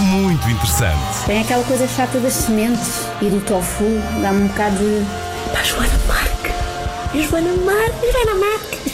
muito 0.00 0.48
interessante. 0.48 1.24
Tem 1.26 1.40
aquela 1.40 1.64
coisa 1.64 1.86
chata 1.86 2.18
das 2.18 2.32
sementes 2.32 3.06
e 3.20 3.26
do 3.26 3.40
tofu, 3.40 3.84
dá-me 4.22 4.44
um 4.44 4.46
bocado 4.48 4.76
de. 4.76 5.04
Pá, 5.52 5.62
Joana 5.62 5.98
Marque! 6.06 7.28
Joana 7.28 7.54
Marque! 7.64 8.12
Joana 8.12 8.34
Marque! 8.40 8.93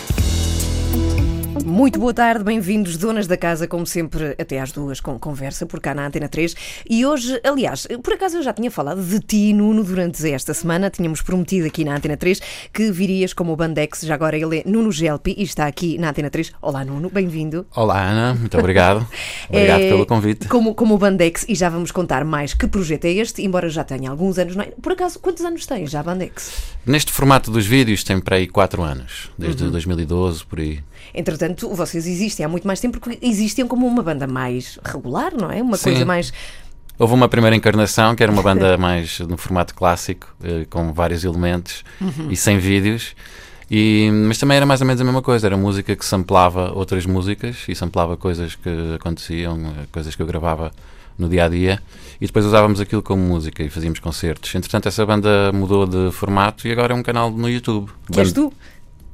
Muito 1.64 1.98
boa 2.00 2.14
tarde, 2.14 2.42
bem-vindos, 2.42 2.96
donas 2.96 3.26
da 3.26 3.36
casa, 3.36 3.66
como 3.68 3.86
sempre, 3.86 4.34
até 4.38 4.58
às 4.60 4.72
duas, 4.72 4.98
com 5.00 5.18
conversa 5.18 5.66
por 5.66 5.78
cá 5.78 5.94
na 5.94 6.06
Antena 6.06 6.28
3. 6.28 6.54
E 6.88 7.04
hoje, 7.04 7.38
aliás, 7.44 7.86
por 8.02 8.14
acaso 8.14 8.38
eu 8.38 8.42
já 8.42 8.52
tinha 8.52 8.70
falado 8.70 9.02
de 9.02 9.20
ti, 9.20 9.52
Nuno, 9.52 9.84
durante 9.84 10.26
esta 10.30 10.54
semana. 10.54 10.88
Tínhamos 10.90 11.20
prometido 11.22 11.66
aqui 11.66 11.84
na 11.84 11.96
Antena 11.96 12.16
3 12.16 12.40
que 12.72 12.90
virias 12.90 13.32
como 13.32 13.52
o 13.52 13.56
Bandex. 13.56 14.00
Já 14.02 14.14
agora 14.14 14.36
ele 14.38 14.60
é 14.60 14.62
Nuno 14.66 14.90
Gelpi 14.90 15.34
e 15.36 15.42
está 15.42 15.66
aqui 15.66 15.98
na 15.98 16.10
Antena 16.10 16.30
3. 16.30 16.52
Olá, 16.62 16.84
Nuno, 16.84 17.10
bem-vindo. 17.10 17.66
Olá, 17.76 18.00
Ana, 18.02 18.34
muito 18.34 18.56
obrigado. 18.58 19.06
obrigado 19.48 19.80
É, 19.82 19.88
pelo 19.90 20.06
convite. 20.06 20.48
Como, 20.48 20.74
como 20.74 20.94
o 20.94 20.98
Bandex, 20.98 21.44
e 21.48 21.54
já 21.54 21.68
vamos 21.68 21.90
contar 21.90 22.24
mais 22.24 22.54
que 22.54 22.66
projeto 22.66 23.04
é 23.04 23.10
este, 23.12 23.42
embora 23.42 23.68
já 23.68 23.84
tenha 23.84 24.10
alguns 24.10 24.38
anos. 24.38 24.56
Não 24.56 24.64
é? 24.64 24.72
Por 24.80 24.92
acaso, 24.92 25.18
quantos 25.18 25.44
anos 25.44 25.66
tem 25.66 25.86
já 25.86 26.02
Bandex? 26.02 26.52
Neste 26.86 27.12
formato 27.12 27.50
dos 27.50 27.66
vídeos 27.66 28.02
tem 28.02 28.18
para 28.18 28.36
aí 28.36 28.46
4 28.48 28.82
anos, 28.82 29.30
desde 29.38 29.64
Uhum. 29.64 29.70
2012, 29.70 30.44
por 30.46 30.58
aí. 30.58 30.80
Entretanto, 31.14 31.68
vocês 31.74 32.06
existem 32.06 32.44
há 32.44 32.48
muito 32.48 32.66
mais 32.66 32.80
tempo 32.80 32.98
porque 33.00 33.18
existiam 33.22 33.66
como 33.68 33.86
uma 33.86 34.02
banda 34.02 34.26
mais 34.26 34.78
regular, 34.84 35.32
não 35.36 35.50
é? 35.50 35.62
Uma 35.62 35.76
Sim. 35.76 35.84
coisa 35.90 36.04
mais. 36.04 36.32
Houve 36.98 37.14
uma 37.14 37.28
primeira 37.28 37.56
encarnação, 37.56 38.14
que 38.14 38.22
era 38.22 38.30
uma 38.30 38.42
banda 38.42 38.76
mais 38.78 39.20
no 39.20 39.36
formato 39.36 39.74
clássico, 39.74 40.28
eh, 40.44 40.66
com 40.68 40.92
vários 40.92 41.24
elementos 41.24 41.82
Uhum. 42.00 42.28
e 42.30 42.36
sem 42.36 42.58
vídeos. 42.58 43.14
E, 43.70 44.10
mas 44.26 44.36
também 44.36 44.56
era 44.56 44.66
mais 44.66 44.80
ou 44.80 44.86
menos 44.86 45.00
a 45.00 45.04
mesma 45.04 45.22
coisa, 45.22 45.46
era 45.46 45.56
música 45.56 45.94
que 45.94 46.04
samplava 46.04 46.72
outras 46.74 47.06
músicas 47.06 47.56
e 47.68 47.74
samplava 47.74 48.16
coisas 48.16 48.56
que 48.56 48.68
aconteciam, 48.96 49.56
eh, 49.66 49.86
coisas 49.92 50.14
que 50.16 50.20
eu 50.22 50.26
gravava 50.26 50.72
no 51.16 51.28
dia 51.28 51.44
a 51.44 51.48
dia 51.48 51.80
e 52.20 52.26
depois 52.26 52.44
usávamos 52.44 52.80
aquilo 52.80 53.02
como 53.02 53.22
música 53.22 53.62
e 53.62 53.68
fazíamos 53.70 53.98
concertos. 54.00 54.54
Entretanto, 54.54 54.88
essa 54.88 55.04
banda 55.06 55.52
mudou 55.52 55.86
de 55.86 56.10
formato 56.12 56.66
e 56.66 56.72
agora 56.72 56.92
é 56.92 56.96
um 56.96 57.02
canal 57.02 57.30
no 57.30 57.48
YouTube. 57.48 57.90
Que 58.12 58.20
és 58.20 58.32
tu? 58.32 58.52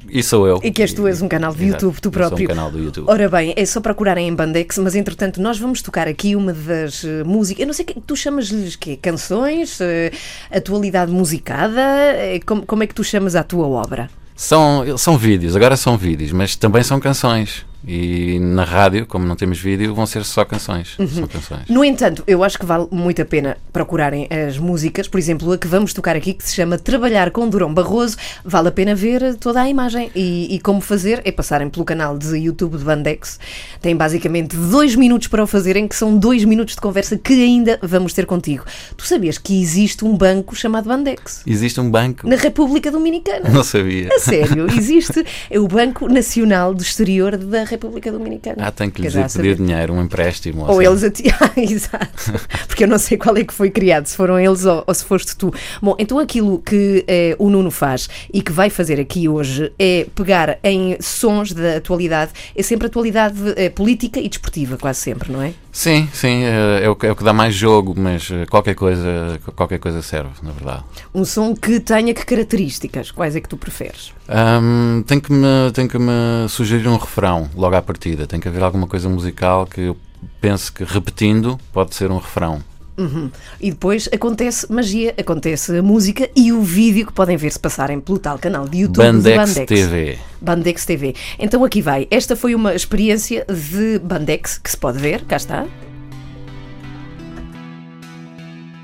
E 0.09 0.23
sou 0.23 0.47
eu. 0.47 0.61
E 0.63 0.71
que 0.71 0.83
és 0.83 0.93
tu, 0.93 1.07
és 1.07 1.21
um 1.21 1.29
canal 1.29 1.51
Exato. 1.51 1.65
YouTube, 1.65 2.01
tu 2.01 2.09
Eu 2.09 2.13
sou 2.13 2.23
um 2.23 2.29
próprio. 2.29 2.49
canal 2.49 2.71
do 2.71 2.79
YouTube. 2.79 3.07
Ora 3.09 3.29
bem, 3.29 3.53
é 3.57 3.65
só 3.67 3.81
procurarem 3.81 4.29
em 4.29 4.35
Bandex, 4.35 4.79
mas 4.79 4.95
entretanto 4.95 5.41
nós 5.41 5.59
vamos 5.59 5.83
tocar 5.83 6.07
aqui 6.07 6.37
uma 6.37 6.53
das 6.53 7.05
eh, 7.05 7.25
músicas. 7.25 7.61
Eu 7.61 7.67
não 7.67 7.75
sei 7.75 7.85
o 7.85 7.89
que 7.89 8.01
tu 8.01 8.15
chamas-lhes 8.15 8.77
quê? 8.77 8.97
Canções? 8.97 9.81
Eh, 9.81 10.13
atualidade 10.51 11.11
musicada? 11.11 11.81
Eh, 11.81 12.41
como, 12.47 12.65
como 12.65 12.83
é 12.83 12.87
que 12.87 12.95
tu 12.95 13.03
chamas 13.03 13.35
a 13.35 13.43
tua 13.43 13.67
obra? 13.67 14.09
São, 14.37 14.97
são 14.99 15.17
vídeos, 15.17 15.57
agora 15.57 15.77
são 15.77 15.97
vídeos, 15.97 16.31
mas 16.31 16.55
também 16.55 16.83
são 16.83 17.01
canções. 17.01 17.65
E 17.87 18.41
na 18.41 18.65
rádio, 18.65 19.07
como 19.07 19.25
não 19.25 19.37
temos 19.37 19.61
vídeo, 19.61 19.95
vão 19.95 20.07
ser 20.07 20.25
só 20.25 20.45
canções. 20.45 20.99
Uhum. 20.99 21.07
São 21.07 21.27
canções. 21.29 21.69
No 21.69 21.85
entanto, 21.85 22.25
eu 22.27 22.43
acho 22.43 22.59
que 22.59 22.67
vale 22.67 22.89
muito 22.91 23.23
a 23.23 23.25
pena 23.25 23.57
procurarem 23.73 24.27
as 24.29 24.59
músicas, 24.59 25.07
por 25.07 25.19
exemplo, 25.19 25.53
a 25.53 25.59
que 25.59 25.69
vamos 25.69 25.93
tocar 25.93 26.17
aqui, 26.17 26.35
que 26.35 26.43
se 26.43 26.57
chama 26.57 26.79
Trabalhar 26.79 27.31
com 27.31 27.49
Durão 27.49 27.73
Barroso. 27.73 28.17
Vale 28.45 28.69
a 28.69 28.73
pena 28.73 28.95
ver 28.95 29.37
toda 29.37 29.63
a 29.63 29.69
imagem. 29.69 30.11
E, 30.17 30.53
e 30.53 30.59
como 30.59 30.81
fazer 30.81 31.23
é 31.25 31.31
passarem 31.31 31.71
pelo 31.71 31.85
canal 31.85 32.19
de 32.19 32.37
YouTube 32.37 32.77
de 32.77 32.85
Bandex. 32.85 33.39
Tem 33.81 33.95
basicamente 33.95 34.57
dois 34.57 34.97
minutos 34.97 35.29
para 35.29 35.45
o 35.45 35.47
fazerem, 35.47 35.87
que 35.87 35.95
são 35.95 36.19
dois 36.19 36.45
minutos 36.45 36.75
de 36.75 36.81
conversa 36.81 37.17
que 37.17 37.35
ainda 37.35 37.79
vamos 37.83 38.13
ter 38.13 38.27
contigo. 38.27 38.65
Tu 38.97 39.07
sabias 39.07 39.39
que 39.39 39.63
existe 39.63 40.05
um 40.05 40.17
banco 40.17 40.57
chamado 40.57 40.89
Bandex? 40.89 41.43
Existe 41.47 41.81
um 41.81 41.89
banco? 41.89 42.29
Na 42.29 42.35
República 42.35 42.91
Dominicana. 42.91 43.49
Não 43.57 43.63
sabia. 43.63 44.09
A 44.13 44.19
sério, 44.19 44.67
existe. 44.77 45.25
É 45.49 45.61
o 45.61 45.69
Banco 45.69 46.09
Nacional 46.09 46.75
do 46.75 46.83
Exterior 46.83 47.37
da 47.37 47.59
República 47.59 47.76
Dominicana. 47.79 48.57
Ah, 48.59 48.71
tenho 48.71 48.91
que 48.91 49.03
lhes 49.03 49.15
ir 49.15 49.27
pedir 49.33 49.57
dinheiro, 49.57 49.93
um 49.95 50.03
empréstimo. 50.03 50.63
Ou 50.63 50.81
assim. 50.81 50.87
eles 50.89 51.05
a 51.05 51.11
ti. 51.11 51.25
Ah, 51.39 51.53
Exato. 51.57 52.33
Porque 52.67 52.85
eu 52.85 52.89
não 52.89 52.99
sei 52.99 53.19
qual 53.19 53.37
é 53.37 53.45
que 53.45 53.53
foi 53.53 53.71
criado, 53.71 54.07
se 54.07 54.17
foram 54.17 54.39
eles 54.39 54.65
ou, 54.65 54.83
ou 54.87 54.95
se 54.95 55.05
foste 55.05 55.37
tu. 55.37 55.53
Bom, 55.83 55.95
então 55.99 56.19
aquilo 56.19 56.59
que 56.59 57.05
eh, 57.07 57.37
o 57.39 57.51
Nuno 57.51 57.71
faz 57.71 58.09
e 58.33 58.41
que 58.41 58.51
vai 58.51 58.71
fazer 58.71 58.99
aqui 58.99 59.29
hoje 59.29 59.73
é 59.79 60.07
pegar 60.15 60.59
em 60.63 60.97
sons 61.01 61.53
da 61.53 61.77
atualidade, 61.77 62.33
é 62.55 62.63
sempre 62.63 62.87
atualidade 62.87 63.37
eh, 63.57 63.69
política 63.69 64.19
e 64.19 64.29
desportiva, 64.29 64.77
quase 64.77 65.01
sempre, 65.01 65.31
não 65.31 65.43
é? 65.43 65.53
Sim, 65.77 66.09
sim, 66.11 66.43
é, 66.43 66.85
é 66.85 66.89
o, 66.89 66.97
que- 66.97 67.07
é 67.07 67.13
o 67.13 67.15
que 67.15 67.23
dá 67.23 67.35
mais 67.35 67.55
jogo, 67.55 67.95
mas 67.95 68.31
eh, 68.31 68.47
qualquer 68.47 68.75
coisa, 68.75 69.39
qualquer 69.55 69.79
coisa 69.79 70.01
serve, 70.01 70.31
na 70.43 70.51
verdade. 70.51 70.83
Um 71.15 71.23
som 71.23 71.55
que 71.55 71.79
tenha 71.81 72.15
que 72.15 72.25
características? 72.25 73.11
Quais 73.11 73.37
é 73.37 73.43
que 73.43 73.49
tu 73.49 73.59
preferes? 73.59 74.11
Ahm, 74.27 75.03
tem, 75.07 75.21
que 75.21 75.31
me, 75.31 75.71
tem 75.75 75.87
que 75.87 75.99
me 75.99 76.49
sugerir 76.49 76.89
um 76.89 76.97
refrão 76.97 77.51
logo 77.55 77.77
à 77.77 77.83
partida. 77.83 78.27
Tem 78.27 78.41
que 78.41 78.49
haver 78.49 78.63
alguma 78.63 78.87
coisa 78.87 79.07
musical 79.11 79.67
que 79.67 79.83
eu 79.83 79.97
penso 80.41 80.73
que 80.73 80.83
repetindo 80.83 81.61
pode 81.75 81.95
ser 81.95 82.11
um 82.11 82.17
refrão. 82.17 82.63
Uhum. 82.99 83.31
E 83.61 83.71
depois 83.71 84.09
acontece 84.13 84.71
magia, 84.73 85.15
acontece 85.19 85.77
a 85.77 85.83
música 85.83 86.31
e 86.35 86.53
o 86.53 86.63
vídeo 86.63 87.07
que 87.07 87.13
podem 87.13 87.37
ver 87.37 87.53
se 87.53 87.59
passarem 87.59 88.01
pelo 88.01 88.19
tal 88.19 88.39
canal 88.39 88.67
de 88.67 88.79
YouTube 88.79 89.05
de 89.05 89.13
Bandex 89.13 89.37
Bandex. 89.37 89.69
TV. 89.69 90.19
Bandex 90.41 90.87
TV. 90.87 91.15
Então 91.39 91.63
aqui 91.63 91.83
vai. 91.83 92.09
Esta 92.11 92.35
foi 92.35 92.55
uma 92.55 92.75
experiência 92.75 93.45
de 93.47 93.99
Bandex 93.99 94.59
que 94.59 94.71
se 94.71 94.77
pode 94.77 94.99
ver, 94.99 95.25
cá 95.25 95.37
está. 95.37 95.67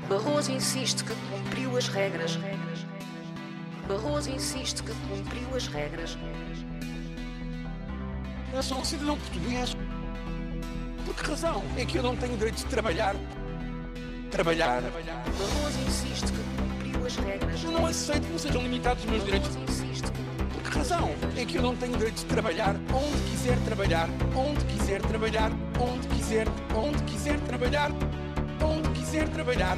Barroso 0.07 0.51
insiste 0.51 1.03
que 1.03 1.13
cumpriu 1.31 1.75
as 1.75 1.87
regras. 1.87 2.37
Barroso 3.87 4.29
insiste 4.29 4.83
que 4.83 4.91
cumpriu 5.09 5.47
as 5.55 5.67
regras. 5.67 6.17
Eu 8.53 8.61
sou 8.61 8.77
um 8.77 8.85
cidadão 8.85 9.17
português. 9.17 9.75
Por 11.03 11.15
que 11.15 11.29
razão 11.31 11.63
é 11.75 11.83
que 11.83 11.97
eu 11.97 12.03
não 12.03 12.15
tenho 12.15 12.37
direito 12.37 12.57
de 12.57 12.65
trabalhar? 12.65 13.15
Trabalhar. 14.33 14.81
Barroso 14.81 15.79
insiste 15.87 16.25
que 16.31 16.89
cumpriu 16.89 17.05
as 17.05 17.15
regras. 17.17 17.63
Eu 17.63 17.69
não 17.69 17.85
aceito 17.85 18.25
que 18.25 18.33
me 18.33 18.39
sejam 18.39 18.63
limitados 18.63 19.03
os 19.03 19.09
meus 19.11 19.23
direitos. 19.25 19.55
Insiste 19.55 20.11
Por 20.51 20.71
que 20.71 20.75
razão 20.75 21.11
é 21.37 21.45
que 21.45 21.55
eu 21.55 21.61
não 21.61 21.75
tenho 21.75 21.95
direito 21.95 22.15
de 22.15 22.25
trabalhar? 22.25 22.75
Onde 22.91 23.21
quiser 23.29 23.59
trabalhar, 23.59 24.09
onde 24.35 24.65
quiser 24.65 25.01
trabalhar, 25.03 25.51
onde 25.79 26.07
quiser, 26.07 26.47
onde 26.75 27.03
quiser 27.03 27.39
trabalhar, 27.41 27.91
onde 28.59 28.89
quiser 28.99 29.29
trabalhar. 29.29 29.77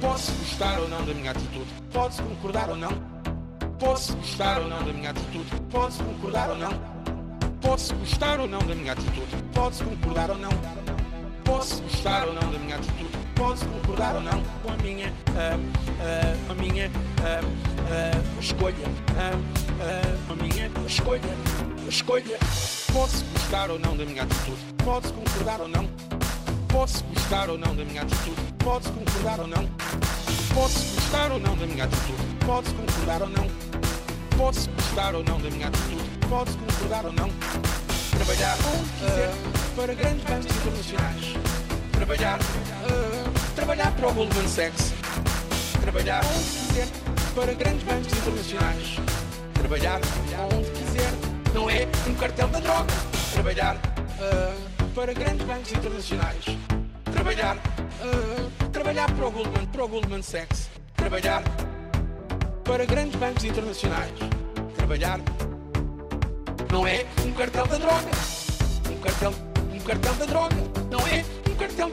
Posso 0.00 0.32
gostar 0.32 0.80
ou 0.80 0.88
não 0.88 1.06
da 1.06 1.14
minha 1.14 1.30
atitude? 1.30 1.70
Posso 1.92 2.22
concordar 2.24 2.70
ou 2.70 2.76
não? 2.76 2.90
Posso 3.78 4.16
gostar 4.16 4.62
ou 4.62 4.68
não 4.68 4.84
da 4.84 4.92
minha 4.92 5.10
atitude? 5.10 5.62
Posso 5.70 6.02
concordar 6.02 6.50
ou 6.50 6.58
não? 6.58 6.72
Posso 7.60 7.94
gostar 7.94 8.40
ou 8.40 8.48
não 8.48 8.58
da 8.58 8.74
minha 8.74 8.94
atitude? 8.94 9.36
Posso 9.54 9.84
concordar 9.84 10.30
ou 10.32 10.38
não? 10.38 10.50
Posso 11.44 11.80
gostar 11.84 12.26
ou 12.26 12.34
não 12.34 12.50
da 12.50 12.58
minha 12.58 12.74
atitude? 12.74 13.15
Posso 13.36 13.66
concordar 13.66 14.14
ou 14.16 14.22
não 14.22 14.42
com 14.62 14.72
a 14.72 14.76
minha, 14.78 15.12
ah, 15.36 15.58
ah, 16.00 16.52
a 16.52 16.54
minha 16.54 16.90
ah, 17.22 17.40
ah, 17.90 18.40
escolha? 18.40 18.74
Ah, 19.16 20.32
a 20.32 20.34
minha 20.34 20.70
escolha, 20.86 21.20
escolha. 21.88 22.38
Posso 22.92 23.24
gostar 23.26 23.70
ou 23.70 23.78
não 23.78 23.96
da 23.96 24.04
minha 24.04 24.22
atitude? 24.22 24.58
Posso 24.82 25.12
concordar 25.12 25.60
ou 25.60 25.68
não? 25.68 25.88
Posso 26.68 27.04
gostar 27.04 27.50
ou 27.50 27.58
não 27.58 27.76
da 27.76 27.84
minha 27.84 28.02
atitude? 28.02 28.40
Posso 28.58 28.90
concordar 28.92 29.40
ou 29.40 29.46
não? 29.46 29.68
Posso 30.54 30.94
gostar 30.94 31.30
ou 31.32 31.38
não 31.38 31.56
da 31.56 31.66
minha 31.66 31.84
atitude? 31.84 32.22
Posso 32.46 32.74
concordar 32.74 33.22
ou 33.22 33.28
não? 33.28 33.46
Posso 34.36 34.70
gostar 34.70 35.14
ou 35.14 35.24
não 35.24 35.40
da 35.40 35.50
minha 35.50 35.68
atitude? 35.68 36.04
Posso 36.28 36.58
concordar 36.58 37.04
ou 37.06 37.12
não? 37.12 37.30
Trabalhar 38.10 38.56
onde 38.74 38.90
quiser 38.98 39.30
para 39.76 39.94
grandes 39.94 40.24
bancos 40.24 40.56
internacionais. 40.56 41.34
Trabalhar, 41.92 42.38
ah, 42.40 43.15
trabalhar 43.56 43.90
para 43.96 44.08
o 44.08 44.12
Goldman 44.12 44.46
Sachs. 44.46 44.92
Trabalhar 45.80 46.22
onde 46.24 46.44
quiser 46.44 46.88
para 47.34 47.54
grandes 47.54 47.82
bancos 47.84 48.12
internacionais. 48.12 48.96
Trabalhar 49.54 50.00
onde 50.52 50.70
quiser, 50.70 51.10
não 51.54 51.68
é 51.68 51.88
um 52.06 52.14
cartel 52.14 52.48
da 52.48 52.60
droga. 52.60 52.92
Trabalhar 53.32 53.76
ah, 54.20 54.54
para 54.94 55.12
grandes 55.14 55.46
bancos 55.46 55.72
internacionais. 55.72 56.44
Trabalhar, 57.12 57.56
ah, 58.02 58.68
trabalhar 58.70 59.10
para 59.10 59.26
o 59.26 59.30
Goldman, 59.30 59.66
para 59.66 59.84
o 59.84 59.88
Goldman 59.88 60.22
Sachs. 60.22 60.68
Trabalhar 60.94 61.42
para 62.62 62.84
grandes 62.84 63.18
bancos 63.18 63.42
internacionais. 63.42 64.12
Trabalhar 64.76 65.18
não 66.70 66.86
é 66.86 67.06
um 67.24 67.32
cartel 67.32 67.66
da 67.66 67.78
droga. 67.78 68.10
Um 68.90 69.00
cartel, 69.00 69.34
um 69.72 69.80
cartel 69.80 70.14
da 70.14 70.26
droga. 70.26 70.56
Não 70.90 71.00
é 71.06 71.24
um 71.50 71.54
cartel, 71.54 71.90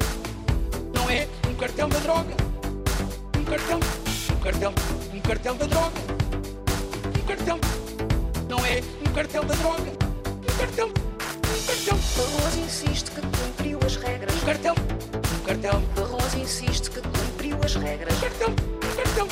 um 1.63 1.65
cartel 1.65 1.87
da 1.87 1.99
droga. 1.99 2.35
Um 3.37 3.43
cartel, 3.45 3.79
um 3.79 4.39
cartel, 4.41 4.73
cartel 5.23 5.55
da 5.55 5.65
droga. 5.65 5.99
Um 7.17 7.25
cartel. 7.25 7.59
Não 8.49 8.65
é 8.65 8.81
um 9.07 9.13
cartel 9.13 9.43
da 9.45 9.55
droga. 9.55 9.91
Um 9.91 10.57
cartel. 10.57 10.87
Um 10.87 11.65
cartel. 11.65 11.97
Barroso 12.17 12.59
insiste 12.59 13.11
que 13.11 13.21
cumpriu 13.21 13.79
as 13.85 13.95
regras. 13.95 14.35
Um 14.35 14.45
cartel. 14.45 14.75
Um 14.75 15.45
cartel. 15.45 15.81
Barroso 15.95 16.37
insiste 16.37 16.89
que 16.89 16.99
cumpriu 17.01 17.57
as 17.63 17.75
regras. 17.75 18.13
Um 18.17 18.19
cartel. 18.19 18.49
Um 18.49 18.95
cartel. 18.95 19.27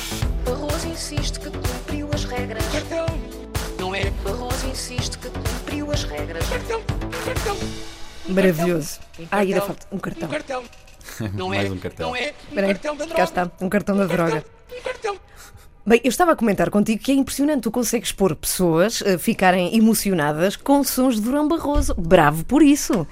Barroso 0.46 0.88
insiste 0.88 1.38
que 1.38 1.50
cumpriu 1.50 2.08
as 2.14 2.24
regras. 2.24 2.64
Um 2.66 2.70
cartel. 2.70 3.06
Não 3.78 3.94
é 3.94 4.10
Barroso 4.24 4.66
insiste 4.68 5.18
que 5.18 5.28
cumpriu 5.28 5.90
as 5.92 6.04
regras. 6.04 6.46
um 6.46 6.50
cartel. 6.50 6.78
Um 6.80 7.24
cartel. 7.26 7.56
Maravilhoso. 8.28 9.00
Um 9.18 9.26
Ah, 9.30 9.38
ainda 9.40 9.60
cartel. 9.60 9.66
falta 9.66 9.86
um 9.92 9.98
cartão. 9.98 10.28
Um 10.28 10.32
cartel. 10.32 10.64
Não 11.34 11.52
é, 11.52 11.58
Mais 11.58 11.72
um 11.72 11.78
cartel. 11.78 12.08
não 12.08 12.16
é 12.16 12.20
um 12.20 12.48
Espera 12.48 12.66
aí, 12.66 12.72
cartel 12.74 12.94
da 12.94 13.04
droga. 13.04 13.14
cá 13.16 13.24
está, 13.24 13.50
um 13.60 13.68
cartão 13.68 13.96
da 13.96 14.06
droga. 14.06 14.44
Um 14.78 14.82
cartel. 14.82 15.16
Bem, 15.84 16.00
eu 16.04 16.08
estava 16.10 16.32
a 16.32 16.36
comentar 16.36 16.70
contigo 16.70 17.02
que 17.02 17.10
é 17.10 17.14
impressionante. 17.14 17.62
Tu 17.62 17.70
consegues 17.70 18.12
pôr 18.12 18.36
pessoas 18.36 19.02
a 19.02 19.18
ficarem 19.18 19.76
emocionadas 19.76 20.54
com 20.54 20.82
sons 20.84 21.16
de 21.16 21.22
Durão 21.22 21.48
Barroso. 21.48 21.94
Bravo 21.98 22.44
por 22.44 22.62
isso. 22.62 23.06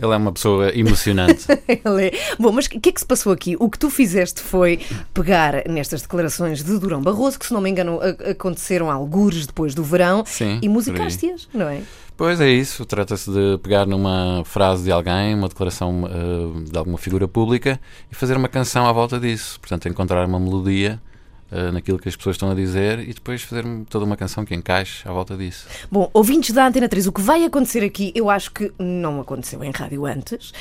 Ele 0.00 0.12
é 0.12 0.16
uma 0.16 0.32
pessoa 0.32 0.76
emocionante. 0.76 1.46
Ele 1.68 2.06
é- 2.06 2.12
Bom, 2.38 2.52
mas 2.52 2.66
o 2.66 2.70
que 2.70 2.88
é 2.88 2.92
que 2.92 3.00
se 3.00 3.06
passou 3.06 3.32
aqui? 3.32 3.56
O 3.58 3.68
que 3.70 3.78
tu 3.78 3.90
fizeste 3.90 4.40
foi 4.40 4.80
pegar 5.14 5.68
nestas 5.68 6.02
declarações 6.02 6.62
de 6.62 6.78
Durão 6.78 7.00
Barroso, 7.02 7.38
que 7.38 7.46
se 7.46 7.52
não 7.52 7.60
me 7.60 7.70
engano 7.70 8.00
aconteceram 8.30 8.90
algures 8.90 9.46
depois 9.46 9.74
do 9.74 9.84
verão, 9.84 10.24
Sim, 10.26 10.58
e 10.62 10.68
musicaste-as, 10.68 11.48
não 11.52 11.68
é? 11.68 11.82
Pois 12.16 12.40
é 12.40 12.48
isso, 12.50 12.84
trata-se 12.84 13.30
de 13.30 13.58
pegar 13.62 13.86
numa 13.86 14.42
frase 14.44 14.84
de 14.84 14.92
alguém, 14.92 15.34
uma 15.34 15.48
declaração 15.48 16.06
eh, 16.06 16.70
de 16.70 16.78
alguma 16.78 16.98
figura 16.98 17.26
pública 17.26 17.80
e 18.10 18.14
fazer 18.14 18.36
uma 18.36 18.48
canção 18.48 18.86
à 18.86 18.92
volta 18.92 19.18
disso. 19.18 19.58
Portanto, 19.58 19.88
encontrar 19.88 20.26
uma 20.26 20.38
melodia 20.38 21.00
eh, 21.52 21.70
naquilo 21.70 21.98
que 21.98 22.08
as 22.08 22.16
pessoas 22.16 22.34
estão 22.34 22.50
a 22.50 22.54
dizer 22.54 22.98
e 23.00 23.12
depois 23.12 23.42
fazer 23.42 23.64
toda 23.88 24.04
uma 24.04 24.16
canção 24.16 24.44
que 24.44 24.54
encaixe 24.54 25.06
à 25.08 25.12
volta 25.12 25.36
disso. 25.36 25.66
Bom, 25.90 26.10
ouvintes 26.12 26.52
da 26.54 26.66
Antena 26.66 26.88
3, 26.88 27.06
o 27.06 27.12
que 27.12 27.20
vai 27.20 27.44
acontecer 27.44 27.84
aqui, 27.84 28.10
eu 28.14 28.28
acho 28.30 28.50
que 28.50 28.72
não 28.78 29.20
aconteceu 29.20 29.62
em 29.62 29.70
rádio 29.70 30.06
antes, 30.06 30.52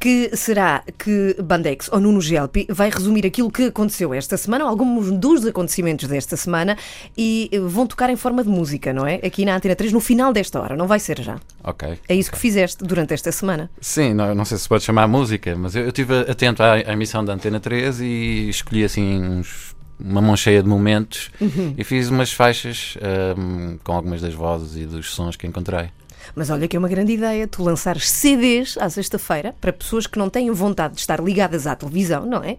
que 0.00 0.36
será 0.36 0.82
que 0.98 1.34
Bandex 1.42 1.88
ou 1.90 1.98
Nuno 1.98 2.20
Gelpi 2.20 2.66
vai 2.68 2.90
resumir 2.90 3.24
aquilo 3.24 3.50
que 3.50 3.66
aconteceu 3.68 4.12
esta 4.12 4.36
semana, 4.36 4.64
alguns 4.64 5.10
dos 5.12 5.46
acontecimentos 5.46 6.06
desta 6.06 6.36
semana, 6.36 6.76
e 7.16 7.48
eh, 7.50 7.58
vão 7.60 7.86
tocar 7.86 8.10
em 8.10 8.16
forma 8.16 8.42
de 8.44 8.50
música, 8.50 8.92
não 8.92 9.06
é? 9.06 9.14
Aqui 9.24 9.46
na 9.46 9.56
Antena 9.56 9.74
3, 9.74 9.92
no 9.94 10.00
final 10.00 10.30
desta 10.30 10.60
hora, 10.60 10.76
não 10.76 10.86
vai 10.86 10.98
ser 11.00 11.22
já. 11.22 11.38
Ok. 11.62 11.98
É 12.06 12.14
isso 12.14 12.30
que 12.30 12.36
fizeste 12.36 12.84
durante 12.84 13.14
esta 13.14 13.32
semana. 13.32 13.70
Sim, 13.80 14.12
não, 14.12 14.34
não 14.34 14.44
sei 14.44 14.58
se 14.58 14.68
pode 14.68 14.84
chamar 14.84 15.06
música, 15.08 15.56
mas 15.56 15.74
eu 15.74 15.84
eu 15.84 15.88
estive 15.88 16.18
atento 16.30 16.62
à, 16.62 16.72
à 16.74 16.92
emissão 16.92 17.24
da 17.24 17.32
Antena 17.32 17.58
3 17.58 18.00
e 18.02 18.48
escolhi 18.50 18.84
assim 18.84 19.22
uns- 19.22 19.73
uma 19.98 20.20
mão 20.20 20.36
cheia 20.36 20.62
de 20.62 20.68
momentos 20.68 21.30
e 21.76 21.84
fiz 21.84 22.08
umas 22.08 22.32
faixas 22.32 22.96
ahm, 23.00 23.76
com 23.82 23.92
algumas 23.92 24.20
das 24.20 24.34
vozes 24.34 24.76
e 24.76 24.86
dos 24.86 25.12
sons 25.14 25.36
que 25.36 25.46
encontrei. 25.46 25.90
Mas 26.34 26.50
olha 26.50 26.66
que 26.68 26.76
é 26.76 26.78
uma 26.78 26.88
grande 26.88 27.12
ideia 27.12 27.46
tu 27.46 27.62
lançares 27.62 28.10
CDs 28.10 28.76
à 28.78 28.88
sexta-feira 28.88 29.54
para 29.60 29.72
pessoas 29.72 30.06
que 30.06 30.18
não 30.18 30.28
têm 30.30 30.50
vontade 30.50 30.94
de 30.94 31.00
estar 31.00 31.20
ligadas 31.20 31.66
à 31.66 31.74
televisão, 31.74 32.26
não 32.26 32.42
é? 32.42 32.56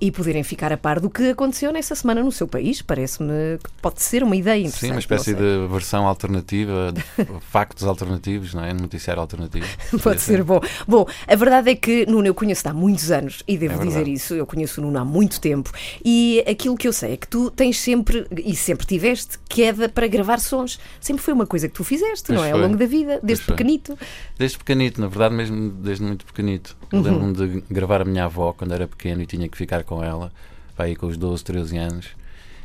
E 0.00 0.10
poderem 0.10 0.42
ficar 0.42 0.72
a 0.72 0.76
par 0.76 1.00
do 1.00 1.08
que 1.10 1.30
aconteceu 1.30 1.72
nessa 1.72 1.94
semana 1.94 2.22
no 2.22 2.32
seu 2.32 2.46
país. 2.46 2.82
Parece-me 2.82 3.58
que 3.62 3.70
pode 3.80 4.02
ser 4.02 4.22
uma 4.22 4.36
ideia 4.36 4.60
interessante. 4.60 4.80
Sim, 4.86 4.90
uma 4.92 5.00
espécie 5.00 5.34
de 5.34 5.66
versão 5.70 6.06
alternativa, 6.06 6.92
de 6.92 7.02
factos 7.50 7.84
alternativos, 7.86 8.54
não 8.54 8.64
é? 8.64 8.72
Noticiário 8.72 9.20
alternativo. 9.20 9.66
Pode 10.02 10.20
ser 10.20 10.42
bom. 10.42 10.60
Bom, 10.86 11.06
a 11.26 11.36
verdade 11.36 11.70
é 11.70 11.74
que 11.74 12.06
Nuno 12.06 12.26
eu 12.26 12.34
conheço 12.34 12.68
há 12.68 12.72
muitos 12.72 13.10
anos 13.10 13.42
e 13.46 13.56
devo 13.56 13.80
É 13.80 13.84
dizer 13.84 14.06
isso. 14.08 14.34
Eu 14.34 14.46
conheço 14.46 14.80
o 14.80 14.84
Nuno 14.84 14.98
há 14.98 15.04
muito 15.04 15.40
tempo 15.40 15.70
e 16.04 16.42
aquilo 16.48 16.76
que 16.76 16.88
eu 16.88 16.92
sei 16.92 17.12
é 17.12 17.16
que 17.16 17.26
tu 17.28 17.50
tens 17.50 17.78
sempre 17.78 18.26
e 18.44 18.54
sempre 18.56 18.86
tiveste 18.86 19.38
queda 19.48 19.88
para 19.88 20.06
gravar 20.06 20.38
sons. 20.40 20.78
Sempre 21.00 21.22
foi 21.22 21.34
uma 21.34 21.46
coisa 21.46 21.68
que 21.68 21.74
tu 21.74 21.84
fizeste, 21.84 22.26
Pois 22.28 22.38
não 22.38 22.44
é? 22.44 22.50
Ao 22.52 22.58
foi. 22.58 22.66
longo 22.66 22.76
da 22.78 22.86
vida, 22.86 22.99
desde 23.22 23.44
foi. 23.44 23.54
pequenito. 23.54 23.98
Desde 24.38 24.58
pequenito, 24.58 25.00
na 25.00 25.08
verdade, 25.08 25.34
mesmo 25.34 25.70
desde 25.70 26.04
muito 26.04 26.24
pequenito. 26.24 26.76
Uhum. 26.92 27.02
Lembro-me 27.02 27.32
de 27.34 27.64
gravar 27.70 28.02
a 28.02 28.04
minha 28.04 28.24
avó 28.24 28.52
quando 28.52 28.72
era 28.72 28.86
pequeno 28.86 29.22
e 29.22 29.26
tinha 29.26 29.48
que 29.48 29.56
ficar 29.56 29.84
com 29.84 30.02
ela, 30.02 30.32
aí 30.78 30.96
com 30.96 31.06
os 31.06 31.16
12, 31.16 31.44
13 31.44 31.76
anos. 31.78 32.08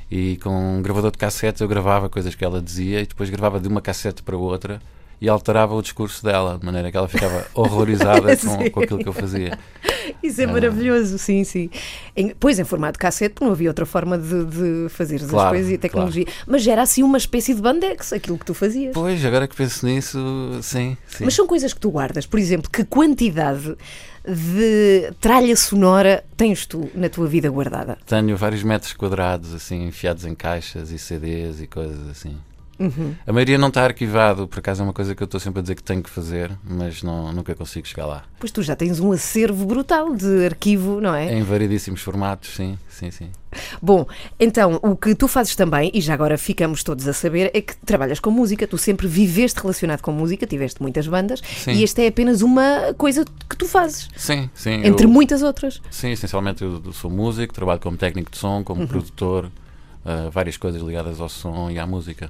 E 0.10 0.38
com 0.38 0.78
um 0.78 0.82
gravador 0.82 1.12
de 1.12 1.18
cassete 1.18 1.62
eu 1.62 1.68
gravava 1.68 2.10
coisas 2.10 2.36
que 2.36 2.46
ela 2.46 2.62
dizia 2.62 3.02
e 3.02 3.06
depois 3.06 3.30
gravava 3.30 3.60
de 3.60 3.68
uma 3.68 3.82
cassete 3.82 4.22
para 4.22 4.38
outra 4.38 4.80
e 5.22 5.30
alterava 5.30 5.74
o 5.74 5.82
discurso 5.82 6.24
dela, 6.24 6.58
de 6.58 6.66
maneira 6.66 6.92
que 6.92 6.98
ela 6.98 7.08
ficava 7.08 7.46
horrorizada 7.54 8.36
com, 8.38 8.70
com 8.70 8.80
aquilo 8.82 9.00
que 9.00 9.08
eu 9.08 9.14
fazia. 9.14 9.58
Isso 10.22 10.42
é 10.42 10.48
maravilhoso, 10.48 11.18
sim, 11.18 11.44
sim. 11.44 11.70
Em, 12.16 12.34
pois 12.40 12.60
em 12.60 12.64
formato 12.64 13.00
cassete, 13.00 13.34
porque 13.34 13.46
não 13.46 13.52
havia 13.52 13.70
outra 13.70 13.86
forma 13.86 14.18
de, 14.18 14.46
de 14.46 14.90
fazer 14.90 15.16
as 15.16 15.30
Claro, 15.30 15.50
coisas 15.50 15.72
e 15.72 15.76
a 15.76 15.78
tecnologia. 15.78 16.26
Mas 16.46 16.66
era 16.68 16.82
assim 16.82 17.04
uma 17.04 17.18
espécie 17.18 17.54
de 17.54 17.62
bandex, 17.62 18.14
aquilo 18.14 18.38
que 18.38 18.46
tu 18.46 18.54
fazias. 18.54 18.94
Pois, 18.94 19.24
agora 19.26 19.48
que 19.48 19.56
penso 19.56 19.86
nisso, 19.86 20.18
sim. 20.62 20.98
sim. 21.08 21.26
Mas 21.26 21.34
são 21.34 21.48
coisas 21.48 21.74
que 21.74 21.80
tu 21.80 21.90
guardas. 21.90 22.26
Por 22.26 22.40
exemplo, 22.40 22.70
que 22.70 22.84
quantidade 22.84 23.76
de 24.28 25.12
tralha 25.22 25.56
sonora 25.56 26.24
tens 26.36 26.66
tu 26.66 26.90
na 26.96 27.10
tua 27.10 27.28
vida 27.28 27.50
guardada? 27.50 27.98
Tenho 28.06 28.36
vários 28.36 28.64
metros 28.64 28.94
quadrados, 28.94 29.54
assim, 29.54 29.86
enfiados 29.88 30.26
em 30.26 30.34
caixas 30.34 30.92
e 30.92 30.98
CDs 30.98 31.62
e 31.62 31.68
coisas 31.68 32.08
assim. 32.10 32.36
Uhum. 32.78 33.16
A 33.26 33.32
maioria 33.34 33.58
não 33.58 33.70
está 33.70 33.84
arquivado, 33.84 34.48
por 34.48 34.60
acaso 34.60 34.82
é 34.82 34.84
uma 34.84 34.94
coisa 34.94 35.16
que 35.16 35.24
eu 35.24 35.26
estou 35.26 35.40
sempre 35.40 35.60
a 35.60 35.62
dizer 35.62 35.76
que 35.76 35.84
tenho 35.84 36.04
que 36.04 36.10
fazer, 36.10 36.52
mas 36.64 37.02
não, 37.04 37.32
nunca 37.32 37.56
consigo 37.56 37.88
chegar 37.88 38.06
lá. 38.06 38.24
Pois 38.40 38.52
tu 38.52 38.62
já 38.62 38.76
tens 38.76 39.00
um 39.00 39.12
acervo 39.12 39.66
brutal 39.66 40.14
de 40.16 40.46
arquivo, 40.46 41.00
não 41.00 41.14
é? 41.16 41.34
Em 41.38 41.44
variedíssimos 41.44 42.02
formatos, 42.02 42.56
sim, 42.56 42.78
sim, 42.90 43.12
sim. 43.12 43.30
Bom, 43.82 44.06
então 44.38 44.80
o 44.84 44.98
que 44.98 45.16
tu 45.16 45.28
fazes 45.30 45.56
também, 45.56 45.90
e 45.94 46.02
já 46.02 46.14
agora 46.14 46.38
ficamos 46.38 46.84
todos 46.84 47.08
a 47.08 47.14
saber, 47.14 47.50
é 47.54 47.62
que 47.62 47.76
trabalhas 47.78 48.20
com 48.20 48.30
música. 48.30 48.68
Tu 48.68 48.78
sempre 48.78 49.08
viveste 49.08 49.60
relacionado 49.62 50.02
com 50.02 50.12
música, 50.12 50.46
tiveste 50.46 50.82
muitas 50.82 51.08
bandas 51.08 51.42
Sim. 51.64 51.72
e 51.72 51.84
esta 51.84 52.02
é 52.02 52.08
apenas 52.08 52.42
uma 52.42 52.94
coisa 52.98 53.24
que 53.50 53.56
tu 53.56 53.66
fazes, 53.68 54.10
Sim, 54.18 54.50
sim. 54.54 54.86
entre 54.86 55.06
eu, 55.06 55.10
muitas 55.10 55.42
outras. 55.42 55.82
Sim, 55.90 56.12
essencialmente 56.12 56.64
eu 56.64 56.92
sou 56.92 57.10
músico, 57.10 57.54
trabalho 57.54 57.80
como 57.80 57.96
técnico 57.96 58.30
de 58.32 58.38
som, 58.38 58.58
Uhum. 58.58 58.64
como 58.64 58.88
produtor, 58.88 59.50
ah, 60.04 60.30
várias 60.32 60.58
coisas 60.58 60.82
ligadas 60.82 61.20
ao 61.22 61.30
som 61.30 61.70
e 61.72 61.80
à 61.80 61.86
música. 61.88 62.30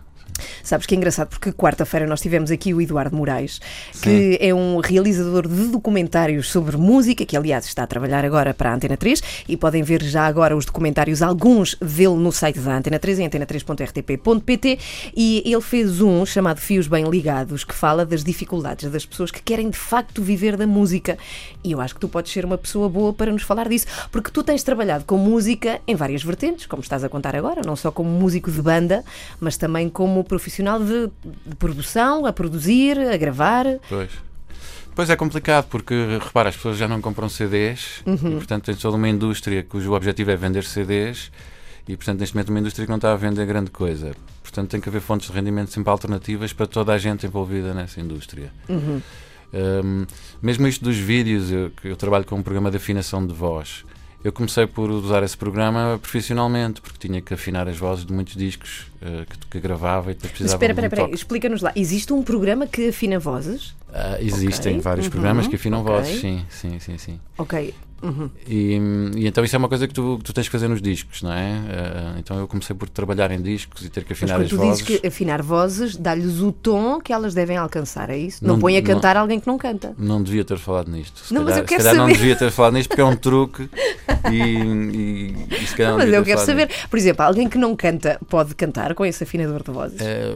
Sabes 0.64 0.86
que 0.86 0.96
é 0.96 0.98
engraçado 0.98 1.30
porque 1.30 1.52
quarta-feira 1.52 2.08
nós 2.08 2.22
tivemos 2.22 2.52
aqui 2.52 2.74
o 2.74 2.82
Eduardo 2.82 3.16
Moraes, 3.16 3.62
que 4.02 4.38
é 4.42 4.54
um 4.54 4.80
realizador 4.80 5.48
de 5.48 5.68
documentários 5.68 6.50
sobre 6.50 6.76
música, 6.76 7.26
que 7.26 7.38
aliás 7.38 7.66
está 7.66 7.84
a 7.84 7.88
trabalhar 7.88 8.26
agora 8.26 8.54
para 8.54 8.72
a 8.72 8.76
Antena 8.76 8.98
3 8.98 9.22
e 9.48 9.56
podem 9.56 9.84
ver 9.84 10.04
já 10.04 10.26
agora 10.26 10.56
os 10.56 10.66
documentários, 10.66 11.22
alguns 11.22 11.76
dele 11.76 12.16
no 12.16 12.32
site 12.32 12.60
da 12.60 12.78
Antena 12.78 13.00
3, 13.00 13.20
em 13.20 13.30
antena3.rtp.pt 13.30 14.80
e 15.16 15.44
ele 15.46 15.62
fez 15.62 16.02
um 16.02 16.26
chamado 16.26 16.60
Fios 16.60 16.88
Bem 16.88 17.10
Ligados, 17.10 17.64
que 17.64 17.74
fala 17.74 18.06
das 18.06 18.24
dificuldades 18.24 18.90
das 18.90 19.06
pessoas 19.06 19.32
que 19.32 19.42
querem 19.42 19.70
de 19.70 19.78
facto 19.78 20.22
viver 20.22 20.58
da 20.58 20.68
música. 20.68 21.18
E 21.64 21.72
eu 21.72 21.82
acho 21.82 21.94
que 21.94 22.00
tu 22.00 22.10
podes 22.10 22.32
ser 22.32 22.46
uma 22.46 22.58
pessoa 22.58 22.90
boa 22.90 23.14
para 23.14 23.32
nos 23.32 23.44
falar 23.44 23.70
disso, 23.70 23.88
porque 24.12 24.32
tu 24.32 24.44
tens 24.44 24.64
trabalhado 24.64 25.06
com 25.06 25.18
música 25.18 25.80
em 25.88 25.96
várias 25.96 26.24
vertentes, 26.24 26.66
como 26.66 26.82
estás 26.82 27.04
a 27.04 27.10
contar 27.10 27.36
agora, 27.36 27.62
não 27.66 27.76
só 27.76 27.92
como 27.92 28.10
músico 28.10 28.52
de 28.52 28.62
banda, 28.62 29.04
mas 29.40 29.58
também 29.58 29.90
como 29.90 30.15
profissional 30.24 30.80
de, 30.80 31.10
de 31.46 31.56
produção, 31.58 32.26
a 32.26 32.34
produzir, 32.34 32.98
a 33.00 33.18
gravar. 33.18 33.66
Pois. 33.90 34.10
Pois 34.96 35.10
é 35.10 35.16
complicado, 35.16 35.66
porque 35.70 35.94
repara, 36.22 36.48
as 36.50 36.56
pessoas 36.56 36.78
já 36.78 36.88
não 36.88 37.02
compram 37.02 37.28
CDs 37.28 38.02
Uhum. 38.06 38.32
e 38.32 38.36
portanto 38.36 38.64
tens 38.66 38.78
toda 38.78 38.96
uma 38.96 39.10
indústria 39.10 39.62
cujo 39.62 39.92
objetivo 39.94 40.32
é 40.32 40.38
vender 40.38 40.64
CDs 40.64 41.32
e 41.86 41.98
portanto 41.98 42.22
neste 42.22 42.34
momento 42.34 42.50
uma 42.50 42.60
indústria 42.60 42.86
que 42.86 42.90
não 42.90 42.96
está 42.96 43.12
a 43.12 43.16
vender 43.18 43.46
grande 43.46 43.72
coisa. 43.72 44.12
Portanto 44.42 44.70
tem 44.70 44.80
que 44.80 44.88
haver 44.88 45.02
fontes 45.02 45.28
de 45.30 45.34
rendimento 45.34 45.72
sempre 45.72 45.90
alternativas 45.92 46.54
para 46.54 46.66
toda 46.66 46.94
a 46.94 46.98
gente 46.98 47.26
envolvida 47.26 47.74
nessa 47.74 48.00
indústria. 48.00 48.54
Uhum. 48.70 49.02
Um, 49.54 50.06
mesmo 50.42 50.66
isto 50.68 50.84
dos 50.84 50.98
vídeos, 50.98 51.52
eu, 51.52 51.72
eu 51.84 51.96
trabalho 51.96 52.24
com 52.26 52.36
um 52.36 52.44
programa 52.44 52.72
de 52.72 52.78
afinação 52.78 53.26
de 53.26 53.34
voz. 53.34 53.84
Eu 54.26 54.34
comecei 54.34 54.66
por 54.66 54.90
usar 54.90 55.22
esse 55.22 55.38
programa 55.38 56.00
profissionalmente, 56.02 56.82
porque 56.82 56.98
tinha 57.08 57.22
que 57.22 57.32
afinar 57.36 57.68
as 57.68 57.78
vozes 57.78 58.04
de 58.04 58.12
muitos 58.12 58.36
discos 58.36 58.88
eh, 59.00 59.24
que, 59.30 59.38
que 59.52 59.60
gravava 59.60 60.10
e 60.10 60.16
depois 60.16 60.32
Mas 60.32 60.32
precisava 60.32 60.56
espera, 60.56 60.72
um 60.72 60.74
espera, 60.74 60.88
espera, 60.88 61.02
toque. 61.04 61.16
explica-nos 61.16 61.62
lá. 61.62 61.72
Existe 61.76 62.12
um 62.12 62.24
programa 62.24 62.66
que 62.66 62.90
afina 62.90 63.20
vozes? 63.20 63.76
Ah, 63.94 64.18
existem 64.20 64.74
Ok, 64.74 64.82
vários 64.82 65.06
uhum, 65.06 65.12
programas 65.12 65.46
que 65.48 65.56
afinam 65.58 65.82
ok. 65.82 65.94
vozes, 65.94 66.20
sim, 66.22 66.44
sim, 66.50 66.80
sim, 66.80 66.98
sim. 66.98 67.20
Ok. 67.38 67.72
Uhum. 68.06 68.30
E, 68.48 68.80
e 69.18 69.28
então 69.28 69.44
isso 69.44 69.56
é 69.56 69.60
uma 69.60 69.68
coisa 69.70 69.88
que 69.88 69.94
tu, 69.94 70.18
que 70.20 70.24
tu 70.26 70.34
tens 70.34 70.46
que 70.48 70.52
fazer 70.52 70.68
nos 70.68 70.82
discos, 70.82 71.22
não 71.22 71.32
é? 71.34 71.54
Ah, 71.70 72.16
então 72.20 72.38
eu 72.40 72.48
comecei 72.48 72.76
por 72.76 72.88
trabalhar 72.90 73.32
em 73.32 73.42
discos 73.42 73.84
e 73.86 73.90
ter 73.90 74.04
que 74.04 74.12
Mas 74.12 74.18
afinar 74.24 74.36
quando 74.36 74.44
as 74.44 74.50
tu 74.50 74.58
vozes. 74.58 74.86
dizes 74.86 75.02
que 75.02 75.08
afinar 75.08 75.42
vozes 75.42 75.96
dá-lhes 75.98 76.40
o 76.40 76.52
tom 76.52 77.00
que 77.00 77.12
elas 77.14 77.34
devem 77.34 77.58
alcançar, 77.58 78.10
é 78.10 78.18
isso? 78.18 78.44
Não, 78.46 78.54
Não- 78.54 78.60
põe 78.60 78.78
a 78.78 78.82
não- 78.82 78.88
cantar 78.88 79.18
alguém 79.18 79.40
que 79.40 79.48
não 79.48 79.58
canta. 79.58 79.94
Não 79.98 80.22
devia 80.22 80.44
ter 80.46 80.58
falado 80.58 80.90
nisto. 80.92 81.20
Se 81.26 81.34
Não, 81.34 81.42
mas 81.44 81.52
calhar, 81.56 81.64
eu 81.64 81.68
quero 81.68 81.82
se 81.82 81.88
calhar 81.88 81.98
não 82.02 82.08
saber. 82.08 82.18
devia 82.20 82.36
ter 82.36 82.52
falado 82.52 82.74
nisto 82.74 82.90
porque 82.90 83.02
é 83.02 83.06
um 83.06 83.16
truque 83.18 83.70
e, 84.32 84.36
e, 84.36 85.36
e 85.64 85.68
se 85.68 85.76
calhar 85.76 85.92
não 85.94 86.00
Mas 86.00 86.14
eu 86.14 86.24
quero 86.24 86.42
saber, 86.42 86.68
nisto. 86.68 86.90
por 86.90 86.98
exemplo, 86.98 87.26
alguém 87.26 87.48
que 87.50 87.58
não 87.58 87.76
canta 87.76 88.20
pode 88.30 88.56
cantar 88.56 88.94
com 88.94 89.06
esse 89.06 89.24
afinador 89.24 89.64
de 89.64 89.72
vozes? 89.72 90.00
Eh, 90.02 90.36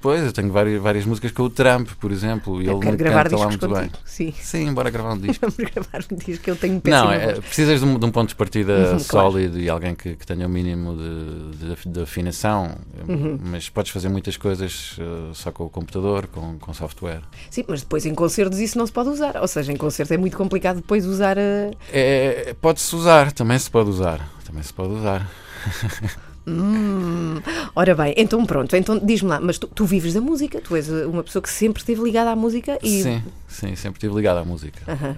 pois, 0.00 0.22
eu 0.24 0.32
tenho 0.32 0.50
várias, 0.52 0.80
várias 0.80 1.04
músicas 1.04 1.30
com 1.32 1.42
o 1.44 1.50
Trump, 1.50 1.88
por 2.00 2.10
exemplo, 2.12 2.60
e 2.62 2.66
eu 2.66 2.72
ele 2.74 2.80
quero 2.80 2.90
não 2.92 2.96
gravar 2.98 3.24
canta 3.24 3.36
lá 3.36 3.46
muito 3.46 3.68
contigo. 3.68 3.80
bem. 3.80 3.90
Sim. 4.04 4.32
Sim, 4.40 4.72
bora 4.74 4.90
gravar 4.90 5.14
um 5.14 5.18
disco. 5.20 5.38
Vamos 5.50 5.56
gravar 5.72 6.04
um 6.10 6.16
disco 6.16 6.44
que 6.44 6.50
eu 6.50 6.56
tenho 6.56 6.80
péssima 6.80 7.09
Não, 7.18 7.30
é, 7.30 7.32
precisas 7.40 7.80
de 7.80 7.86
um, 7.86 7.98
de 7.98 8.04
um 8.06 8.10
ponto 8.10 8.28
de 8.30 8.34
partida 8.34 8.72
Uhum, 8.72 8.86
claro. 8.86 9.30
sólido 9.30 9.58
e 9.60 9.68
alguém 9.68 9.94
que, 9.94 10.14
que 10.16 10.26
tenha 10.26 10.46
o 10.46 10.50
mínimo 10.50 10.96
de, 10.96 11.74
de- 11.74 11.88
de 11.88 12.00
afinação, 12.02 12.76
Uhum. 13.08 13.38
mas 13.42 13.68
podes 13.68 13.90
fazer 13.92 14.08
muitas 14.08 14.36
coisas 14.36 14.96
eh, 14.98 15.30
só 15.34 15.50
com 15.50 15.64
o 15.64 15.70
computador, 15.70 16.26
com, 16.26 16.58
com 16.58 16.72
software. 16.74 17.20
Sim, 17.50 17.64
mas 17.68 17.80
depois 17.82 18.04
em 18.06 18.14
concertos 18.14 18.58
isso 18.58 18.76
não 18.78 18.86
se 18.86 18.92
pode 18.92 19.08
usar. 19.10 19.36
Ou 19.40 19.48
seja, 19.48 19.72
em 19.72 19.76
concerto 19.76 20.12
é 20.14 20.16
muito 20.16 20.36
complicado 20.36 20.76
depois 20.76 21.04
usar 21.06 21.38
a. 21.38 21.70
É, 21.92 22.54
Pode-se 22.60 22.94
usar, 22.94 23.32
também 23.32 23.58
se 23.58 23.70
pode 23.70 23.90
usar. 23.90 24.28
Também 24.44 24.62
se 24.62 24.72
pode 24.72 24.92
usar. 24.94 25.28
Hum, 26.46 27.40
ora 27.74 27.94
bem, 27.94 28.14
então 28.16 28.44
pronto, 28.46 28.74
então 28.74 28.98
diz-me 28.98 29.28
lá, 29.28 29.40
mas 29.40 29.58
tu, 29.58 29.66
tu 29.68 29.84
vives 29.84 30.14
da 30.14 30.20
música, 30.20 30.60
tu 30.60 30.74
és 30.74 30.88
uma 30.88 31.22
pessoa 31.22 31.42
que 31.42 31.50
sempre 31.50 31.80
esteve 31.82 32.02
ligada 32.02 32.30
à 32.30 32.36
música 32.36 32.78
e. 32.82 33.02
Sim, 33.02 33.22
sim, 33.46 33.76
sempre 33.76 33.98
estive 33.98 34.14
ligado 34.14 34.38
à 34.38 34.44
música. 34.44 34.80
Aham. 34.90 35.16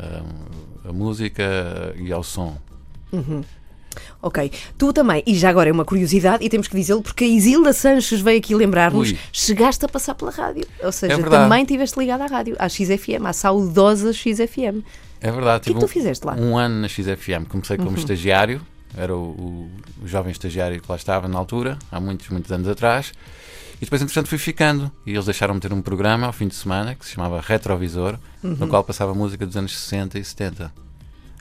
Um, 0.84 0.88
a 0.90 0.92
música 0.92 1.94
e 1.96 2.12
ao 2.12 2.22
som. 2.22 2.56
Ok, 4.22 4.50
tu 4.78 4.92
também, 4.92 5.22
e 5.26 5.34
já 5.34 5.50
agora 5.50 5.68
é 5.68 5.72
uma 5.72 5.84
curiosidade, 5.84 6.44
e 6.44 6.48
temos 6.48 6.66
que 6.66 6.74
dizê-lo 6.76 7.02
porque 7.02 7.24
a 7.24 7.28
Isilda 7.28 7.72
Sanches 7.72 8.20
veio 8.20 8.38
aqui 8.38 8.54
lembrar-nos, 8.54 9.14
chegaste 9.32 9.84
a 9.84 9.88
passar 9.88 10.14
pela 10.14 10.30
rádio, 10.30 10.64
ou 10.82 10.90
seja, 10.90 11.14
É 11.14 11.22
também 11.22 11.62
estiveste 11.62 11.98
ligada 11.98 12.24
à 12.24 12.26
rádio, 12.26 12.56
à 12.58 12.68
XFM, 12.68 13.26
à 13.26 13.32
saudosa 13.32 14.12
XFM. 14.12 14.82
É 15.20 15.30
verdade. 15.30 15.60
O 15.60 15.64
que 15.64 15.70
é 15.70 15.74
que 15.74 15.78
tu 15.80 15.84
um- 15.84 15.88
fizeste 15.88 16.26
lá? 16.26 16.34
Um 16.34 16.56
ano 16.58 16.80
na 16.80 16.88
XFM. 16.88 17.44
Comecei 17.48 17.76
como 17.76 17.96
estagiário, 17.96 18.60
era 18.96 19.14
o, 19.16 19.20
o- 19.20 19.70
o 20.02 20.08
jovem 20.08 20.32
estagiário 20.32 20.80
que 20.80 20.88
lá 20.90 20.96
estava 20.96 21.28
na 21.28 21.38
altura, 21.38 21.78
há 21.90 21.98
muitos, 22.00 22.28
muitos 22.28 22.50
anos 22.52 22.68
atrás. 22.68 23.12
E 23.80 23.84
depois, 23.84 24.00
entretanto, 24.00 24.28
fui 24.28 24.38
ficando. 24.38 24.92
E 25.04 25.12
eles 25.12 25.24
deixaram-me 25.24 25.58
ter 25.60 25.72
um 25.72 25.82
programa 25.82 26.26
ao 26.26 26.32
fim 26.32 26.46
de 26.46 26.54
semana 26.54 26.94
que 26.94 27.04
se 27.04 27.12
chamava 27.12 27.40
Retrovisor, 27.40 28.16
no 28.42 28.68
qual 28.68 28.84
passava 28.84 29.12
música 29.14 29.44
dos 29.44 29.56
anos 29.56 29.76
60 29.76 30.18
e 30.20 30.24
70. 30.24 30.72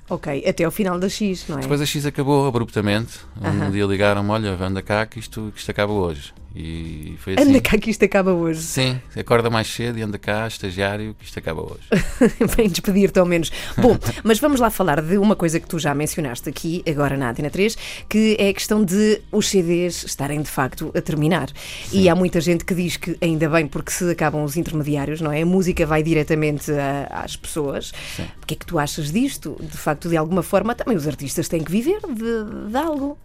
Ok, 0.09 0.43
até 0.47 0.63
ao 0.63 0.71
final 0.71 0.99
da 0.99 1.07
X, 1.07 1.45
não 1.47 1.57
é? 1.59 1.61
Depois 1.61 1.79
a 1.79 1.85
X 1.85 2.05
acabou 2.05 2.45
abruptamente. 2.47 3.19
Um 3.39 3.47
Aham. 3.47 3.71
dia 3.71 3.85
ligaram-me: 3.85 4.29
Olha, 4.29 4.51
anda 4.61 4.81
cá 4.81 5.05
que 5.05 5.19
isto, 5.19 5.51
que 5.53 5.59
isto 5.59 5.69
acaba 5.71 5.93
hoje. 5.93 6.33
E 6.53 7.15
foi 7.19 7.35
assim. 7.35 7.49
Anda 7.49 7.61
cá 7.61 7.77
que 7.77 7.89
isto 7.89 8.03
acaba 8.03 8.33
hoje. 8.33 8.61
Sim, 8.61 8.99
acorda 9.17 9.49
mais 9.49 9.67
cedo 9.67 9.97
e 9.97 10.01
anda 10.01 10.17
cá, 10.17 10.45
estagiário, 10.47 11.15
que 11.17 11.23
isto 11.25 11.39
acaba 11.39 11.61
hoje. 11.61 11.87
Vem 12.57 12.67
despedir-te 12.67 13.17
ao 13.19 13.25
menos. 13.25 13.51
Bom, 13.77 13.97
mas 14.23 14.37
vamos 14.39 14.59
lá 14.59 14.69
falar 14.69 15.01
de 15.01 15.17
uma 15.17 15.35
coisa 15.35 15.59
que 15.61 15.67
tu 15.67 15.79
já 15.79 15.95
mencionaste 15.95 16.49
aqui, 16.49 16.83
agora 16.85 17.15
na 17.15 17.29
Antena 17.29 17.49
3, 17.49 17.77
que 18.09 18.35
é 18.37 18.49
a 18.49 18.53
questão 18.53 18.83
de 18.83 19.21
os 19.31 19.47
CDs 19.49 20.03
estarem 20.03 20.41
de 20.41 20.49
facto 20.49 20.91
a 20.93 21.01
terminar. 21.01 21.49
E 21.91 22.09
há 22.09 22.15
muita 22.15 22.41
gente 22.41 22.65
que 22.65 22.75
diz 22.75 22.97
que 22.97 23.17
ainda 23.21 23.47
bem, 23.49 23.65
porque 23.65 23.91
se 23.91 24.09
acabam 24.11 24.43
os 24.43 24.57
intermediários, 24.57 25.21
não 25.21 25.31
é? 25.31 25.41
A 25.43 25.45
música 25.45 25.85
vai 25.85 26.03
diretamente 26.03 26.69
a- 26.71 27.23
às 27.23 27.35
pessoas. 27.37 27.93
Sim. 28.15 28.23
O 28.43 28.45
que 28.45 28.55
é 28.55 28.57
que 28.57 28.65
tu 28.65 28.77
achas 28.77 29.11
disto? 29.11 29.55
De 29.61 29.77
facto, 29.77 30.09
de 30.09 30.17
alguma 30.17 30.43
forma, 30.43 30.75
também 30.75 30.97
os 30.97 31.07
artistas 31.07 31.47
têm 31.47 31.63
que 31.63 31.71
viver 31.71 31.99
de, 32.01 32.69
de 32.69 32.77
algo. 32.77 33.17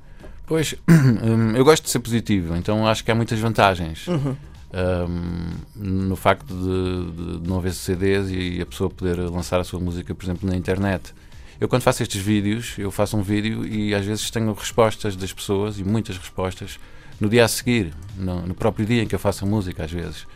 Pois, 0.47 0.75
hum, 0.89 1.57
eu 1.57 1.65
gosto 1.65 1.85
de 1.85 1.91
ser 1.91 1.99
positivo, 1.99 2.57
então 2.57 2.87
acho 2.87 3.05
que 3.05 3.11
há 3.11 3.15
muitas 3.15 3.39
vantagens. 3.39 4.07
Uhum. 4.07 4.37
hum, 5.09 5.51
no 5.75 6.17
facto 6.17 6.47
de, 6.47 7.41
de 7.41 7.49
não 7.49 7.59
haver 7.59 7.75
CDs 7.75 8.31
e 8.31 8.61
a 8.61 8.67
pessoa 8.67 8.89
poder 8.89 9.19
lançar 9.19 9.61
a 9.61 9.65
sua 9.65 9.81
música, 9.81 10.15
por 10.15 10.25
exemplo, 10.25 10.49
na 10.49 10.57
internet. 10.57 11.13
Eu, 11.61 11.69
quando 11.69 11.83
faço 11.83 12.03
estes 12.03 12.21
vídeos, 12.21 12.75
eu 12.79 12.91
faço 12.91 13.17
um 13.17 13.23
vídeo 13.23 13.67
e 13.67 13.95
às 13.95 14.05
vezes 14.05 14.31
tenho 14.31 14.53
respostas 14.53 15.17
das 15.17 15.33
pessoas 15.33 15.79
e 15.79 15.85
muitas 15.85 16.19
respostas 16.19 16.79
no 17.19 17.29
dia 17.29 17.45
a 17.45 17.49
seguir, 17.49 17.93
no, 18.17 18.47
no 18.47 18.55
próprio 18.55 18.85
dia 18.87 19.03
em 19.03 19.07
que 19.07 19.15
eu 19.15 19.19
faço 19.19 19.45
a 19.45 19.49
música, 19.49 19.85
às 19.85 19.91
vezes. 19.91 20.27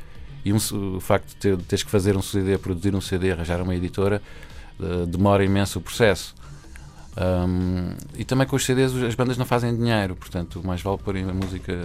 E 0.45 0.52
um, 0.52 0.57
o 0.97 1.00
facto 1.00 1.29
de 1.29 1.37
ter, 1.37 1.57
teres 1.59 1.83
que 1.83 1.90
fazer 1.90 2.17
um 2.17 2.23
CD, 2.23 2.57
produzir 2.57 2.95
um 2.95 3.00
CD, 3.00 3.33
arranjar 3.33 3.61
uma 3.61 3.75
editora, 3.75 4.23
eh, 4.81 5.07
demora 5.07 5.45
imenso 5.45 5.79
o 5.79 5.83
processo. 5.83 6.35
Um, 7.17 7.90
e 8.17 8.25
também 8.25 8.47
com 8.47 8.55
os 8.55 8.64
CDs 8.64 8.95
as 9.02 9.14
bandas 9.17 9.37
não 9.37 9.45
fazem 9.45 9.76
dinheiro, 9.76 10.14
portanto, 10.14 10.62
mais 10.64 10.81
vale 10.81 10.97
pôr 10.99 11.17
a 11.17 11.35
música 11.35 11.76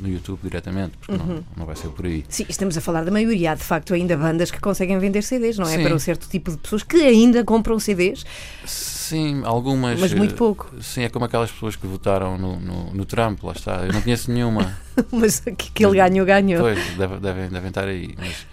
no 0.00 0.08
YouTube 0.08 0.40
diretamente, 0.42 0.96
porque 0.98 1.12
Uhum. 1.12 1.36
não, 1.36 1.44
não 1.58 1.66
vai 1.66 1.76
ser 1.76 1.88
por 1.90 2.04
aí. 2.04 2.24
Sim, 2.28 2.46
estamos 2.48 2.76
a 2.76 2.80
falar 2.80 3.04
da 3.04 3.10
maioria. 3.10 3.52
Há 3.52 3.54
de 3.54 3.62
facto 3.62 3.94
ainda 3.94 4.16
bandas 4.16 4.50
que 4.50 4.60
conseguem 4.60 4.98
vender 4.98 5.22
CDs, 5.22 5.56
não 5.56 5.66
é? 5.66 5.76
Sim. 5.76 5.82
Para 5.84 5.94
um 5.94 5.98
certo 6.00 6.28
tipo 6.28 6.50
de 6.50 6.56
pessoas 6.58 6.82
que 6.82 6.96
ainda 6.96 7.44
compram 7.44 7.78
CDs, 7.78 8.24
Sim, 8.66 9.42
algumas. 9.44 10.00
mas 10.00 10.12
muito 10.14 10.34
eh, 10.34 10.36
pouco. 10.36 10.70
Sim, 10.80 11.02
é 11.02 11.08
como 11.08 11.24
aquelas 11.26 11.50
pessoas 11.50 11.76
que 11.76 11.86
votaram 11.86 12.36
no, 12.36 12.58
no, 12.58 12.92
no 12.92 13.04
Trump, 13.04 13.42
lá 13.44 13.52
está. 13.52 13.84
Eu 13.86 13.92
não 13.92 14.02
conheço 14.02 14.32
nenhuma. 14.32 14.76
Mas 15.12 15.40
que, 15.40 15.52
que 15.70 15.84
ele 15.86 15.96
ganhou, 15.96 16.26
ganhou. 16.26 16.60
Pois, 16.62 16.78
deve- 16.96 17.16
devem, 17.18 17.48
devem 17.48 17.68
estar 17.68 17.84
aí. 17.86 18.14
Mas, 18.18 18.46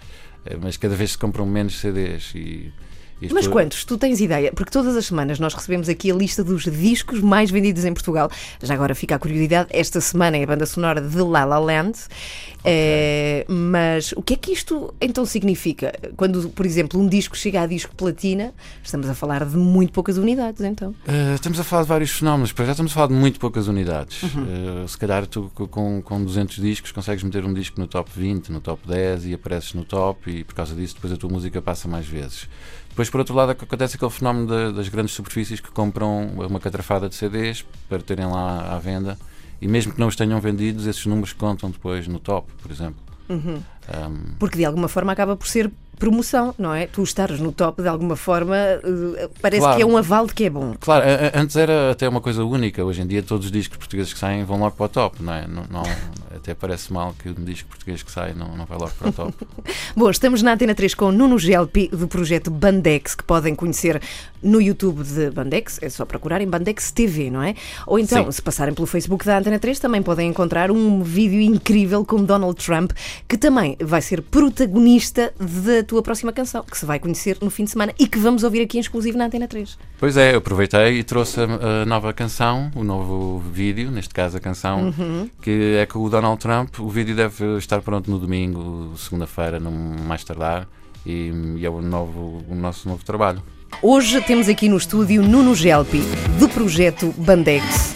eh, 0.46 0.56
mas 0.60 0.76
cada 0.78 0.94
vez 0.94 1.12
se 1.12 1.18
compram 1.18 1.44
menos 1.44 1.78
CDs. 1.78 2.32
E, 2.34 2.72
as 3.26 3.32
Mas 3.32 3.44
pessoas- 3.46 3.52
quantos? 3.64 3.84
Tu 3.84 3.98
tens 3.98 4.20
ideia? 4.20 4.52
Porque 4.52 4.70
todas 4.70 4.96
as 4.96 5.06
semanas 5.06 5.38
nós 5.38 5.52
recebemos 5.54 5.88
aqui 5.88 6.10
a 6.10 6.14
lista 6.14 6.42
dos 6.44 6.64
discos 6.64 7.20
mais 7.20 7.50
vendidos 7.50 7.84
em 7.84 7.92
Portugal. 7.92 8.30
Já 8.62 8.74
agora 8.74 8.94
fica 8.94 9.14
a 9.16 9.18
curiosidade, 9.18 9.68
esta 9.72 10.00
semana 10.00 10.36
é 10.36 10.42
a 10.44 10.46
banda 10.46 10.66
sonora 10.66 11.00
de 11.00 11.16
La 11.22 11.44
La 11.44 11.58
Land. 11.58 11.98
Eh, 12.64 13.44
mas 13.48 14.12
o 14.12 14.22
que 14.22 14.34
é 14.34 14.36
que 14.36 14.52
isto 14.52 14.92
então 15.00 15.24
significa? 15.24 15.92
Quando, 16.16 16.50
por 16.50 16.66
exemplo, 16.66 17.00
um 17.00 17.08
disco 17.08 17.36
chega 17.36 17.62
a 17.62 17.66
disco 17.66 17.94
platina, 17.96 18.52
estamos 18.82 19.08
a 19.08 19.14
falar 19.14 19.44
de 19.46 19.56
muito 19.56 19.92
poucas 19.92 20.16
unidades, 20.18 20.60
então. 20.60 20.90
Uh, 20.90 21.34
estamos 21.34 21.58
a 21.58 21.64
falar 21.64 21.82
de 21.82 21.88
vários 21.88 22.10
fenómenos, 22.10 22.52
para 22.52 22.66
já 22.66 22.72
estamos 22.72 22.92
a 22.92 22.94
falar 22.94 23.06
de 23.06 23.14
muito 23.14 23.40
poucas 23.40 23.66
unidades. 23.66 24.22
Uhum. 24.22 24.84
Uh, 24.84 24.88
se 24.88 24.98
calhar 24.98 25.26
tu 25.26 25.50
co- 25.54 25.68
com, 25.68 26.02
com 26.02 26.22
200 26.22 26.56
discos 26.56 26.92
consegues 26.92 27.22
meter 27.24 27.44
um 27.44 27.54
disco 27.54 27.80
no 27.80 27.86
top 27.86 28.10
20, 28.14 28.52
no 28.52 28.60
top 28.60 28.86
10 28.86 29.26
e 29.26 29.34
apareces 29.34 29.72
no 29.74 29.84
top 29.84 30.30
e 30.30 30.44
por 30.44 30.54
causa 30.54 30.74
disso 30.74 30.94
depois 30.96 31.12
a 31.12 31.16
tua 31.16 31.30
música 31.30 31.62
passa 31.62 31.88
mais 31.88 32.06
vezes. 32.06 32.46
Depois, 32.90 33.08
por 33.10 33.18
outro 33.20 33.34
lado, 33.34 33.50
ac- 33.52 33.64
acontece 33.64 33.96
aquele 33.96 34.10
fenómeno 34.10 34.46
da- 34.46 34.70
das 34.70 34.88
grandes 34.88 35.14
superfícies 35.14 35.60
que 35.60 35.70
compram 35.70 36.26
uma 36.28 36.60
catrafada 36.60 37.08
de 37.08 37.14
CDs 37.14 37.64
para 37.88 37.98
terem 38.00 38.26
lá 38.26 38.74
à 38.74 38.78
venda 38.78 39.18
e 39.60 39.68
mesmo 39.68 39.92
que 39.92 40.00
não 40.00 40.06
os 40.08 40.16
tenham 40.16 40.40
vendidos, 40.40 40.86
esses 40.86 41.04
números 41.06 41.32
contam 41.32 41.70
depois 41.70 42.06
no 42.08 42.18
top, 42.18 42.50
por 42.62 42.70
exemplo. 42.70 42.96
Uhum. 43.28 43.62
Um, 43.88 44.34
Porque 44.38 44.56
de 44.58 44.64
alguma 44.64 44.88
forma 44.88 45.12
acaba 45.12 45.36
por 45.36 45.46
ser 45.46 45.70
promoção, 45.98 46.54
não 46.58 46.72
é? 46.72 46.86
Tu 46.86 47.02
estares 47.02 47.38
no 47.40 47.52
top, 47.52 47.82
de 47.82 47.88
alguma 47.88 48.16
forma, 48.16 48.56
eh, 48.56 49.28
parece 49.42 49.60
Claro. 49.60 49.76
que 49.76 49.82
é 49.82 49.86
um 49.86 49.96
aval 49.98 50.26
de 50.26 50.32
que 50.34 50.44
é 50.44 50.50
bom. 50.50 50.74
Claro, 50.80 51.04
antes 51.34 51.54
era 51.56 51.90
até 51.92 52.08
uma 52.08 52.20
coisa 52.22 52.42
única. 52.42 52.82
Hoje 52.84 53.02
em 53.02 53.06
dia 53.06 53.22
todos 53.22 53.46
os 53.46 53.52
discos 53.52 53.76
portugueses 53.76 54.12
que 54.12 54.18
saem 54.18 54.44
vão 54.44 54.58
logo 54.58 54.74
para 54.76 54.86
o 54.86 54.88
top, 54.88 55.22
não 55.22 55.32
é? 55.34 55.46
Não, 55.46 55.64
não- 55.70 55.82
até 56.34 56.54
parece 56.54 56.92
mal 56.92 57.14
que 57.18 57.28
um 57.28 57.44
disco 57.44 57.68
português 57.68 58.02
que 58.02 58.10
sai 58.10 58.32
não, 58.34 58.56
não 58.56 58.64
vai 58.64 58.78
logo 58.78 58.92
para 58.92 59.08
o 59.08 59.12
top. 59.12 59.34
Bom, 59.96 60.10
estamos 60.10 60.42
na 60.42 60.52
Antena 60.52 60.74
3 60.74 60.94
com 60.94 61.10
Nuno 61.10 61.38
Gelpi 61.38 61.88
do 61.88 62.06
projeto 62.06 62.50
Bandex, 62.50 63.14
que 63.14 63.24
podem 63.24 63.54
conhecer 63.54 64.00
no 64.42 64.60
YouTube 64.60 65.02
de 65.02 65.30
Bandex, 65.30 65.78
é 65.82 65.88
só 65.88 66.04
procurarem 66.04 66.46
Bandex 66.46 66.92
TV, 66.92 67.30
não 67.30 67.42
é? 67.42 67.54
Ou 67.86 67.98
então, 67.98 68.26
Sim. 68.26 68.32
se 68.32 68.42
passarem 68.42 68.72
pelo 68.72 68.86
Facebook 68.86 69.24
da 69.24 69.38
Antena 69.38 69.58
3, 69.58 69.78
também 69.78 70.02
podem 70.02 70.28
encontrar 70.28 70.70
um 70.70 71.02
vídeo 71.02 71.40
incrível 71.40 72.04
com 72.04 72.24
Donald 72.24 72.64
Trump, 72.64 72.92
que 73.28 73.36
também 73.36 73.76
vai 73.80 74.00
ser 74.00 74.22
protagonista 74.22 75.34
da 75.38 75.82
tua 75.82 76.02
próxima 76.02 76.32
canção, 76.32 76.62
que 76.62 76.78
se 76.78 76.86
vai 76.86 76.98
conhecer 76.98 77.38
no 77.40 77.50
fim 77.50 77.64
de 77.64 77.70
semana 77.70 77.92
e 77.98 78.06
que 78.06 78.18
vamos 78.18 78.44
ouvir 78.44 78.62
aqui 78.62 78.78
em 78.78 78.80
exclusivo 78.80 79.18
na 79.18 79.26
Antena 79.26 79.48
3. 79.48 79.76
Pois 79.98 80.16
é, 80.16 80.32
eu 80.32 80.38
aproveitei 80.38 80.98
e 80.98 81.02
trouxe 81.02 81.40
a, 81.40 81.82
a 81.82 81.86
nova 81.86 82.12
canção, 82.12 82.70
o 82.74 82.84
novo 82.84 83.42
vídeo, 83.52 83.90
neste 83.90 84.14
caso 84.14 84.36
a 84.36 84.40
canção, 84.40 84.94
que 85.42 85.76
é 85.76 85.86
com 85.86 85.98
o 85.98 86.08
Donald 86.08 86.19
Trump. 86.36 86.78
O 86.78 86.88
vídeo 86.88 87.16
deve 87.16 87.56
estar 87.56 87.80
pronto 87.80 88.10
no 88.10 88.18
domingo, 88.18 88.92
segunda-feira, 88.96 89.58
no 89.58 89.70
mais 89.70 90.22
tardar, 90.24 90.68
e, 91.04 91.32
e 91.56 91.64
é 91.64 91.70
o, 91.70 91.80
novo, 91.80 92.44
o 92.48 92.54
nosso 92.54 92.88
novo 92.88 93.04
trabalho. 93.04 93.42
Hoje 93.82 94.20
temos 94.20 94.48
aqui 94.48 94.68
no 94.68 94.76
estúdio 94.76 95.22
Nuno 95.22 95.54
Gelpi, 95.54 96.02
do 96.38 96.48
projeto 96.48 97.14
Bandex. 97.16 97.94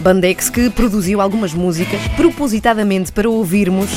Bandex 0.00 0.48
que 0.48 0.70
produziu 0.70 1.20
algumas 1.20 1.52
músicas 1.52 2.00
propositadamente 2.16 3.12
para 3.12 3.28
ouvirmos 3.28 3.90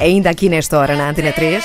ainda 0.00 0.30
aqui 0.30 0.48
nesta 0.48 0.78
hora 0.78 0.96
na 0.96 1.10
Antena 1.10 1.32
3 1.32 1.64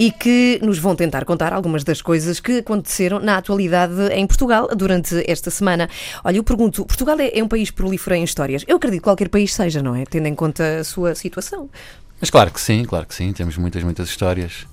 e 0.00 0.10
que 0.10 0.58
nos 0.62 0.78
vão 0.78 0.96
tentar 0.96 1.26
contar 1.26 1.52
algumas 1.52 1.84
das 1.84 2.00
coisas 2.00 2.40
que 2.40 2.60
aconteceram 2.60 3.20
na 3.20 3.36
atualidade 3.36 4.10
em 4.14 4.26
Portugal 4.26 4.66
durante 4.74 5.22
esta 5.30 5.50
semana. 5.50 5.90
Olha, 6.24 6.38
eu 6.38 6.42
pergunto, 6.42 6.86
Portugal 6.86 7.20
é, 7.20 7.38
é 7.38 7.44
um 7.44 7.48
país 7.48 7.70
prolífero 7.70 8.16
em 8.16 8.24
histórias? 8.24 8.64
Eu 8.66 8.78
acredito 8.78 9.00
que 9.00 9.04
qualquer 9.04 9.28
país 9.28 9.52
seja, 9.52 9.82
não 9.82 9.94
é? 9.94 10.06
Tendo 10.06 10.26
em 10.26 10.34
conta 10.34 10.78
a 10.78 10.84
sua 10.84 11.14
situação. 11.14 11.68
Mas 12.18 12.30
claro 12.30 12.50
que 12.50 12.58
sim, 12.58 12.82
claro 12.86 13.04
que 13.04 13.14
sim, 13.14 13.30
temos 13.34 13.58
muitas, 13.58 13.84
muitas 13.84 14.08
histórias. 14.08 14.66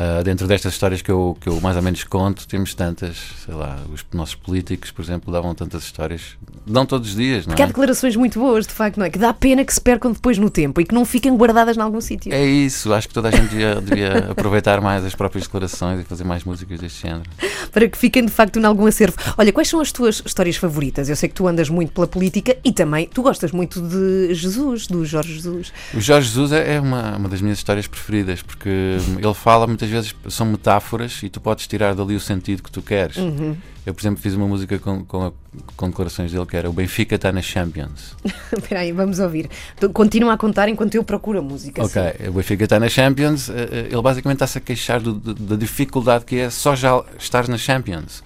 Ah, 0.00 0.22
dentro 0.22 0.46
destas 0.46 0.74
histórias 0.74 1.02
que 1.02 1.10
eu, 1.10 1.36
que 1.40 1.48
eu 1.48 1.60
mais 1.60 1.76
ou 1.76 1.82
menos 1.82 2.04
conto, 2.04 2.46
temos 2.46 2.72
tantas, 2.72 3.16
sei 3.44 3.52
lá, 3.52 3.76
os 3.92 4.04
nossos 4.14 4.36
políticos, 4.36 4.92
por 4.92 5.02
exemplo, 5.02 5.32
davam 5.32 5.54
tantas 5.56 5.82
histórias, 5.82 6.36
dão 6.64 6.86
todos 6.86 7.10
os 7.10 7.16
dias, 7.16 7.46
não 7.46 7.50
Porque 7.50 7.62
há 7.62 7.64
é? 7.64 7.68
declarações 7.68 8.14
muito 8.14 8.38
boas, 8.38 8.64
de 8.64 8.72
facto, 8.72 8.98
não 8.98 9.06
é? 9.06 9.10
Que 9.10 9.18
dá 9.18 9.32
pena 9.32 9.64
que 9.64 9.74
se 9.74 9.80
percam 9.80 10.12
depois 10.12 10.38
no 10.38 10.48
tempo 10.50 10.80
e 10.80 10.84
que 10.84 10.94
não 10.94 11.04
fiquem 11.04 11.36
guardadas 11.36 11.76
em 11.76 11.80
algum 11.80 12.00
sítio. 12.00 12.32
É 12.32 12.46
isso, 12.46 12.92
acho 12.94 13.08
que 13.08 13.14
toda 13.14 13.28
a 13.28 13.30
gente 13.32 13.48
devia, 13.48 13.74
devia 13.82 14.30
aproveitar 14.30 14.80
mais 14.80 15.04
as 15.04 15.16
próprias 15.16 15.44
declarações 15.46 16.00
e 16.00 16.04
fazer 16.04 16.22
mais 16.22 16.44
músicas 16.44 16.78
deste 16.78 17.02
género. 17.02 17.28
para 17.72 17.88
que 17.88 17.98
fiquem 17.98 18.24
de 18.24 18.30
facto 18.30 18.56
em 18.60 18.64
algum 18.64 18.86
acervo. 18.86 19.16
Olha, 19.36 19.52
quais 19.52 19.68
são 19.68 19.80
as 19.80 19.90
tuas 19.90 20.22
histórias 20.24 20.54
favoritas? 20.54 21.08
Eu 21.08 21.16
sei 21.16 21.28
que 21.28 21.34
tu 21.34 21.48
andas 21.48 21.68
muito 21.68 21.92
pela 21.92 22.06
política 22.06 22.56
e 22.64 22.70
também 22.70 23.08
tu 23.12 23.20
gostas 23.20 23.50
muito 23.50 23.80
de 23.80 24.32
Jesus, 24.32 24.86
do 24.86 25.04
Jorge 25.04 25.34
Jesus. 25.34 25.72
O 25.92 26.00
Jorge 26.00 26.28
Jesus 26.28 26.52
é 26.52 26.68
é 26.74 26.80
uma, 26.80 27.16
uma 27.16 27.28
das 27.28 27.40
minhas 27.40 27.58
histórias 27.58 27.86
preferidas, 27.86 28.42
porque 28.42 28.68
ele 28.68 29.34
fala 29.34 29.66
muitas 29.66 29.87
muitas 29.90 30.10
vezes 30.12 30.34
são 30.34 30.46
metáforas 30.46 31.22
e 31.22 31.28
tu 31.28 31.40
podes 31.40 31.66
tirar 31.66 31.94
dali 31.94 32.14
o 32.14 32.20
sentido 32.20 32.62
que 32.62 32.70
tu 32.70 32.82
queres. 32.82 33.16
Uhum. 33.16 33.56
Eu, 33.86 33.94
por 33.94 34.00
exemplo, 34.02 34.20
fiz 34.20 34.34
uma 34.34 34.46
música 34.46 34.78
com, 34.78 35.02
com, 35.04 35.26
a- 35.26 35.32
com 35.76 35.88
declarações 35.88 36.30
dele 36.30 36.44
que 36.44 36.56
era 36.56 36.68
O 36.68 36.72
Benfica 36.72 37.14
está 37.14 37.32
na 37.32 37.40
Champions. 37.40 38.14
Espera 38.56 38.80
aí, 38.80 38.92
vamos 38.92 39.18
ouvir. 39.18 39.48
Continua 39.94 40.34
a 40.34 40.36
contar 40.36 40.68
enquanto 40.68 40.94
eu 40.94 41.02
procuro 41.02 41.38
a 41.38 41.42
música. 41.42 41.82
Ok, 41.82 42.02
o 42.28 42.32
Benfica 42.32 42.64
está 42.64 42.78
na 42.78 42.88
Champions. 42.88 43.48
eh, 43.48 43.68
eh, 43.70 43.88
Ele 43.90 44.02
basicamente 44.02 44.36
está-se 44.36 44.58
a 44.58 44.60
queixar 44.60 45.00
do- 45.00 45.14
do- 45.14 45.34
da 45.34 45.56
dificuldade 45.56 46.24
que 46.26 46.36
é 46.36 46.50
só 46.50 46.76
já 46.76 47.02
estar 47.18 47.48
na 47.48 47.56
Champions 47.56 48.22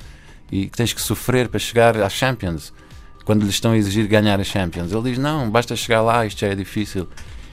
e 0.50 0.66
que 0.66 0.76
tens 0.76 0.92
que 0.92 1.00
sofrer 1.00 1.48
para 1.48 1.60
chegar 1.60 1.96
à 1.96 2.08
Champions 2.08 2.72
quando 3.24 3.44
lhe 3.44 3.50
estão 3.50 3.70
a 3.70 3.76
exigir 3.76 4.08
ganhar 4.08 4.40
a 4.40 4.44
Champions. 4.44 4.90
Ele 4.92 5.10
diz: 5.10 5.18
Não, 5.18 5.48
basta 5.48 5.76
chegar 5.76 6.00
lá, 6.02 6.26
isto 6.26 6.40
já 6.40 6.48
é 6.48 6.54
difícil. 6.56 7.08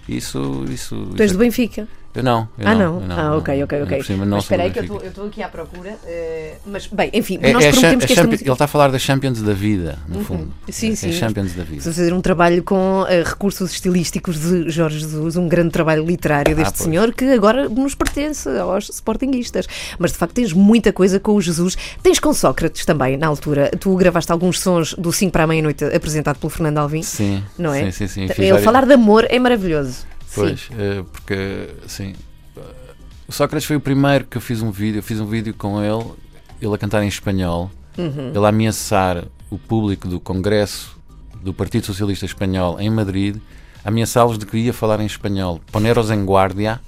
Isso. 0.07 0.65
isso 0.71 0.95
Tu 1.15 1.21
és 1.21 1.31
do 1.31 1.37
é- 1.37 1.45
Benfica? 1.45 1.87
Eu 2.15 2.23
não. 2.23 2.49
eu 2.57 2.67
ah, 2.67 2.73
não? 2.75 3.01
eu 3.01 3.11
ah, 3.11 3.37
ok, 3.37 3.55
não. 3.57 3.63
ok, 3.65 3.83
ok. 3.83 4.03
cima, 4.03 4.25
não 4.25 4.37
mas 4.37 4.43
espera 4.45 4.63
aí 4.63 4.71
que 4.71 4.79
eu 4.79 4.83
estou- 5.03 5.27
aqui 5.27 5.43
à 5.43 5.47
procura. 5.47 5.95
eh, 6.05 6.55
mas, 6.65 6.87
bem, 6.87 7.09
enfim, 7.13 7.37
É- 7.41 7.53
nós 7.53 7.63
é 7.63 7.69
prometemos 7.71 8.05
que 8.05 8.11
esta 8.11 8.15
Champions- 8.15 8.31
música... 8.31 8.49
Ele 8.49 8.53
está 8.53 8.65
a 8.65 8.67
falar 8.67 8.87
das 8.91 9.01
Champions 9.01 9.41
da 9.43 9.53
vida, 9.53 9.99
no 10.07 10.17
Uhum. 10.17 10.23
fundo. 10.25 10.53
Sim, 10.69 10.93
é, 10.93 10.95
sim. 10.95 11.09
É 11.09 11.11
Champions 11.13 11.53
da 11.53 11.63
vida. 11.63 11.77
Estás 11.77 11.95
a 11.97 12.01
fazer 12.01 12.13
um 12.13 12.19
trabalho 12.21 12.63
com 12.63 13.05
eh, 13.07 13.23
recursos 13.23 13.71
estilísticos 13.71 14.39
de 14.39 14.69
Jorge 14.71 14.99
Jesus, 14.99 15.35
um 15.37 15.47
grande 15.47 15.69
trabalho 15.69 16.03
literário 16.03 16.55
deste 16.55 16.69
Ah, 16.69 16.73
pois. 16.77 16.83
senhor 16.89 17.13
que 17.13 17.25
agora 17.25 17.69
nos 17.69 17.93
pertence 17.93 18.49
aos 18.57 18.89
sportinguistas. 18.89 19.67
Mas 19.99 20.11
de 20.11 20.17
facto 20.17 20.33
tens 20.33 20.51
muita 20.51 20.91
coisa 20.91 21.19
com 21.19 21.33
o 21.35 21.41
Jesus. 21.41 21.77
Tens 22.01 22.19
com 22.19 22.33
Sócrates 22.33 22.85
também, 22.85 23.17
na 23.17 23.27
altura. 23.27 23.69
Tu 23.79 23.95
gravaste 23.95 24.31
alguns 24.31 24.59
sons 24.59 24.95
do 24.95 25.11
5 25.13 25.31
para 25.31 25.43
a 25.43 25.47
meia-noite 25.47 25.85
apresentado 25.85 26.37
pelo 26.39 26.49
Fernando 26.49 26.79
Alvim. 26.79 27.03
Sim, 27.03 27.43
Não 27.57 27.71
é? 27.73 27.91
sim, 27.91 28.07
sim, 28.07 28.27
sim. 28.27 28.41
Ele 28.43 28.57
falar 28.59 28.85
de 28.85 28.93
amor 28.93 29.25
é 29.29 29.37
maravilhoso. 29.37 30.07
Sim. 30.29 30.35
Pois, 30.41 30.69
eh, 30.77 31.03
porque 31.11 31.69
assim, 31.85 32.13
eh, 32.55 32.61
o 33.27 33.31
Sócrates 33.31 33.65
foi 33.67 33.75
o 33.75 33.79
primeiro 33.79 34.25
que 34.25 34.37
eu 34.37 34.41
fiz 34.41 34.61
um 34.61 34.69
vídeo, 34.71 34.99
eu 34.99 35.03
fiz 35.03 35.19
um 35.19 35.25
vídeo 35.25 35.53
com 35.55 35.81
ele, 35.83 36.05
ele 36.61 36.73
a 36.73 36.77
cantar 36.77 37.01
em 37.03 37.07
espanhol, 37.07 37.71
Uhum. 37.97 38.29
ele 38.29 38.45
a 38.45 38.49
ameaçar 38.49 39.25
o 39.49 39.57
público 39.57 40.07
do 40.07 40.19
Congresso 40.19 40.95
do 41.41 41.53
Partido 41.53 41.85
Socialista 41.85 42.25
Espanhol 42.25 42.79
em 42.79 42.89
Madrid, 42.89 43.37
ameaçá-los 43.83 44.37
de 44.37 44.45
que 44.45 44.57
ia 44.57 44.73
falar 44.73 44.99
em 44.99 45.05
espanhol. 45.05 45.59
Poneros 45.71 46.09
en 46.11 46.23
guardia, 46.25 46.79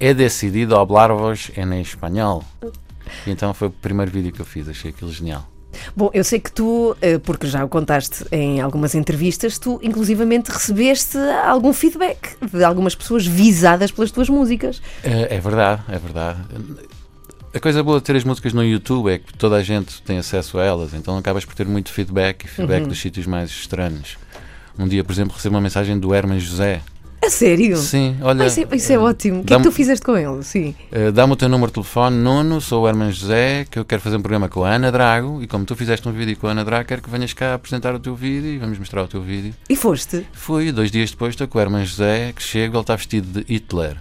he 0.00 0.12
decidido 0.12 0.76
hablar-vos 0.76 1.50
em 1.56 1.80
espanhol. 1.80 2.42
E 3.26 3.30
então 3.30 3.54
foi 3.54 3.68
o 3.68 3.70
primeiro 3.70 4.10
vídeo 4.10 4.32
que 4.32 4.40
eu 4.40 4.46
fiz, 4.46 4.68
achei 4.68 4.90
aquilo 4.90 5.12
genial. 5.12 5.48
Bom, 5.96 6.10
eu 6.14 6.22
sei 6.24 6.38
que 6.40 6.50
tu, 6.52 6.96
eh, 7.00 7.18
porque 7.18 7.46
já 7.46 7.64
o 7.64 7.68
contaste 7.68 8.24
em 8.32 8.60
algumas 8.60 8.94
entrevistas, 8.94 9.58
tu 9.58 9.78
inclusivamente 9.82 10.50
recebeste 10.50 11.18
algum 11.44 11.72
feedback 11.72 12.36
de 12.52 12.64
algumas 12.64 12.94
pessoas 12.94 13.26
visadas 13.26 13.90
pelas 13.90 14.10
tuas 14.10 14.28
músicas. 14.28 14.80
É, 15.02 15.36
é 15.36 15.40
verdade, 15.40 15.82
é 15.88 15.98
verdade. 15.98 16.38
A 17.54 17.60
coisa 17.60 17.82
boa 17.82 17.98
de 17.98 18.04
ter 18.04 18.14
as 18.14 18.24
músicas 18.24 18.52
no 18.52 18.62
YouTube 18.62 19.10
é 19.10 19.18
que 19.18 19.32
toda 19.36 19.56
a 19.56 19.62
gente 19.62 20.02
tem 20.02 20.18
acesso 20.18 20.58
a 20.58 20.64
elas, 20.64 20.92
então 20.94 21.16
acabas 21.16 21.44
por 21.44 21.54
ter 21.54 21.66
muito 21.66 21.90
feedback 21.90 22.44
e 22.44 22.48
feedback 22.48 22.82
Uhum. 22.82 22.88
dos 22.88 23.00
sítios 23.00 23.26
mais 23.26 23.50
estranhos. 23.50 24.18
Um 24.78 24.86
dia, 24.86 25.02
por 25.02 25.12
exemplo, 25.12 25.34
recebo 25.34 25.56
uma 25.56 25.60
mensagem 25.62 25.98
do 25.98 26.14
Herman 26.14 26.38
José. 26.38 26.80
A 27.24 27.30
sério? 27.30 27.76
Sim, 27.76 28.16
olha. 28.22 28.44
Ah, 28.44 28.46
isso, 28.46 28.60
é, 28.60 28.76
isso 28.76 28.92
é 28.92 28.94
eh, 28.94 28.98
ótimo. 28.98 29.40
O 29.40 29.44
que 29.44 29.52
é 29.52 29.56
que 29.56 29.62
tu 29.62 29.72
fizeste 29.72 30.04
com 30.06 30.16
ele? 30.16 30.42
Sim. 30.44 30.74
eh, 30.92 31.10
Dá-me 31.10 31.32
o 31.32 31.36
teu 31.36 31.48
número 31.48 31.66
de 31.68 31.74
telefone, 31.74 32.16
Nuno, 32.16 32.60
sou 32.60 32.84
o 32.84 32.88
Herman 32.88 33.10
José, 33.10 33.66
que 33.68 33.78
eu 33.78 33.84
quero 33.84 34.00
fazer 34.00 34.16
um 34.16 34.20
programa 34.22 34.48
com 34.48 34.64
a 34.64 34.70
Ana 34.74 34.90
Drago, 34.92 35.42
e 35.42 35.46
como 35.48 35.64
tu 35.64 35.74
fizeste 35.74 36.08
um 36.08 36.12
vídeo 36.12 36.36
com 36.36 36.46
a 36.46 36.52
Ana 36.52 36.64
Drago, 36.64 36.86
quero 36.88 37.02
que 37.02 37.10
venhas 37.10 37.32
cá 37.32 37.54
apresentar 37.54 37.94
o 37.94 37.98
teu 37.98 38.14
vídeo 38.14 38.50
e 38.50 38.58
vamos 38.58 38.78
mostrar 38.78 39.02
o 39.02 39.08
teu 39.08 39.20
vídeo. 39.20 39.52
E 39.68 39.74
foste? 39.74 40.24
Fui, 40.32 40.70
dois 40.70 40.90
dias 40.92 41.10
depois 41.10 41.30
estou 41.34 41.48
com 41.48 41.58
o 41.58 41.60
Herman 41.60 41.84
José, 41.84 42.32
que 42.34 42.42
chego, 42.42 42.74
ele 42.76 42.80
está 42.82 42.94
vestido 42.96 43.40
de 43.42 43.52
Hitler. 43.52 43.96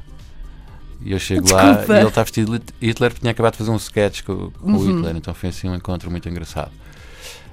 E 1.04 1.12
eu 1.12 1.20
chego 1.20 1.52
lá 1.54 1.72
Desculpa. 1.74 1.94
e 1.96 2.00
ele 2.00 2.08
está 2.08 2.24
vestido 2.24 2.60
de 2.60 2.66
Hitler 2.82 3.10
porque 3.12 3.22
tinha 3.22 3.32
acabado 3.32 3.54
de 3.54 3.58
fazer 3.60 3.72
um 3.72 3.76
sketch 3.78 4.22
com, 4.24 4.52
com 4.52 4.72
Uhum. 4.72 4.76
o 4.78 4.96
Hitler, 4.98 5.16
então 5.16 5.34
foi 5.34 5.50
assim 5.50 5.68
um 5.68 5.76
encontro 5.76 6.10
muito 6.12 6.28
engraçado. 6.30 6.72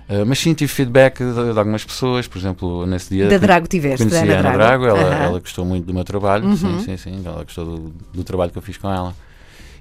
Uh, 0.09 0.27
mas 0.27 0.39
sim, 0.39 0.53
tive 0.53 0.71
feedback 0.71 1.19
de, 1.25 1.53
de 1.53 1.59
algumas 1.59 1.83
pessoas, 1.85 2.27
por 2.29 2.37
exemplo, 2.39 2.85
nesse 2.87 3.09
dia. 3.15 3.27
Da 3.29 3.39
Drago 3.39 3.67
tiveste, 3.67 4.07
Conheci 4.07 4.27
da 4.27 4.35
a 4.37 4.39
Ana 4.41 4.49
Ana 4.51 4.59
Drago. 4.59 4.85
Drago, 4.85 4.99
ela, 5.01 5.15
Aham. 5.15 5.25
ela 5.25 5.41
gostou 5.41 5.65
muito 5.65 5.87
do 5.87 5.95
meu 5.95 6.05
trabalho, 6.05 6.45
Uhum. 6.45 6.57
sim, 6.57 6.79
sim, 6.81 6.97
sim, 6.97 7.23
ela 7.25 7.43
gostou 7.43 7.65
do, 7.65 7.95
do 8.13 8.23
trabalho 8.25 8.51
que 8.51 8.59
eu 8.59 8.63
fiz 8.63 8.77
com 8.77 8.91
ela. 8.93 9.15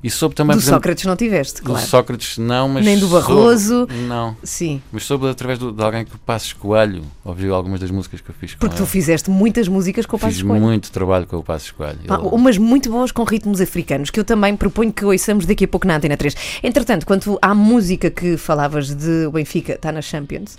E 0.04 0.10
soube 0.10 0.36
também, 0.36 0.56
do 0.56 0.60
exemplo, 0.60 0.76
Sócrates 0.76 1.06
não 1.06 1.16
tiveste, 1.16 1.62
do 1.62 1.66
claro. 1.68 1.86
Sócrates 1.88 2.38
não, 2.38 2.68
mas 2.68 2.84
Nem 2.86 3.00
do 3.00 3.08
soube- 3.08 3.26
Barroso. 3.26 3.88
não, 4.08 4.36
Sim. 4.44 4.82
mas 4.92 5.04
soube 5.06 5.30
através 5.30 5.58
do- 5.58 5.72
de 5.72 5.82
alguém 5.82 6.04
que 6.04 6.13
o 6.13 6.20
Passos 6.20 6.52
Coelho 6.54 7.04
ouviu 7.24 7.56
algumas 7.56 7.80
das 7.80 7.89
músicas 7.89 8.20
que 8.20 8.30
eu 8.30 8.36
fiz 8.36 8.54
com 8.54 8.60
Porque 8.60 8.76
tu 8.76 8.86
fizeste 8.86 9.30
muitas 9.30 9.68
músicas 9.70 10.06
com 10.06 10.18
o 10.18 10.20
Passos 10.20 10.38
Fiz 10.39 10.46
Coelho. 10.46 10.62
muito 10.62 10.92
trabalho 10.92 11.26
com 11.26 11.38
o 11.38 11.44
Passos 11.44 11.72
Coelho. 11.72 12.00
Pá, 12.06 12.16
Ele- 12.16 12.28
umas 12.32 12.58
muito 12.58 12.89
boas 12.92 13.12
com 13.13 13.24
ritmos 13.24 13.62
africanos, 13.62 14.10
que 14.10 14.20
eu 14.20 14.26
também 14.26 14.58
proponho 14.58 14.92
que 14.92 15.06
ouçamos 15.06 15.46
daqui 15.46 15.63
a 15.63 15.68
pouco 15.70 15.88
na 15.88 15.96
Antena 15.96 16.18
3. 16.18 16.36
Entretanto, 16.62 17.06
quanto 17.06 17.39
à 17.42 17.56
música 17.56 18.12
que 18.12 18.36
falavas 18.36 18.94
de 18.94 19.30
Benfica 19.32 19.74
está 19.74 19.89
na 19.92 20.02
Champions, 20.02 20.58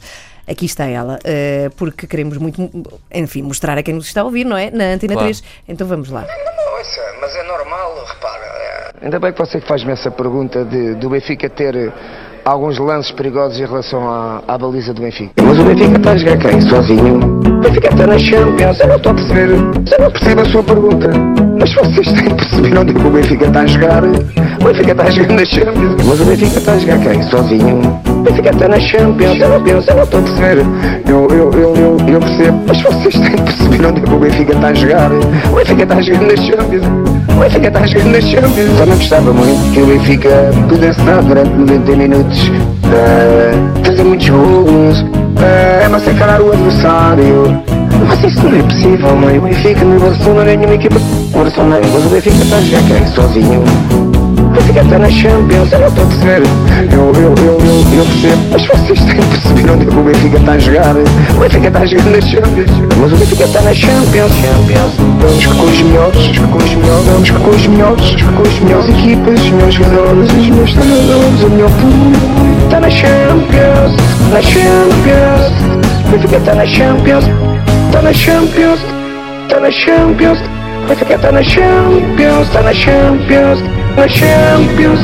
aqui 0.48 0.64
está 0.64 0.84
ela, 0.86 1.18
eh, 1.22 1.70
porque 1.76 2.06
queremos 2.06 2.38
muito, 2.38 2.70
enfim, 3.12 3.42
mostrar 3.42 3.76
a 3.76 3.82
quem 3.82 3.92
nos 3.94 4.06
está 4.06 4.22
a 4.22 4.24
ouvir, 4.24 4.44
não 4.44 4.56
é? 4.56 4.70
Na 4.70 4.84
Antena 4.94 5.12
Claro. 5.12 5.26
3. 5.28 5.42
Então 5.68 5.86
vamos 5.86 6.08
lá. 6.08 6.22
Ouça, 6.22 7.00
mas 7.20 7.34
é 7.34 7.42
normal, 7.44 8.04
repara. 8.06 8.54
Ainda 9.02 9.18
bem 9.18 9.32
que 9.32 9.38
você 9.38 9.60
que 9.60 9.66
faz-me 9.66 9.92
essa 9.92 10.10
pergunta 10.10 10.64
de, 10.64 10.94
do 10.94 11.10
Benfica 11.10 11.48
ter 11.48 11.74
eh, 11.74 11.92
alguns 12.44 12.78
lances 12.78 13.10
perigosos 13.10 13.58
em 13.58 13.64
relação 13.64 14.08
à, 14.08 14.42
à 14.46 14.56
baliza 14.56 14.94
do 14.94 15.02
Benfica. 15.02 15.32
Mas 15.42 15.58
o 15.58 15.64
Benfica 15.64 15.96
está 15.96 16.12
a 16.12 16.16
jogar 16.16 16.38
quem? 16.38 16.60
Sozinho? 16.60 17.16
O 17.16 17.60
Benfica 17.60 17.88
está 17.88 18.06
na 18.06 18.18
Champions, 18.18 18.80
eu 18.80 18.88
não 18.88 18.96
estou 18.96 19.12
a 19.12 19.14
perceber. 19.14 19.50
Eu 19.50 20.04
não 20.04 20.10
percebo 20.10 20.40
a 20.40 20.44
sua 20.44 20.62
pergunta. 20.62 21.53
Mas 21.58 21.72
vocês 21.74 22.12
têm 22.12 22.24
que 22.24 22.34
perceber 22.34 22.78
onde 22.78 22.90
é 22.90 22.94
que 22.94 23.06
o 23.06 23.10
Benfica 23.10 23.46
está 23.46 23.60
a 23.60 23.66
jogar. 23.66 24.04
O 24.04 24.64
Benfica 24.64 24.92
está 24.92 25.04
a 25.04 25.10
jogar 25.10 25.34
na 25.34 25.44
Champions. 25.44 26.04
Mas 26.04 26.20
o 26.20 26.24
Benfica 26.24 26.58
está 26.58 26.72
a 26.72 26.78
jogar 26.78 26.98
quem? 26.98 27.22
Sozinho? 27.22 28.00
O 28.08 28.22
Benfica 28.22 28.50
está 28.50 28.68
na 28.68 28.80
Champions, 28.80 29.40
eu 29.40 29.48
não 29.48 29.62
penso, 29.62 29.90
eu 29.90 29.96
não 29.96 30.02
estou 30.04 30.20
a 30.20 30.22
perceber. 30.22 30.64
Eu, 31.08 31.28
eu, 31.30 31.52
eu, 31.52 31.76
eu, 31.76 31.96
eu 32.08 32.20
percebo. 32.20 32.60
Mas 32.66 32.82
vocês 32.82 33.14
têm 33.14 33.30
que 33.32 33.42
perceber 33.42 33.86
onde 33.86 34.00
é 34.00 34.04
que 34.04 34.12
o 34.14 34.18
Benfica 34.18 34.52
está 34.54 34.68
a 34.68 34.74
jogar. 34.74 35.12
O 35.12 35.54
Benfica 35.56 35.82
está 35.82 35.94
a 35.94 36.02
jogar 36.02 36.20
na 36.22 36.36
Champions. 36.36 36.84
O 37.28 37.40
Benfica 37.40 37.68
está 37.68 37.80
a 37.80 37.86
jogar 37.86 38.04
na 38.04 38.20
Champions. 38.20 38.78
Também 38.78 38.96
gostava 38.96 39.32
muito 39.32 39.72
que 39.72 39.80
o 39.80 39.86
Benfica 39.86 40.30
pudesse 40.68 41.00
dar 41.02 41.22
durante 41.22 41.50
90 41.50 41.96
minutos. 41.96 42.50
eh, 42.92 43.84
fazer 43.84 44.04
muitos 44.04 44.28
gols. 44.28 45.13
Uh, 45.54 45.88
massacrar 45.88 46.40
o 46.40 46.50
adversário. 46.50 47.62
Mas 48.08 48.24
isso 48.24 48.42
não 48.42 48.58
é 48.58 48.62
possível, 48.62 49.16
mãe. 49.16 49.38
O 49.38 49.42
Benfica 49.42 49.84
no 49.84 50.00
Barcelona 50.00 50.44
nem 50.44 50.56
nenhuma 50.56 50.74
equipa. 50.74 50.96
O 50.96 51.38
Barcelona, 51.38 51.80
mas 51.92 52.06
o 52.06 52.08
Benfica 52.08 52.36
está 52.36 52.56
a 52.56 52.60
jogar 52.60 52.82
quem? 52.82 53.06
Sozinho. 53.06 53.62
O 53.62 54.56
Benfica 54.56 54.80
está 54.80 54.98
na 54.98 55.10
Champions, 55.10 55.72
eu 55.72 55.78
não 55.78 55.88
estou 55.88 56.04
a 56.04 56.06
perceber. 56.08 56.42
Eu, 56.92 57.12
eu, 57.14 57.14
eu, 57.14 57.34
eu, 57.44 57.98
eu 57.98 58.04
percebo. 58.04 58.42
Mas 58.50 58.66
vocês 58.66 58.98
têm 58.98 59.16
que 59.16 59.26
perceber 59.26 59.70
onde 59.70 59.82
é 59.82 59.86
que 59.86 59.96
o 59.96 60.02
Benfica 60.02 60.36
está 60.38 60.52
a 60.52 60.58
jogar. 60.58 60.96
O 60.96 61.40
Benfica 61.40 61.68
está 61.68 61.78
a 61.78 61.86
jogar 61.86 62.04
na 62.04 62.20
Champions. 62.20 62.70
Mas 63.00 63.12
o 63.12 63.16
Benfica 63.16 63.44
está 63.44 63.60
na 63.62 63.74
Champions. 63.74 64.32
Champions. 64.32 64.92
Vamos 65.20 65.46
com 65.46 65.64
os 65.64 65.82
melhores, 65.82 66.38
com 66.38 66.58
os 66.58 66.74
melhores, 66.74 67.06
vamos 67.06 67.30
com 67.30 67.50
os 67.50 67.66
melhores, 67.66 68.22
com 68.22 68.42
as 68.42 68.58
melhores 68.60 68.88
equipas, 68.90 69.40
os 69.40 69.50
melhores 69.50 69.74
jogadores, 69.74 70.30
os 70.30 70.48
melhores 70.48 70.74
treinadores, 70.74 71.42
o 71.42 71.50
melhor 71.50 71.70
público. 71.70 72.34
Está 72.64 72.80
na 72.80 72.90
Champions, 72.90 73.63
na 74.34 74.42
Champions. 74.42 76.10
Benfica 76.10 76.36
está 76.38 76.54
na 76.56 76.66
Champions, 76.66 77.24
está 77.86 78.02
na 78.02 78.12
Champions, 78.12 78.80
está 79.44 79.60
na 79.60 79.70
Champions. 79.70 80.38
Benfica 80.88 81.14
está 81.14 81.30
na 81.32 81.42
Champions, 81.44 82.46
está 82.48 82.62
na 82.62 82.74
Champions, 82.74 83.60
na 83.96 84.08
Champions. 84.08 85.00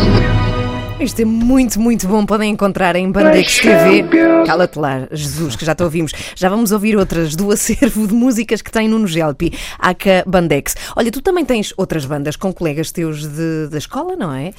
Isto 1.00 1.22
é 1.22 1.24
muito, 1.24 1.80
muito 1.80 2.08
bom. 2.08 2.26
Podem 2.26 2.50
encontrar 2.50 2.96
em 2.96 3.08
Bandex 3.10 3.60
TV. 3.60 4.04
Cala-te 4.46 4.78
lá, 4.78 5.06
Jesus, 5.12 5.54
que 5.56 5.64
já 5.64 5.74
te 5.76 5.82
ouvimos. 5.84 6.12
Já 6.34 6.48
vamos 6.48 6.72
ouvir 6.72 6.96
outras 6.96 7.36
do 7.36 7.52
acervo 7.52 8.06
de 8.08 8.12
músicas 8.12 8.60
que 8.60 8.70
tem 8.72 8.88
Nuno 8.88 9.06
Gelpi, 9.06 9.52
Aka 9.78 10.24
Bandex. 10.26 10.74
Olha, 10.96 11.10
tu 11.12 11.22
também 11.22 11.44
tens 11.44 11.72
outras 11.76 12.04
bandas 12.04 12.34
com 12.36 12.52
colegas 12.52 12.90
teus 12.92 13.22
de- 13.26 13.68
da 13.70 13.78
escola, 13.78 14.14
não 14.16 14.34
é? 14.34 14.50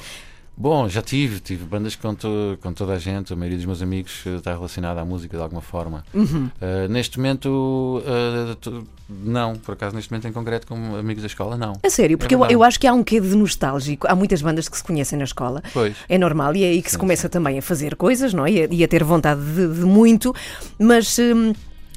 Bom, 0.54 0.86
já 0.88 1.00
tive, 1.00 1.40
tive 1.40 1.64
bandas 1.64 1.96
com, 1.96 2.14
to- 2.14 2.58
com 2.60 2.72
toda 2.74 2.92
a 2.92 2.98
gente, 2.98 3.32
a 3.32 3.36
maioria 3.36 3.56
dos 3.56 3.64
meus 3.66 3.80
amigos 3.80 4.22
eh, 4.26 4.36
está 4.36 4.52
relacionada 4.52 5.00
à 5.00 5.04
música 5.04 5.36
de 5.36 5.42
alguma 5.42 5.62
forma. 5.62 6.04
Uhum. 6.12 6.50
Eh, 6.60 6.88
neste 6.88 7.18
momento, 7.18 8.02
eh, 8.06 8.54
tu- 8.60 8.86
não, 9.08 9.56
por 9.56 9.72
acaso, 9.72 9.96
neste 9.96 10.10
momento 10.12 10.28
em 10.28 10.32
concreto, 10.32 10.66
como 10.66 10.94
amigos 10.96 11.22
da 11.22 11.26
escola, 11.26 11.56
não. 11.56 11.72
A 11.82 11.88
sério, 11.90 12.18
porque 12.18 12.34
É 12.34 12.38
eu, 12.38 12.44
eu 12.46 12.62
acho 12.62 12.78
que 12.78 12.86
há 12.86 12.92
um 12.92 13.02
quê 13.02 13.18
de 13.18 13.34
nostálgico. 13.34 14.06
Há 14.06 14.14
muitas 14.14 14.42
bandas 14.42 14.68
que 14.68 14.76
se 14.76 14.84
conhecem 14.84 15.18
na 15.18 15.24
escola. 15.24 15.62
Pois. 15.72 15.96
É 16.08 16.18
normal 16.18 16.54
e 16.54 16.64
é 16.64 16.68
aí 16.68 16.82
que 16.82 16.90
se 16.90 16.98
começa 16.98 17.28
também 17.30 17.58
a 17.58 17.62
fazer 17.62 17.96
coisas, 17.96 18.34
não 18.34 18.44
é? 18.46 18.50
E 18.52 18.62
a, 18.62 18.68
e 18.70 18.84
a 18.84 18.88
ter 18.88 19.02
vontade 19.02 19.40
de, 19.40 19.66
de 19.74 19.80
muito, 19.86 20.34
mas. 20.78 21.18
hum, 21.18 21.54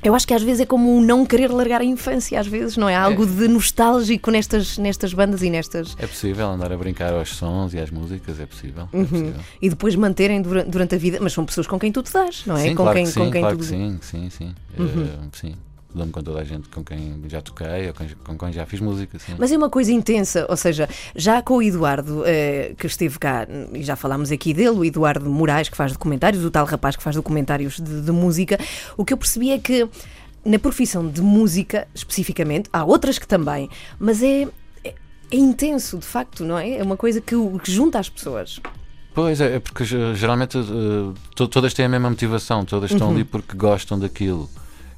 eu 0.07 0.15
acho 0.15 0.27
que 0.27 0.33
às 0.33 0.41
vezes 0.43 0.61
é 0.61 0.65
como 0.65 0.95
um 0.95 1.01
não 1.01 1.25
querer 1.25 1.49
largar 1.51 1.81
a 1.81 1.83
infância, 1.85 2.39
às 2.39 2.47
vezes, 2.47 2.77
não 2.77 2.87
é? 2.87 2.95
Há 2.95 3.03
algo 3.03 3.25
de 3.25 3.47
nostálgico 3.47 4.31
nestas, 4.31 4.77
nestas 4.77 5.13
bandas 5.13 5.41
e 5.41 5.49
nestas. 5.49 5.95
É 5.99 6.05
possível 6.07 6.47
andar 6.47 6.71
a 6.71 6.77
brincar 6.77 7.13
aos 7.13 7.29
sons 7.35 7.73
e 7.73 7.79
às 7.79 7.89
músicas, 7.91 8.39
é 8.39 8.45
possível. 8.45 8.87
É 8.93 8.97
Uhum. 8.97 9.05
possível. 9.05 9.41
E 9.61 9.69
depois 9.69 9.95
manterem 9.95 10.41
durante, 10.41 10.69
durante 10.69 10.95
a 10.95 10.97
vida, 10.97 11.17
mas 11.21 11.33
são 11.33 11.45
pessoas 11.45 11.67
com 11.67 11.79
quem 11.79 11.91
tu 11.91 12.01
te 12.03 12.11
dás, 12.13 12.43
não 12.45 12.55
é? 12.57 12.61
Sim, 12.63 12.69
com 12.75 12.83
claro 12.83 12.95
quem, 12.95 13.05
que 13.05 13.11
sim, 13.11 13.19
com 13.19 13.31
quem 13.31 13.41
claro 13.41 13.55
tu. 13.57 13.59
que 13.61 13.65
sim, 13.65 13.97
sim, 14.01 14.29
sim. 14.29 14.55
Uhum. 14.77 15.05
Eh, 15.05 15.27
sim. 15.33 15.55
Dou-me 15.95 16.11
com 16.11 16.21
toda 16.21 16.39
a 16.39 16.43
gente 16.43 16.67
com 16.69 16.83
quem 16.83 17.21
já 17.27 17.41
toquei 17.41 17.87
ou 17.87 17.93
com, 18.25 18.37
quem 18.37 18.53
já 18.53 18.65
fiz 18.65 18.79
música. 18.79 19.17
Sim. 19.17 19.35
Mas 19.37 19.51
é 19.51 19.57
uma 19.57 19.69
coisa 19.69 19.91
intensa, 19.91 20.45
ou 20.49 20.57
seja, 20.57 20.87
já 21.15 21.41
com 21.41 21.55
o 21.57 21.61
Eduardo, 21.63 22.23
eh, 22.25 22.73
que 22.77 22.85
esteve 22.87 23.17
cá, 23.17 23.47
e 23.73 23.81
já 23.83 23.95
falámos 23.95 24.31
aqui 24.31 24.53
dele, 24.53 24.69
o 24.69 24.83
Eduardo 24.85 25.29
Moraes, 25.29 25.69
que 25.69 25.77
faz 25.77 25.93
documentários, 25.93 26.43
o 26.43 26.51
tal 26.51 26.65
rapaz 26.65 26.95
que 26.95 27.01
faz 27.03 27.15
documentários 27.15 27.79
de, 27.79 28.01
de 28.01 28.11
música, 28.11 28.59
o 28.97 29.03
que 29.05 29.13
eu 29.13 29.17
percebi 29.17 29.51
é 29.51 29.57
que 29.57 29.87
na 30.45 30.59
profissão 30.59 31.07
de 31.07 31.21
música, 31.21 31.87
especificamente, 31.95 32.69
há 32.71 32.83
outras 32.85 33.17
que 33.17 33.27
também, 33.27 33.67
mas 33.97 34.21
é, 34.21 34.43
é, 34.83 34.93
é 35.31 35.35
intenso, 35.35 35.97
de 35.97 36.05
facto, 36.05 36.43
não 36.43 36.57
é? 36.57 36.77
É 36.77 36.83
uma 36.83 36.95
coisa 36.97 37.19
que, 37.19 37.35
que 37.63 37.71
junta 37.71 37.97
as 37.97 38.09
pessoas. 38.09 38.59
Pois 39.13 39.39
é, 39.39 39.55
é 39.55 39.59
porque 39.59 39.85
ge- 39.85 40.13
geralmente 40.13 40.57
eh, 40.57 40.61
to- 41.35 41.47
todas 41.47 41.73
têm 41.73 41.85
a 41.85 41.89
mesma 41.89 42.09
motivação, 42.09 42.65
todas 42.65 42.91
estão 42.91 43.11
ali 43.11 43.23
porque 43.23 43.55
gostam 43.55 43.97
daquilo. 43.97 44.49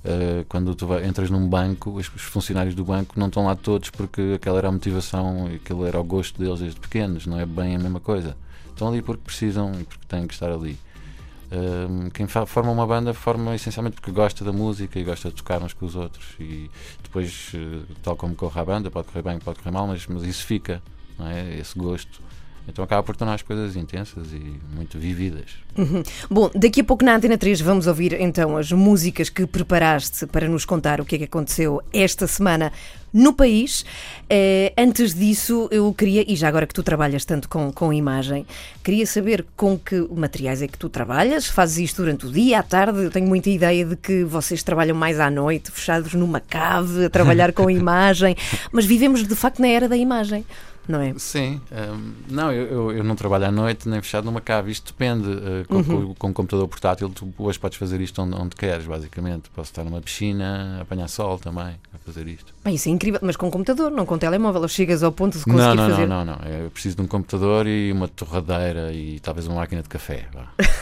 Eh, 0.09 0.45
quando 0.47 0.73
tu 0.73 0.87
vai- 0.87 1.05
entras 1.05 1.29
num 1.29 1.47
banco, 1.49 1.89
os, 1.91 2.07
os 2.15 2.21
funcionários 2.21 2.73
do 2.73 2.85
banco 2.85 3.19
não 3.19 3.27
estão 3.27 3.45
lá 3.45 3.55
todos 3.57 3.89
porque 3.89 4.33
aquela 4.35 4.57
era 4.57 4.69
a 4.69 4.71
motivação 4.71 5.49
e 5.51 5.55
aquilo 5.55 5.85
era 5.85 5.99
o 5.99 6.03
gosto 6.03 6.39
deles 6.39 6.59
desde 6.61 6.79
pequenos, 6.79 7.25
não 7.25 7.37
é 7.37 7.45
bem 7.45 7.75
a 7.75 7.79
mesma 7.79 7.99
coisa. 7.99 8.37
Estão 8.69 8.87
ali 8.87 9.01
porque 9.01 9.23
precisam 9.25 9.71
e 9.79 9.83
porque 9.83 10.05
têm 10.07 10.25
que 10.25 10.33
estar 10.33 10.49
ali. 10.49 10.77
Eh, 11.51 12.09
quem 12.13 12.25
forma 12.27 12.71
uma 12.71 12.87
banda 12.87 13.13
forma 13.13 13.53
essencialmente 13.55 13.95
porque 13.95 14.11
gosta 14.11 14.45
da 14.45 14.53
música 14.53 14.97
e 14.97 15.03
gosta 15.03 15.27
de 15.29 15.35
tocar 15.35 15.61
uns 15.61 15.73
com 15.73 15.85
os 15.85 15.95
outros. 15.95 16.25
E 16.39 16.71
depois, 17.03 17.51
eh, 17.53 17.81
tal 18.01 18.15
como 18.15 18.33
corre 18.33 18.61
a 18.61 18.65
banda, 18.65 18.89
pode 18.89 19.07
correr 19.07 19.23
bem, 19.23 19.39
pode 19.39 19.59
correr 19.59 19.71
mal, 19.71 19.87
mas, 19.87 20.07
mas 20.07 20.23
isso 20.23 20.45
fica, 20.45 20.81
não 21.19 21.27
é? 21.27 21.57
Esse 21.57 21.77
gosto. 21.77 22.21
Então 22.67 22.83
acaba 22.83 23.01
por 23.01 23.15
tornar 23.15 23.35
as 23.35 23.41
coisas 23.41 23.75
intensas 23.75 24.27
e 24.33 24.59
muito 24.75 24.99
vividas. 24.99 25.51
Uhum. 25.77 26.03
Bom, 26.29 26.51
daqui 26.53 26.81
a 26.81 26.83
pouco 26.83 27.03
na 27.03 27.15
Antena 27.15 27.37
3 27.37 27.61
vamos 27.61 27.87
ouvir 27.87 28.19
então 28.19 28.57
as 28.57 28.71
músicas 28.71 29.29
que 29.29 29.45
preparaste 29.45 30.25
para 30.27 30.47
nos 30.47 30.65
contar 30.65 30.99
o 30.99 31.05
que 31.05 31.15
é 31.15 31.17
que 31.19 31.23
aconteceu 31.23 31.81
esta 31.93 32.27
semana 32.27 32.71
no 33.13 33.33
país. 33.33 33.85
Eh, 34.29 34.73
antes 34.77 35.13
disso, 35.13 35.69
eu 35.71 35.93
queria, 35.93 36.29
e 36.29 36.35
já 36.35 36.47
agora 36.47 36.67
que 36.67 36.73
tu 36.73 36.83
trabalhas 36.83 37.23
tanto 37.25 37.47
com, 37.47 37.71
com 37.71 37.93
imagem, 37.93 38.45
queria 38.83 39.05
saber 39.05 39.45
com 39.55 39.77
que 39.77 39.95
materiais 40.11 40.61
é 40.61 40.67
que 40.67 40.77
tu 40.77 40.89
trabalhas. 40.89 41.47
Fazes 41.47 41.77
isto 41.77 42.01
durante 42.01 42.25
o 42.25 42.31
dia, 42.31 42.59
à 42.59 42.63
tarde? 42.63 43.03
Eu 43.03 43.11
tenho 43.11 43.27
muita 43.27 43.49
ideia 43.49 43.85
de 43.85 43.95
que 43.95 44.23
vocês 44.23 44.61
trabalham 44.61 44.95
mais 44.95 45.19
à 45.19 45.31
noite, 45.31 45.71
fechados 45.71 46.13
numa 46.13 46.39
cave, 46.39 47.05
a 47.05 47.09
trabalhar 47.09 47.53
com 47.53 47.69
imagem, 47.71 48.35
mas 48.71 48.85
vivemos 48.85 49.25
de 49.25 49.35
facto 49.35 49.59
na 49.59 49.67
era 49.67 49.87
da 49.87 49.95
imagem. 49.95 50.45
Não 50.87 51.01
é? 51.01 51.13
Sim, 51.17 51.61
hum, 51.71 52.13
não, 52.29 52.51
eu, 52.51 52.91
eu, 52.91 53.03
não 53.03 53.15
trabalho 53.15 53.45
à 53.45 53.51
noite 53.51 53.89
nem 53.89 54.01
fechado 54.01 54.25
numa 54.25 54.39
cave. 54.39 54.71
Isto 54.71 54.93
depende. 54.93 55.27
uh, 55.27 55.67
com, 55.67 55.83
com, 55.83 56.15
com 56.15 56.27
um 56.29 56.33
computador 56.33 56.67
portátil, 56.67 57.09
tu 57.09 57.33
hoje 57.37 57.59
podes 57.59 57.77
fazer 57.77 57.99
isto 57.99 58.21
onde, 58.21 58.35
onde 58.35 58.55
queres, 58.55 58.85
basicamente. 58.85 59.49
Posso 59.49 59.71
estar 59.71 59.83
numa 59.83 60.01
piscina, 60.01 60.79
apanhar 60.81 61.07
sol 61.07 61.37
também, 61.37 61.75
a 61.93 61.97
fazer 62.05 62.27
isto. 62.27 62.53
Bem, 62.63 62.75
isso 62.75 62.87
é 62.87 62.91
incrível, 62.91 63.19
mas 63.21 63.35
com 63.35 63.49
computador, 63.51 63.91
não 63.91 64.05
com 64.05 64.17
telemóvel. 64.17 64.67
Chegas 64.67 65.03
ao 65.03 65.11
ponto 65.11 65.37
de 65.37 65.43
conseguir 65.43 65.61
Não, 65.61 65.75
não, 65.75 65.89
fazer. 65.89 66.07
não, 66.07 66.25
não, 66.25 66.37
não. 66.37 66.49
Eu 66.49 66.71
preciso 66.71 66.95
de 66.95 67.01
um 67.01 67.07
computador 67.07 67.67
e 67.67 67.91
uma 67.91 68.07
torradeira 68.07 68.93
e 68.93 69.19
talvez 69.19 69.47
uma 69.47 69.57
máquina 69.57 69.81
de 69.81 69.89
café. 69.89 70.25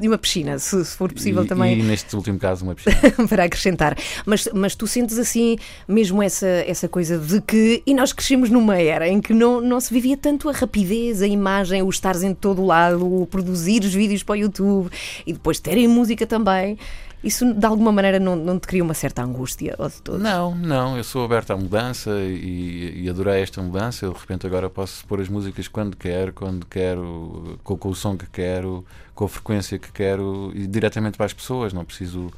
E 0.00 0.06
uma 0.06 0.16
piscina, 0.16 0.58
se, 0.60 0.84
se 0.84 0.96
for 0.96 1.12
possível 1.12 1.42
e, 1.42 1.46
também 1.46 1.78
E 1.78 1.82
neste 1.82 2.14
último 2.14 2.38
caso, 2.38 2.64
uma 2.64 2.74
piscina. 2.74 2.96
para 3.28 3.44
acrescentar. 3.44 3.96
Mas, 4.24 4.48
mas 4.54 4.76
tu 4.76 4.86
sentes 4.86 5.18
assim 5.18 5.56
mesmo 5.88 6.22
essa, 6.22 6.46
essa 6.46 6.88
coisa 6.88 7.18
de 7.18 7.40
que. 7.40 7.82
E 7.84 7.92
nós 7.92 8.12
crescemos 8.12 8.48
numa 8.48 8.76
era 8.76 9.08
em 9.08 9.20
que 9.20 9.29
não, 9.34 9.60
não 9.60 9.80
se 9.80 9.92
vivia 9.92 10.16
tanto 10.16 10.48
a 10.48 10.52
rapidez, 10.52 11.22
a 11.22 11.26
imagem, 11.26 11.82
o 11.82 11.88
estares 11.88 12.22
em 12.22 12.34
todo 12.34 12.62
o 12.62 12.66
lado, 12.66 13.22
o 13.22 13.26
produzir 13.26 13.82
os 13.82 13.94
vídeos 13.94 14.22
para 14.22 14.32
o 14.32 14.36
YouTube 14.36 14.90
e 15.26 15.32
depois 15.32 15.60
terem 15.60 15.86
música 15.86 16.26
também. 16.26 16.78
Isso 17.22 17.52
de 17.52 17.66
alguma 17.66 17.92
maneira 17.92 18.18
não, 18.18 18.34
não 18.34 18.58
te 18.58 18.66
cria 18.66 18.82
uma 18.82 18.94
certa 18.94 19.22
angústia? 19.22 19.74
Ou 19.78 19.88
de 19.88 20.00
todo? 20.00 20.18
Não, 20.18 20.54
não, 20.54 20.96
eu 20.96 21.04
sou 21.04 21.22
aberto 21.22 21.50
à 21.50 21.56
mudança 21.56 22.10
e, 22.22 23.02
e 23.02 23.10
adorei 23.10 23.42
esta 23.42 23.60
mudança. 23.60 24.06
Eu 24.06 24.14
de 24.14 24.18
repente 24.18 24.46
agora 24.46 24.70
posso 24.70 25.04
pôr 25.06 25.20
as 25.20 25.28
músicas 25.28 25.68
quando 25.68 25.96
quero, 25.96 26.32
quando 26.32 26.64
quero, 26.64 27.58
com, 27.62 27.76
com 27.76 27.88
o 27.90 27.94
som 27.94 28.16
que 28.16 28.26
quero, 28.26 28.84
com 29.14 29.26
a 29.26 29.28
frequência 29.28 29.78
que 29.78 29.92
quero 29.92 30.50
e 30.54 30.66
diretamente 30.66 31.18
para 31.18 31.26
as 31.26 31.34
pessoas. 31.34 31.74
Não 31.74 31.84
preciso 31.84 32.32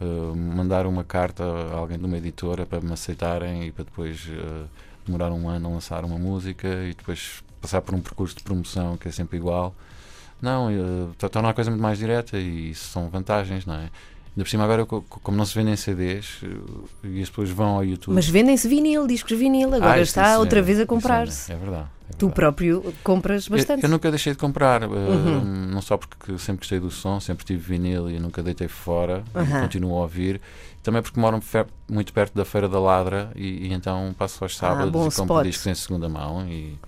uh, 0.00 0.36
mandar 0.36 0.84
uma 0.84 1.04
carta 1.04 1.44
a 1.44 1.76
alguém 1.76 1.96
de 1.96 2.04
uma 2.04 2.18
editora 2.18 2.66
para 2.66 2.80
me 2.80 2.92
aceitarem 2.92 3.68
e 3.68 3.72
para 3.72 3.84
depois 3.84 4.26
uh, 4.26 4.66
demorar 5.08 5.32
um 5.32 5.48
ano 5.48 5.68
a 5.68 5.72
lançar 5.72 6.04
uma 6.04 6.18
música 6.18 6.68
e 6.84 6.94
depois 6.94 7.42
passar 7.60 7.80
por 7.82 7.94
um 7.94 8.00
percurso 8.00 8.36
de 8.36 8.42
promoção 8.42 8.96
que 8.96 9.08
é 9.08 9.10
sempre 9.10 9.36
igual. 9.36 9.74
Não, 10.40 10.68
uh, 10.70 11.28
torna 11.30 11.50
a 11.50 11.54
coisa 11.54 11.70
muito 11.70 11.82
mais 11.82 11.98
direta 11.98 12.38
e 12.38 12.70
isso 12.70 12.88
são 12.90 13.08
vantagens, 13.08 13.66
não 13.66 13.74
é? 13.74 13.90
Ainda 14.38 14.44
por 14.44 14.50
cima, 14.50 14.62
agora, 14.62 14.86
co- 14.86 15.02
co- 15.02 15.18
como 15.18 15.36
não 15.36 15.44
se 15.44 15.52
vendem 15.52 15.74
CDs 15.74 16.40
uh, 16.44 16.88
e 17.02 17.20
as 17.20 17.28
pessoas 17.28 17.50
vão 17.50 17.70
ao 17.74 17.84
YouTube. 17.84 18.14
Mas 18.14 18.28
vendem-se 18.28 18.68
vinil, 18.68 19.04
discos 19.04 19.36
vinil, 19.36 19.74
agora 19.74 19.94
Ah, 19.94 20.00
está 20.00 20.30
isso 20.30 20.38
outra 20.38 20.60
é- 20.60 20.62
vez 20.62 20.78
a 20.78 20.82
é- 20.82 20.86
comprar-se. 20.86 21.50
É, 21.50 21.56
verdade. 21.56 21.88
é 22.08 22.12
Tu 22.12 22.26
verdade. 22.26 22.34
próprio 22.36 22.94
compras 23.02 23.48
Eu, 23.48 23.56
bastante. 23.56 23.82
eu 23.82 23.88
nunca 23.88 24.08
deixei 24.10 24.32
de 24.32 24.38
comprar, 24.38 24.84
uh, 24.84 24.92
Uhum. 24.92 25.40
não 25.72 25.82
só 25.82 25.96
porque 25.96 26.38
sempre 26.38 26.60
gostei 26.60 26.78
do 26.78 26.88
som, 26.88 27.18
sempre 27.18 27.44
tive 27.44 27.58
vinil 27.58 28.08
e 28.08 28.20
nunca 28.20 28.40
deitei 28.40 28.68
fora, 28.68 29.24
Uhum. 29.34 29.60
continuo 29.62 29.96
a 29.98 30.02
ouvir. 30.02 30.40
Também 30.84 31.02
porque 31.02 31.18
moro 31.18 31.42
muito 31.90 32.12
perto 32.12 32.32
da 32.36 32.44
Feira 32.44 32.68
da 32.68 32.78
Ladra 32.78 33.32
e, 33.34 33.66
e 33.66 33.72
então 33.72 34.14
passo 34.16 34.44
aos 34.44 34.56
sábados 34.56 34.84
Ah, 34.84 34.88
e 34.88 34.92
compro 35.16 35.34
spot. 35.34 35.42
discos 35.46 35.66
em 35.66 35.74
segunda 35.74 36.08
mão 36.08 36.46
e, 36.46 36.78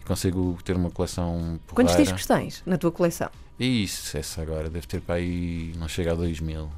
e 0.00 0.04
consigo 0.06 0.58
ter 0.62 0.76
uma 0.76 0.90
coleção 0.90 1.58
Quantos 1.72 1.94
porreira. 1.94 2.02
discos 2.02 2.26
tens 2.26 2.62
na 2.66 2.76
tua 2.76 2.92
coleção? 2.92 3.30
Isso, 3.58 4.16
essa 4.16 4.42
agora 4.42 4.68
deve 4.68 4.86
ter 4.86 5.00
para 5.00 5.16
aí, 5.16 5.72
não 5.76 5.88
chega 5.88 6.12
a 6.12 6.14
2 6.14 6.40
mil. 6.40 6.70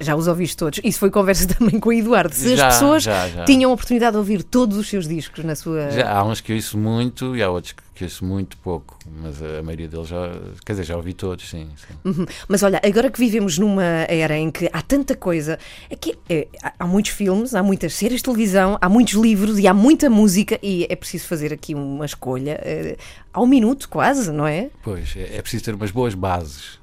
Já 0.00 0.14
os 0.16 0.26
ouviste 0.26 0.56
todos. 0.56 0.80
Isso 0.84 0.98
foi 0.98 1.10
conversa 1.10 1.46
também 1.54 1.78
com 1.80 1.88
o 1.88 1.92
Eduardo. 1.92 2.34
Se 2.34 2.56
Já, 2.56 2.68
as 2.68 2.74
pessoas 2.74 3.02
já, 3.02 3.28
já. 3.28 3.44
tinham 3.44 3.70
a 3.70 3.74
oportunidade 3.74 4.12
de 4.12 4.18
ouvir 4.18 4.42
todos 4.42 4.76
os 4.76 4.88
seus 4.88 5.06
discos 5.08 5.44
na 5.44 5.54
sua. 5.54 5.90
Já, 5.90 6.10
há 6.12 6.24
uns 6.24 6.40
que 6.40 6.52
eu 6.52 6.56
ouço 6.56 6.76
muito 6.78 7.34
e 7.36 7.42
há 7.42 7.50
outros 7.50 7.74
que, 7.94 8.04
ouço 8.04 8.24
muito 8.26 8.58
pouco, 8.58 8.98
mas 9.22 9.40
a 9.42 9.62
maioria 9.62 9.88
deles 9.88 10.08
já, 10.08 10.30
quer 10.66 10.72
dizer, 10.74 10.84
já 10.84 10.96
ouvi 10.96 11.14
todos, 11.14 11.48
sim. 11.48 11.66
sim. 11.76 11.94
Uhum. 12.04 12.26
Mas 12.46 12.62
olha, 12.62 12.78
agora 12.84 13.10
que 13.10 13.18
vivemos 13.18 13.56
numa 13.58 13.82
era 13.82 14.36
em 14.36 14.50
que 14.50 14.68
há 14.70 14.82
tanta 14.82 15.16
coisa, 15.16 15.58
é 15.88 15.96
que 15.96 16.14
é, 16.28 16.46
há- 16.78 16.86
muitos 16.86 17.12
filmes, 17.12 17.54
há 17.54 17.62
muitas 17.62 17.94
séries 17.94 18.18
de 18.18 18.24
televisão, 18.24 18.76
há 18.82 18.88
muitos 18.88 19.14
livros 19.14 19.58
e 19.58 19.66
há 19.66 19.72
muita 19.72 20.10
música 20.10 20.58
e 20.62 20.86
é 20.90 20.94
preciso 20.94 21.26
fazer 21.26 21.54
aqui 21.54 21.74
uma 21.74 22.04
escolha 22.04 22.60
eh, 22.62 22.98
ao 23.32 23.46
minuto, 23.46 23.88
quase, 23.88 24.30
não 24.30 24.46
é? 24.46 24.68
Pois, 24.82 25.14
é, 25.16 25.36
é 25.38 25.40
preciso 25.42 25.64
ter 25.64 25.74
umas 25.74 25.90
boas 25.90 26.14
bases. 26.14 26.78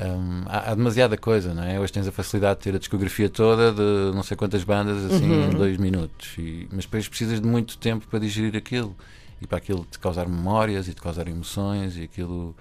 Hum, 0.00 0.42
há, 0.46 0.70
há 0.70 0.74
demasiada 0.74 1.16
coisa, 1.16 1.52
não 1.52 1.62
é? 1.64 1.78
Hoje 1.80 1.92
tens 1.92 2.06
a 2.06 2.12
facilidade 2.12 2.58
de 2.60 2.64
ter 2.64 2.74
a 2.74 2.78
discografia 2.78 3.28
toda 3.28 3.72
de 3.72 4.14
não 4.14 4.22
sei 4.22 4.36
quantas 4.36 4.62
bandas 4.62 5.04
assim 5.12 5.28
Uhum. 5.28 5.50
em 5.50 5.54
dois 5.54 5.76
minutos, 5.76 6.34
e, 6.38 6.68
mas 6.72 6.84
depois 6.84 7.08
precisas 7.08 7.40
de 7.40 7.46
muito 7.46 7.76
tempo 7.78 8.06
para 8.08 8.20
digerir 8.20 8.56
aquilo 8.56 8.94
e 9.42 9.46
para 9.46 9.58
aquilo 9.58 9.84
te 9.90 9.98
causar 9.98 10.28
memórias 10.28 10.86
e 10.88 10.94
te 10.94 11.00
causar 11.02 11.26
emoções 11.26 11.96
e 11.96 12.02
aquilo 12.02 12.54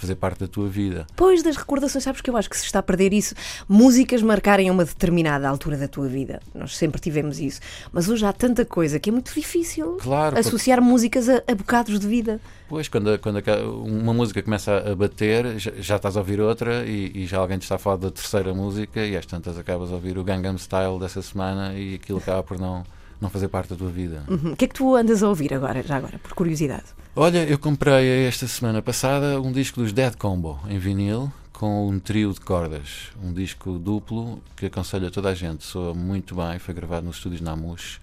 fazer 0.00 0.14
parte 0.16 0.40
da 0.40 0.48
tua 0.48 0.68
vida. 0.68 1.06
Pois 1.14 1.42
das 1.42 1.56
recordações, 1.56 2.02
sabes 2.04 2.20
que 2.20 2.30
eu 2.30 2.36
acho 2.36 2.48
que 2.50 2.56
se 2.56 2.64
está 2.64 2.78
a 2.78 2.82
perder 2.82 3.12
isso. 3.12 3.34
Músicas 3.68 4.22
marcarem 4.22 4.70
uma 4.70 4.84
determinada 4.84 5.48
altura 5.48 5.76
da 5.76 5.86
tua 5.88 6.08
vida. 6.08 6.40
Nós 6.54 6.76
sempre 6.76 7.00
tivemos 7.00 7.38
isso. 7.38 7.60
Mas 7.92 8.08
hoje 8.08 8.24
há 8.24 8.32
tanta 8.32 8.64
coisa 8.64 8.98
que 8.98 9.10
é 9.10 9.12
muito 9.12 9.32
difícil 9.34 9.96
Claro, 10.00 10.34
porque- 10.36 10.48
associar 10.48 10.80
músicas 10.82 11.28
a, 11.28 11.42
a 11.46 11.54
bocados 11.54 11.98
de 12.00 12.06
vida. 12.06 12.40
Pois, 12.68 12.88
quando, 12.88 13.10
a- 13.10 13.18
quando 13.18 13.38
a- 13.38 13.68
uma 13.70 14.12
música 14.14 14.42
começa 14.42 14.78
a 14.90 14.94
bater, 14.94 15.58
já, 15.58 15.72
já 15.78 15.96
estás 15.96 16.16
a 16.16 16.20
ouvir 16.20 16.40
outra 16.40 16.84
e, 16.86 17.10
e 17.14 17.26
já 17.26 17.38
alguém 17.38 17.58
te 17.58 17.62
está 17.62 17.74
a 17.74 17.78
falar 17.78 17.96
da 17.96 18.10
terceira 18.10 18.54
música 18.54 19.04
e 19.04 19.16
às 19.16 19.26
tantas 19.26 19.58
acabas 19.58 19.90
a 19.90 19.94
ouvir 19.94 20.16
o 20.18 20.24
Gangnam 20.24 20.56
Style 20.56 20.98
dessa 20.98 21.20
semana 21.22 21.74
e 21.74 21.96
aquilo 21.96 22.18
acaba 22.18 22.42
por 22.42 22.58
não, 22.58 22.84
não 23.20 23.28
fazer 23.30 23.48
parte 23.48 23.70
da 23.70 23.76
tua 23.76 23.90
vida. 23.90 24.24
Uhum. 24.28 24.52
O 24.52 24.56
que 24.56 24.64
é 24.64 24.68
que 24.68 24.74
tu 24.74 24.94
andas 24.94 25.22
a 25.22 25.28
ouvir 25.28 25.52
agora, 25.52 25.82
já 25.82 25.96
agora, 25.96 26.18
por 26.18 26.32
curiosidade? 26.32 26.84
Olha, 27.14 27.44
eu 27.44 27.58
comprei 27.58 28.26
esta 28.26 28.46
semana 28.46 28.80
passada 28.80 29.40
um 29.40 29.52
disco 29.52 29.80
dos 29.80 29.92
Dead 29.92 30.16
Combo 30.16 30.60
em 30.68 30.78
vinil 30.78 31.30
com 31.52 31.88
um 31.88 31.98
trio 31.98 32.32
de 32.32 32.40
cordas, 32.40 33.10
um 33.22 33.32
disco 33.32 33.78
duplo 33.78 34.42
que 34.56 34.66
aconselho 34.66 35.08
a 35.08 35.10
toda 35.10 35.28
a 35.28 35.34
gente. 35.34 35.64
Soa 35.64 35.92
muito 35.92 36.34
bem, 36.34 36.58
foi 36.58 36.72
gravado 36.72 37.04
nos 37.04 37.16
estúdios 37.16 37.42
Namus 37.42 38.00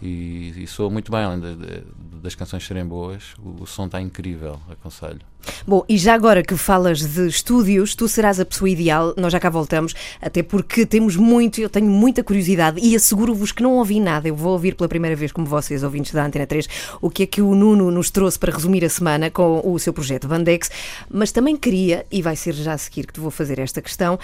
e, 0.00 0.54
e 0.56 0.66
soa 0.66 0.88
muito 0.90 1.10
bem, 1.10 1.20
além 1.22 1.40
de- 1.40 1.54
de- 1.56 1.82
das 2.22 2.34
canções 2.34 2.66
serem 2.66 2.84
boas, 2.84 3.22
o, 3.38 3.62
o 3.62 3.66
som 3.66 3.86
está 3.86 4.00
incrível, 4.00 4.58
aconselho. 4.70 5.20
Bom, 5.66 5.84
e 5.88 5.96
já 5.96 6.14
agora 6.14 6.42
que 6.42 6.56
falas 6.56 6.98
de 6.98 7.28
estúdios, 7.28 7.94
tu 7.94 8.08
serás 8.08 8.40
a 8.40 8.44
pessoa 8.44 8.68
ideal, 8.68 9.14
nós 9.16 9.32
já 9.32 9.38
cá 9.38 9.48
voltamos, 9.48 9.94
até 10.20 10.42
porque 10.42 10.84
temos 10.84 11.14
muito, 11.14 11.60
eu 11.60 11.70
tenho 11.70 11.86
muita 11.86 12.24
curiosidade 12.24 12.80
e 12.82 12.94
asseguro-vos 12.96 13.52
que 13.52 13.62
não 13.62 13.74
ouvi 13.74 14.00
nada. 14.00 14.26
Eu 14.26 14.34
vou 14.34 14.52
ouvir 14.52 14.74
pela 14.74 14.88
primeira 14.88 15.14
vez, 15.14 15.30
como 15.30 15.46
vocês, 15.46 15.84
ouvintes 15.84 16.12
da 16.12 16.24
Antena 16.26 16.44
3, 16.46 16.66
o 17.00 17.08
que 17.08 17.22
é 17.22 17.26
que 17.26 17.40
o 17.40 17.54
Nuno 17.54 17.88
nos 17.92 18.10
trouxe 18.10 18.36
para 18.38 18.52
resumir 18.52 18.84
a 18.84 18.88
semana 18.90 19.30
com 19.30 19.62
o 19.64 19.78
seu 19.78 19.92
projeto 19.92 20.26
Bandex, 20.26 20.70
mas 21.08 21.30
também 21.30 21.56
queria, 21.56 22.04
e 22.10 22.20
vai 22.20 22.34
ser 22.34 22.52
já 22.54 22.72
a 22.72 22.78
seguir 22.78 23.06
que 23.06 23.12
te 23.12 23.20
vou 23.20 23.30
fazer 23.30 23.60
esta 23.60 23.80
questão, 23.80 24.18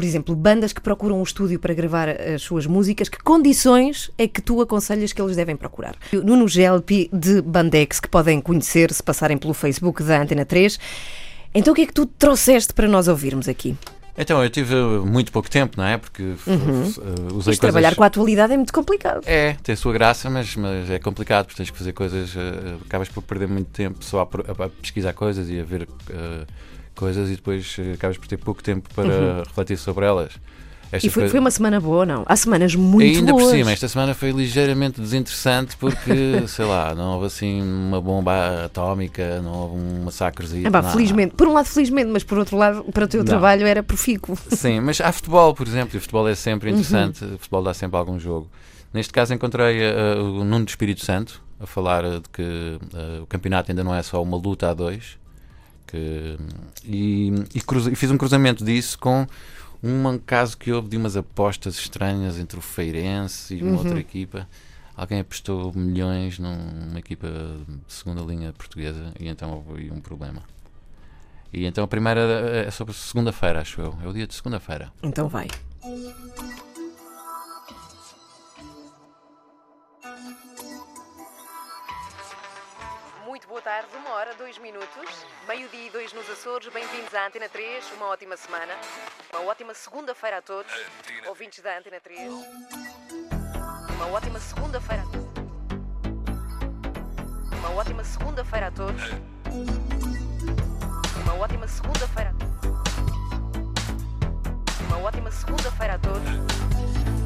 por 0.00 0.04
exemplo, 0.06 0.34
bandas 0.34 0.72
que 0.72 0.80
procuram 0.80 1.20
um 1.20 1.22
estúdio 1.22 1.58
para 1.60 1.74
gravar 1.74 2.08
as 2.08 2.40
suas 2.40 2.64
músicas, 2.64 3.06
que 3.10 3.18
condições 3.18 4.10
é 4.16 4.26
que 4.26 4.40
tu 4.40 4.62
aconselhas 4.62 5.12
que 5.12 5.20
eles 5.20 5.36
devem 5.36 5.54
procurar? 5.54 5.94
Nuno 6.10 6.48
Gelpi 6.48 7.10
de 7.12 7.42
Bandex, 7.42 8.00
que 8.00 8.08
podem 8.08 8.40
conhecer 8.40 8.90
se 8.94 9.02
passarem 9.02 9.36
pelo 9.36 9.52
Facebook 9.52 10.02
da 10.02 10.22
Antena 10.22 10.46
3. 10.46 10.78
Então 11.54 11.72
o 11.72 11.76
que 11.76 11.82
é 11.82 11.86
que 11.86 11.92
tu 11.92 12.06
trouxeste 12.06 12.72
para 12.72 12.88
nós 12.88 13.08
ouvirmos 13.08 13.46
aqui? 13.46 13.76
Então, 14.16 14.42
eu 14.42 14.48
tive 14.48 14.74
muito 15.04 15.30
pouco 15.32 15.50
tempo, 15.50 15.76
não 15.76 15.84
é? 15.84 15.98
Porque 15.98 16.22
Uhum. 16.22 16.82
uh, 16.82 17.36
usei 17.36 17.52
coisas... 17.52 17.58
trabalhar 17.58 17.94
com 17.94 18.02
a 18.02 18.06
atualidade 18.06 18.54
é 18.54 18.56
muito 18.56 18.72
complicado. 18.72 19.20
É, 19.26 19.52
tem 19.62 19.74
a 19.74 19.76
sua 19.76 19.92
graça, 19.92 20.30
mas, 20.30 20.56
mas 20.56 20.88
é 20.90 20.98
complicado, 20.98 21.44
porque 21.46 21.58
tens 21.58 21.70
que 21.70 21.76
fazer 21.76 21.92
coisas, 21.92 22.34
eh, 22.36 22.76
acabas 22.86 23.08
por 23.10 23.22
perder 23.22 23.48
muito 23.48 23.68
tempo 23.68 24.02
só 24.02 24.20
a, 24.22 24.62
a- 24.62 24.66
a 24.66 24.68
pesquisar 24.68 25.12
coisas 25.12 25.48
e 25.50 25.60
a 25.60 25.62
ver 25.64 25.86
eh, 26.10 26.46
coisas 26.94 27.28
e 27.30 27.36
depois 27.36 27.76
eh, 27.78 27.92
acabas 27.94 28.16
por 28.18 28.26
ter 28.26 28.36
pouco 28.38 28.62
tempo 28.62 28.88
para 28.94 29.08
Uhum. 29.08 29.38
refletir 29.46 29.76
sobre 29.76 30.04
elas. 30.06 30.32
Esta 30.92 31.06
E 31.06 31.10
foi, 31.10 31.22
coisa- 31.22 31.30
foi 31.30 31.38
uma 31.40 31.52
semana 31.52 31.78
boa 31.78 32.04
não? 32.04 32.24
Há 32.26 32.34
semanas 32.34 32.74
muito 32.74 33.06
E 33.06 33.18
ainda 33.18 33.30
boas. 33.30 33.44
por 33.44 33.50
cima, 33.52 33.70
esta 33.70 33.86
semana 33.86 34.12
foi 34.12 34.32
ligeiramente 34.32 35.00
desinteressante 35.00 35.76
porque, 35.76 36.10
sei 36.48 36.64
lá, 36.64 36.92
não 36.96 37.14
houve 37.14 37.26
assim 37.26 37.62
uma 37.62 38.00
bomba 38.00 38.64
atómica, 38.64 39.40
não 39.40 39.52
houve 39.52 39.76
um 39.76 40.04
massacrezinho. 40.06 40.66
Ah, 40.66 40.70
pá, 40.72 40.82
felizmente. 40.82 41.34
Por 41.36 41.46
um 41.46 41.52
lado, 41.52 41.66
felizmente, 41.66 42.10
mas 42.10 42.24
por 42.24 42.38
outro 42.38 42.56
lado, 42.56 42.82
para 42.92 43.04
o 43.04 43.08
teu 43.08 43.20
Não. 43.20 43.24
trabalho 43.26 43.66
era 43.68 43.84
profícuo. 43.84 44.36
Sim, 44.48 44.80
mas 44.80 45.00
há 45.00 45.12
futebol, 45.12 45.54
por 45.54 45.64
exemplo, 45.68 45.94
e 45.94 45.98
o 45.98 46.00
futebol 46.00 46.26
é 46.28 46.34
sempre 46.34 46.70
Uhum. 46.70 46.74
interessante, 46.80 47.24
o 47.24 47.38
futebol 47.38 47.62
dá 47.62 47.72
sempre 47.72 47.96
algum 47.96 48.18
jogo. 48.18 48.50
Neste 48.92 49.12
caso 49.12 49.32
encontrei 49.32 49.80
eh, 49.80 50.14
o 50.18 50.42
Nuno 50.42 50.64
do 50.64 50.68
Espírito 50.70 51.04
Santo 51.04 51.40
a 51.60 51.66
falar 51.68 52.02
de 52.02 52.28
que 52.32 52.42
eh, 52.42 53.20
o 53.22 53.26
campeonato 53.28 53.70
ainda 53.70 53.84
não 53.84 53.94
é 53.94 54.02
só 54.02 54.20
uma 54.20 54.36
luta 54.36 54.68
a 54.68 54.74
dois. 54.74 55.19
Que, 55.90 56.36
e, 56.84 57.32
e 57.54 57.60
cruza- 57.60 57.90
e 57.90 57.96
fiz 57.96 58.10
um 58.10 58.16
cruzamento 58.16 58.64
disso 58.64 58.98
com 58.98 59.26
um 59.82 60.18
caso 60.18 60.56
que 60.56 60.70
houve 60.70 60.88
de 60.88 60.96
umas 60.96 61.16
apostas 61.16 61.74
estranhas 61.76 62.38
entre 62.38 62.58
o 62.58 62.62
Feirense 62.62 63.56
e 63.56 63.62
uma 63.62 63.72
Uhum. 63.72 63.78
outra 63.78 63.98
equipa. 63.98 64.46
Alguém 64.96 65.20
apostou 65.20 65.72
milhões 65.74 66.38
numa 66.38 66.98
equipa 66.98 67.26
de 67.28 67.92
segunda 67.92 68.20
linha 68.22 68.52
portuguesa 68.52 69.12
e 69.18 69.26
então 69.28 69.64
houve 69.66 69.90
um 69.90 70.00
problema. 70.00 70.42
E 71.52 71.64
então 71.64 71.82
a 71.82 71.88
primeira 71.88 72.20
é 72.66 72.70
sobre 72.70 72.92
segunda-feira, 72.94 73.60
acho 73.62 73.80
eu. 73.80 73.98
É 74.04 74.06
o 74.06 74.12
dia 74.12 74.26
de 74.26 74.34
segunda-feira. 74.34 74.92
Então 75.02 75.26
vai. 75.28 75.48
Açores, 86.60 86.74
bem-vindos 86.74 87.14
à 87.14 87.26
Antena 87.26 87.48
3, 87.48 87.92
uma 87.92 88.08
ótima 88.08 88.36
semana, 88.36 88.74
uma 89.32 89.44
ótima 89.44 89.72
segunda-feira 89.72 90.38
a 90.38 90.42
todos, 90.42 90.70
ouvintes 91.26 91.62
da 91.62 91.78
Antena 91.78 91.98
3, 92.00 92.30
uma 93.94 94.06
ótima 94.08 94.38
segunda-feira 94.38 95.02
a 95.02 95.06
todos, 95.06 95.30
uma 97.58 97.70
ótima 97.70 98.04
segunda-feira 98.04 98.66
a 98.66 98.70
todos, 98.70 99.02
uma 101.22 101.34
ótima 101.34 101.66
segunda-feira 101.66 102.30
a 102.30 102.34
todos, 102.34 102.70
uma 104.86 104.98
ótima 104.98 105.30
segunda-feira 105.30 105.94
a 105.94 105.98
todos. 105.98 107.19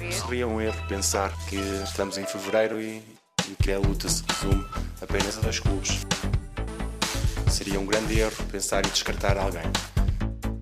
da 0.00 0.06
Antena 0.06 0.08
3. 0.08 0.14
Seria 0.14 0.48
um 0.48 0.60
erro 0.60 0.86
pensar 0.88 1.32
que 1.46 1.56
estamos 1.56 2.16
em 2.16 2.24
fevereiro 2.24 2.80
e, 2.80 3.02
e 3.48 3.54
que 3.62 3.72
a 3.72 3.78
luta 3.78 4.08
se 4.08 4.22
resume 4.26 4.66
apenas 5.00 5.38
a 5.38 5.40
dois 5.40 5.58
clubes. 5.60 6.06
Seria 7.48 7.78
um 7.78 7.86
grande 7.86 8.18
erro 8.18 8.44
pensar 8.50 8.84
em 8.84 8.88
descartar 8.88 9.36
alguém. 9.36 9.70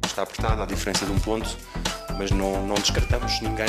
Está 0.05 0.23
apertado, 0.23 0.63
há 0.63 0.67
diferença 0.67 1.07
de 1.07 1.13
um 1.13 1.19
ponto, 1.21 1.57
mas 2.19 2.31
não, 2.31 2.67
não 2.67 2.75
descartamos 2.75 3.41
ninguém. 3.41 3.69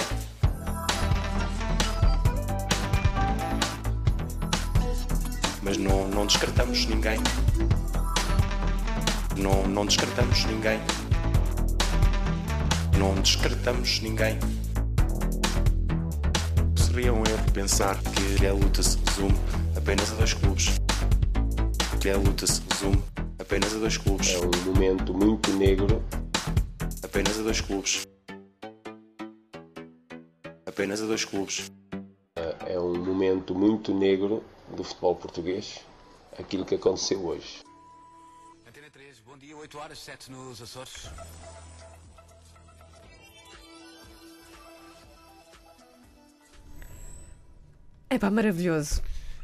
Mas 5.61 5.77
não, 5.77 6.07
não 6.07 6.25
descartamos 6.25 6.85
ninguém. 6.85 7.19
Não, 9.37 9.67
não 9.67 9.85
descartamos 9.85 10.45
ninguém. 10.45 10.79
Não 12.97 13.13
descartamos 13.21 13.99
ninguém. 14.01 14.39
Seria 16.99 17.13
um 17.13 17.23
erro 17.23 17.51
pensar 17.53 17.97
que 18.03 18.45
a 18.45 18.51
luta 18.51 18.83
se 18.83 18.97
resume 18.97 19.33
apenas 19.73 20.11
a 20.11 20.15
dois 20.15 20.33
clubes. 20.33 20.65
Que 22.01 22.09
a 22.09 22.17
luta 22.17 22.45
se 22.45 22.61
resume 22.69 23.01
apenas 23.39 23.73
a 23.73 23.77
dois 23.77 23.95
clubes. 23.95 24.33
É 24.33 24.39
um 24.39 24.65
momento 24.65 25.13
muito 25.13 25.49
negro. 25.53 26.03
Apenas 27.01 27.39
a 27.39 27.43
dois 27.43 27.61
clubes. 27.61 28.05
Apenas 30.65 31.01
a 31.01 31.05
dois 31.05 31.23
clubes. 31.23 31.71
É 32.67 32.77
um 32.77 33.01
momento 33.01 33.55
muito 33.55 33.93
negro 33.93 34.43
do 34.75 34.83
futebol 34.83 35.15
português. 35.15 35.79
Aquilo 36.37 36.65
que 36.65 36.75
aconteceu 36.75 37.25
hoje. 37.25 37.63
Antena 38.67 38.89
3, 38.91 39.21
bom 39.21 39.37
dia, 39.37 39.55
8 39.55 39.77
horas, 39.77 39.99
7 39.99 40.29
nos 40.29 40.61
Açores. 40.61 41.09
É 48.09 48.17
pá, 48.17 48.29
maravilhoso. 48.29 49.01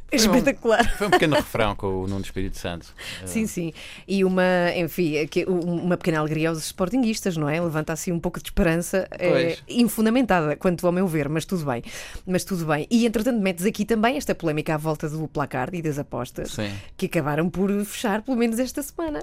Foi 0.08 0.20
um- 0.20 0.36
Espetacular. 0.36 0.98
Foi 0.98 1.08
um 1.08 1.10
pequeno 1.10 1.36
refrão 1.36 1.76
com 1.76 1.88
o 1.88 2.08
Nuno 2.08 2.20
do 2.22 2.26
Espírito 2.26 2.58
Santo. 2.58 2.94
Sim, 3.26 3.48
sim. 3.48 3.74
E 4.08 4.24
uma, 4.24 4.44
enfim, 4.76 5.16
uma 5.48 5.98
pequena 5.98 6.20
alegria 6.20 6.50
aos 6.50 6.60
sportinguistas, 6.60 7.36
não 7.36 7.50
é? 7.50 7.60
Levanta 7.60 7.92
assim 7.92 8.12
um 8.12 8.20
pouco 8.20 8.40
de 8.40 8.46
esperança, 8.48 9.08
é, 9.12 9.58
infundamentada, 9.68 10.56
quanto 10.56 10.86
ao 10.86 10.94
meu 10.94 11.08
ver, 11.08 11.28
mas 11.28 11.44
tudo 11.44 11.66
bem. 11.66 11.84
Mas 12.26 12.44
tudo 12.46 12.66
bem. 12.66 12.88
E 12.90 13.06
entretanto, 13.06 13.42
metes 13.42 13.66
aqui 13.66 13.84
também 13.84 14.16
esta 14.16 14.34
polémica 14.36 14.76
à 14.76 14.78
volta 14.78 15.10
do 15.10 15.28
placar 15.28 15.74
e 15.74 15.82
das 15.82 15.98
apostas, 16.00 16.52
Sim. 16.52 16.72
que 16.96 17.08
acabaram 17.08 17.50
por 17.50 17.70
fechar, 17.84 18.22
pelo 18.22 18.38
menos 18.38 18.60
esta 18.60 18.82
semana. 18.84 19.22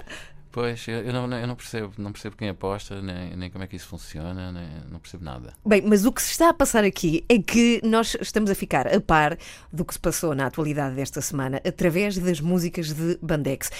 Pois, 0.53 0.87
eu, 0.87 1.11
não, 1.11 1.35
eu 1.35 1.47
não 1.47 1.55
percebo, 1.55 1.93
não 1.97 2.11
percebo 2.11 2.35
quem 2.37 2.47
aposta, 2.47 3.01
nem, 3.01 3.35
nem 3.35 3.49
como 3.49 3.63
é 3.63 3.67
que 3.67 3.75
isso 3.75 3.87
funciona, 3.87 4.51
nem, 4.51 4.67
não 4.87 4.99
percebo 4.99 5.25
nada. 5.25 5.55
Bem, 5.65 5.81
mas 5.81 6.05
o 6.05 6.11
que 6.11 6.21
se 6.21 6.29
está 6.29 6.49
a 6.49 6.53
passar 6.53 6.83
aqui 6.83 7.25
é 7.27 7.39
que 7.39 7.81
nós 7.83 8.15
estamos 8.21 8.51
a 8.51 8.55
ficar 8.55 8.87
a 8.87 9.01
par 9.01 9.35
do 9.71 9.83
que 9.83 9.95
se 9.95 9.99
passou 9.99 10.35
na 10.35 10.45
atualidade 10.45 10.95
desta 10.95 11.21
semana 11.21 11.59
através 11.67 12.19
das 12.19 12.39
músicas 12.39 12.93
de 12.93 13.17
Bandex. 13.19 13.71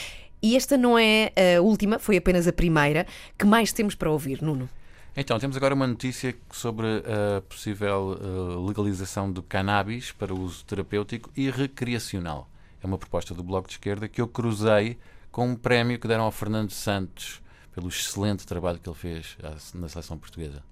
E 0.42 0.58
esta 0.58 0.76
não 0.76 0.98
é 0.98 1.32
a 1.56 1.62
última, 1.62 2.00
foi 2.00 2.18
apenas 2.18 2.48
a 2.48 2.52
primeira 2.52 3.06
que 3.38 3.46
mais 3.46 3.72
temos 3.72 3.94
para 3.94 4.10
ouvir, 4.10 4.42
Nuno. 4.42 4.68
Então, 5.16 5.38
temos 5.38 5.56
agora 5.56 5.76
uma 5.76 5.86
notícia 5.86 6.36
sobre 6.52 6.88
a 6.88 7.42
possível 7.42 8.20
eh, 8.20 8.68
legalização 8.68 9.32
do 9.32 9.44
cannabis 9.44 10.12
para 10.12 10.34
uso 10.34 10.66
terapêutico 10.66 11.30
e 11.38 11.52
recreacional. 11.52 12.50
É 12.82 12.88
uma 12.88 12.98
proposta 12.98 13.36
do 13.36 13.44
Bloco 13.44 13.68
de 13.68 13.76
Esquerda 13.76 14.08
que 14.08 14.20
eu 14.20 14.28
cruzei 14.28 14.98
com 15.34 15.48
um 15.48 15.56
prémio 15.56 16.00
que 16.00 16.08
deram 16.08 16.26
ao 16.26 16.32
Fernando 16.32 16.70
Santos 16.70 17.42
pelo 17.74 17.90
excelente 17.90 18.46
trabalho 18.46 18.80
que 18.80 18.88
ele 18.88 18.96
fez 18.96 19.36
na 19.74 19.90
seleção 19.90 20.16
portuguesa. 20.16 20.64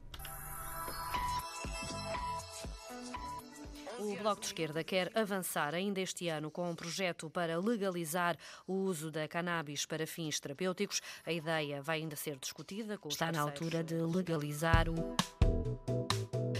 O 3.97 4.15
Bloco 4.15 4.39
de 4.39 4.47
Esquerda 4.47 4.83
quer 4.83 5.11
avançar 5.15 5.73
ainda 5.73 5.99
este 5.99 6.27
ano 6.27 6.51
com 6.51 6.69
um 6.69 6.75
projeto 6.75 7.27
para 7.27 7.59
legalizar 7.59 8.37
o 8.67 8.73
uso 8.73 9.09
da 9.09 9.27
cannabis 9.27 9.85
para 9.85 10.05
fins 10.05 10.39
terapêuticos. 10.39 11.01
A 11.25 11.31
ideia 11.31 11.81
vai 11.81 11.99
ainda 11.99 12.15
ser 12.15 12.37
discutida. 12.37 12.99
Com 12.99 13.09
Está 13.09 13.31
na 13.31 13.41
altura 13.41 13.83
de 13.83 13.95
legalizar 13.95 14.87
o. 14.89 15.15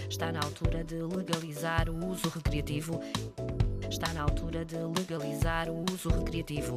Está 0.08 0.32
na 0.32 0.40
altura 0.40 0.82
de 0.82 0.96
legalizar 0.96 1.88
o 1.88 2.06
uso 2.06 2.28
recreativo. 2.28 3.00
Está 3.92 4.10
na 4.14 4.22
altura 4.22 4.64
de 4.64 4.78
legalizar 4.78 5.68
o 5.68 5.84
uso 5.92 6.08
recreativo. 6.08 6.76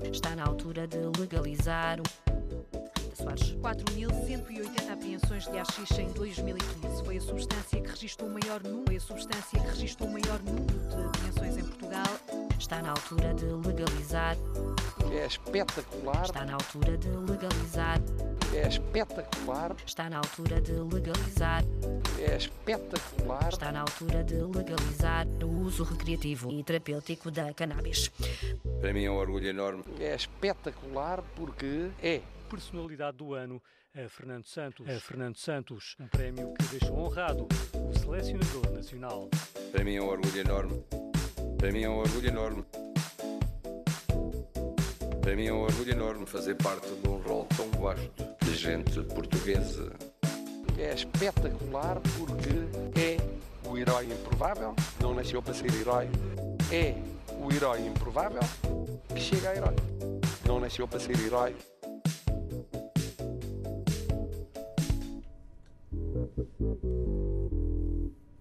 Está 0.00 0.36
na 0.36 0.44
altura 0.44 0.86
de 0.86 0.98
legalizar 1.18 2.00
o. 2.00 2.25
Soares. 3.26 3.56
4.180 3.56 4.92
apreensões 4.92 5.46
de 5.48 5.58
haxixe 5.58 6.02
em 6.02 6.08
2015. 6.12 7.04
Foi 7.04 7.16
a 7.16 7.20
substância 7.20 7.80
que 7.80 7.90
registrou 7.90 8.28
o 8.28 8.32
maior 8.32 8.62
número, 8.62 8.84
foi 8.86 8.96
a 8.96 9.00
substância 9.00 9.60
que 9.60 9.66
registrou 9.66 10.08
o 10.08 10.12
maior 10.12 10.40
número 10.42 10.66
de 10.66 11.04
apreensões 11.04 11.56
em 11.56 11.64
Portugal. 11.64 12.06
Está 12.58 12.82
na 12.82 12.90
altura 12.90 13.34
de 13.34 13.44
legalizar. 13.44 14.36
É 15.12 15.26
espetacular. 15.26 16.24
Está 16.24 16.44
na 16.44 16.54
altura 16.54 16.96
de 16.96 17.08
legalizar. 17.08 18.00
É 18.54 18.68
espetacular. 18.68 19.76
Está 19.84 20.10
na 20.10 20.18
altura 20.18 20.60
de 20.60 20.72
legalizar. 20.72 21.64
É 22.18 22.36
espetacular. 22.36 23.48
Está 23.48 23.72
na 23.72 23.80
altura 23.80 24.24
de 24.24 24.34
legalizar 24.36 25.26
o 25.42 25.62
uso 25.62 25.84
recreativo 25.84 26.50
e 26.52 26.62
terapêutico 26.62 27.30
da 27.30 27.52
cannabis. 27.52 28.10
Para 28.80 28.92
mim 28.92 29.04
é 29.04 29.10
um 29.10 29.16
orgulho 29.16 29.48
enorme. 29.48 29.82
É 29.98 30.14
espetacular 30.14 31.22
porque 31.34 31.88
é. 32.02 32.20
Personalidade 32.48 33.16
do 33.16 33.34
ano 33.34 33.60
a 33.94 34.08
Fernando 34.08 34.46
Santos. 34.46 34.88
A 34.88 35.00
Fernando 35.00 35.36
Santos, 35.36 35.96
um 35.98 36.06
prémio 36.06 36.54
que 36.54 36.78
deixou 36.78 36.98
honrado 36.98 37.48
o 37.74 37.98
selecionador 37.98 38.70
nacional. 38.70 39.28
Para 39.72 39.82
mim 39.82 39.96
é 39.96 40.02
um 40.02 40.08
orgulho 40.08 40.38
enorme. 40.38 40.84
Para 41.58 41.72
mim 41.72 41.82
é 41.82 41.88
um 41.88 41.98
orgulho 41.98 42.28
enorme. 42.28 42.64
Para 45.22 45.34
mim 45.34 45.46
é 45.46 45.52
um 45.52 45.62
orgulho 45.62 45.90
enorme 45.90 46.26
fazer 46.26 46.54
parte 46.56 46.88
de 46.88 47.08
um 47.08 47.16
rol 47.22 47.46
tão 47.56 47.68
vasto 47.80 48.10
de 48.44 48.54
gente 48.54 49.02
portuguesa 49.02 49.92
É 50.78 50.94
espetacular 50.94 52.00
porque 52.16 53.00
é 53.00 53.68
o 53.68 53.76
herói 53.76 54.06
improvável, 54.06 54.74
não 55.00 55.14
nasceu 55.14 55.42
para 55.42 55.52
ser 55.52 55.74
herói. 55.74 56.08
É 56.70 56.94
o 57.42 57.52
herói 57.52 57.86
improvável 57.86 58.40
que 59.12 59.20
chega 59.20 59.50
a 59.50 59.56
herói. 59.56 59.74
Não 60.46 60.60
nasceu 60.60 60.86
para 60.86 61.00
ser 61.00 61.18
herói. 61.18 61.56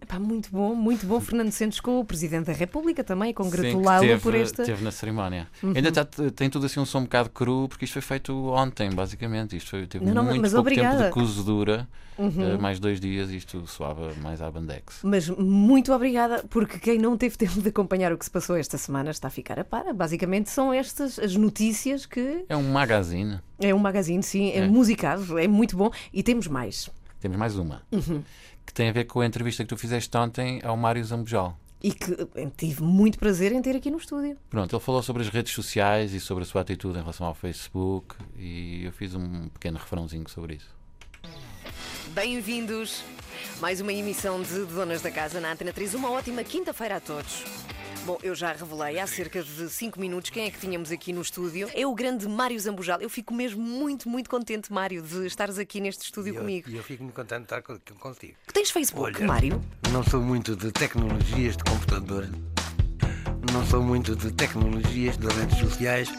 Epá, 0.02 0.20
muito 0.20 0.50
bom, 0.52 0.76
muito 0.76 1.04
bom. 1.08 1.20
Fernando 1.20 1.52
Santos 1.52 1.80
com 1.80 2.00
o 2.00 2.06
Presidente 2.06 2.46
da 2.46 2.54
República 2.54 3.04
também, 3.04 3.34
congratulá-lo 3.34 4.20
por 4.20 4.36
esta. 4.36 4.64
Teve 4.64 4.84
na 4.84 4.92
cerimónia. 4.92 5.48
Uhum. 5.64 5.74
Ainda 5.76 5.92
tá- 5.92 6.06
tem 6.36 6.48
tudo 6.48 6.68
assim 6.68 6.80
um 6.80 6.86
som 6.86 7.00
um 7.00 7.04
bocado 7.04 7.32
cru, 7.32 7.68
porque 7.68 7.86
isto 7.86 7.94
foi 7.94 8.04
feito 8.04 8.32
ontem, 8.50 8.92
basicamente. 8.92 9.58
Isto 9.58 9.72
foi, 9.72 9.88
teve 9.88 10.06
Não, 10.06 10.14
não, 10.14 10.24
muito 10.26 10.42
pouco 10.44 10.60
obrigada. 10.60 10.98
tempo 10.98 11.08
de 11.08 11.12
cozedura. 11.12 11.88
Uhum. 12.18 12.32
eh, 12.54 12.58
mais 12.58 12.80
dois 12.80 13.00
dias 13.00 13.30
isto 13.32 13.68
soava 13.68 14.14
mais 14.22 14.42
à 14.42 14.50
bandex. 14.50 15.00
Mas 15.04 15.28
muito 15.28 15.92
obrigada, 15.92 16.46
porque 16.50 16.78
quem 16.80 16.98
não 17.00 17.18
teve 17.18 17.36
tempo 17.38 17.60
de 17.60 17.68
acompanhar 17.70 18.14
o 18.14 18.18
que 18.18 18.24
se 18.26 18.32
passou 18.32 18.56
esta 18.56 18.78
semana 18.78 19.10
está 19.10 19.28
a 19.28 19.32
ficar 19.32 19.60
a 19.60 19.64
par. 19.66 19.92
Basicamente 19.92 20.50
são 20.52 20.72
estas 20.72 21.18
as 21.18 21.36
notícias 21.36 22.06
que. 22.06 22.46
É 22.48 22.56
um 22.56 22.72
magazine. 22.72 23.40
É 23.60 23.74
um 23.74 23.80
magazine, 23.80 24.22
sim, 24.22 24.52
é, 24.52 24.60
É. 24.60 24.68
musicado, 24.68 25.40
é 25.40 25.48
muito 25.48 25.76
bom. 25.76 25.90
E 26.14 26.22
temos 26.22 26.48
mais. 26.48 26.90
Temos 27.26 27.40
mais 27.40 27.58
uma. 27.58 27.82
Uhum. 27.92 28.24
Que 28.64 28.72
tem 28.72 28.88
a 28.88 28.92
ver 28.92 29.06
com 29.06 29.20
a 29.20 29.26
entrevista 29.26 29.64
que 29.64 29.70
tu 29.70 29.76
fizeste 29.76 30.16
ontem 30.16 30.62
ao 30.64 30.78
Mário 30.78 31.04
Zambujal. 31.04 31.58
E 31.82 31.92
que 31.92 32.12
eh, 32.36 32.52
tive 32.56 32.84
muito 32.84 33.18
prazer 33.18 33.52
em 33.52 33.60
ter 33.64 33.76
aqui 33.76 33.90
no 33.90 33.98
estúdio. 33.98 34.38
Pronto, 34.48 34.76
ele 34.76 34.84
falou 34.84 35.02
sobre 35.02 35.24
as 35.24 35.30
redes 35.30 35.52
sociais 35.52 36.14
e 36.14 36.20
sobre 36.20 36.44
a 36.44 36.46
sua 36.46 36.62
atitude 36.62 37.00
em 37.00 37.02
relação 37.02 37.26
ao 37.26 37.34
Facebook 37.34 38.16
e 38.38 38.86
eu 38.86 38.92
fiz 38.92 39.16
um 39.16 39.50
pequeno 39.50 39.80
refrãozinho 39.80 40.30
sobre 40.30 40.58
isso. 40.58 40.70
Bem-vindos! 42.10 43.04
Mais 43.60 43.82
uma 43.82 43.92
emissão 43.92 44.40
de 44.44 44.64
Donas 44.66 45.02
da 45.02 45.10
Casa 45.10 45.40
na 45.40 45.52
Antena 45.52 45.74
3. 45.74 45.96
Uma 45.96 46.12
ótima 46.12 46.44
quinta-feira 46.44 46.98
a 46.98 47.00
todos. 47.00 47.44
Bom, 48.06 48.20
eu 48.22 48.36
já 48.36 48.54
revelei 48.54 49.00
há 49.00 49.08
cerca 49.08 49.41
de 49.41 49.68
5 49.70 50.00
minutos 50.00 50.30
quem 50.30 50.46
é 50.46 50.52
que 50.52 50.60
tínhamos 50.60 50.91
aqui 50.91 51.12
no 51.12 51.22
estúdio. 51.22 51.68
É 51.74 51.88
o 51.88 51.96
grande 51.96 52.28
Mário 52.28 52.60
Zambujal. 52.60 53.02
Eu 53.02 53.10
fico 53.10 53.34
mesmo 53.34 53.60
muito, 53.63 54.08
muito 54.08 54.30
contente, 54.30 54.72
Mário, 54.72 55.02
de 55.02 55.26
estares 55.26 55.58
aqui 55.58 55.82
neste 55.82 56.04
estúdio 56.06 56.34
E 56.34 56.36
eu- 56.36 56.41
comigo. 56.41 56.70
E 56.70 56.76
eu 56.76 56.84
fico 56.84 57.02
muito 57.04 57.15
contente 57.15 57.39
de 57.39 57.44
estar 57.46 57.63
co- 57.63 57.80
contigo. 58.00 58.34
Que 58.46 58.54
tens 58.54 58.70
Facebook, 58.70 59.18
Olha, 59.18 59.26
Mário? 59.28 59.62
Não 59.91 60.04
sou 60.04 60.22
muito 60.22 60.56
de 60.56 60.72
tecnologias 60.72 61.58
de 61.58 61.63
computador. 61.63 62.30
Não 63.52 63.65
sou 63.65 63.82
muito 63.82 64.15
de 64.15 64.32
tecnologias 64.34 65.18
de 65.18 65.28
redes 65.28 65.58
sociais. 65.58 66.10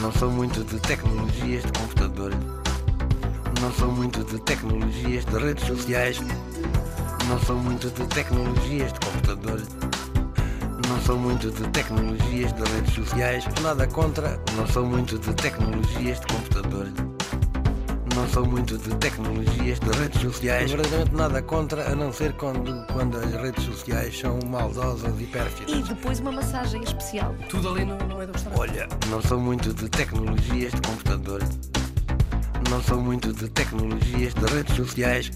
Não 0.00 0.12
sou 0.12 0.30
muito 0.30 0.62
de 0.62 0.78
tecnologias 0.80 1.64
de 1.64 1.72
computador. 1.72 2.32
Não 3.60 3.72
sou 3.72 3.90
muito 3.90 4.22
de 4.22 4.38
tecnologias 4.44 5.24
de 5.24 5.36
redes 5.38 5.66
sociais. 5.66 6.18
Não 7.28 7.40
sou 7.40 7.56
muito 7.56 7.90
de 7.90 8.06
tecnologias 8.06 8.92
de 8.92 9.00
computador. 9.00 9.60
Não 11.06 11.14
sou 11.14 11.22
muito 11.22 11.52
de 11.52 11.68
tecnologias 11.68 12.52
de 12.52 12.62
redes 12.64 12.94
sociais. 12.94 13.44
Nada 13.62 13.86
contra. 13.86 14.40
Não 14.56 14.66
sou 14.66 14.84
muito 14.84 15.16
de 15.16 15.32
tecnologias 15.34 16.18
de 16.18 16.26
computador. 16.26 16.88
Não 18.16 18.28
sou 18.28 18.44
muito 18.44 18.76
de 18.76 18.92
tecnologias 18.96 19.78
de 19.78 19.90
redes 20.00 20.20
sociais. 20.20 20.68
Verdadeiramente 20.68 21.14
nada 21.14 21.40
contra, 21.42 21.92
a 21.92 21.94
não 21.94 22.12
ser 22.12 22.32
quando, 22.32 22.84
quando 22.92 23.18
as 23.18 23.32
redes 23.34 23.64
sociais 23.66 24.18
são 24.18 24.40
maldosas 24.48 25.14
e 25.20 25.24
pérfidas. 25.26 25.76
E 25.76 25.82
depois 25.94 26.18
uma 26.18 26.32
massagem 26.32 26.82
especial. 26.82 27.32
Tudo 27.48 27.68
ali 27.68 27.84
não, 27.84 27.98
não 27.98 28.20
é 28.20 28.26
do 28.26 28.32
restaurante. 28.32 28.58
Olha, 28.58 28.88
não 29.08 29.22
sou 29.22 29.38
muito 29.38 29.72
de 29.72 29.88
tecnologias 29.88 30.72
de 30.72 30.80
computador. 30.82 31.40
Não 32.68 32.82
sou 32.82 33.00
muito 33.00 33.32
de 33.32 33.48
tecnologias 33.48 34.34
de 34.34 34.44
redes 34.52 34.74
sociais. 34.74 35.30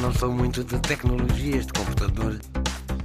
Não 0.00 0.14
sou 0.14 0.30
muito 0.30 0.62
de 0.62 0.78
tecnologias 0.78 1.66
de 1.66 1.72
computador. 1.72 2.38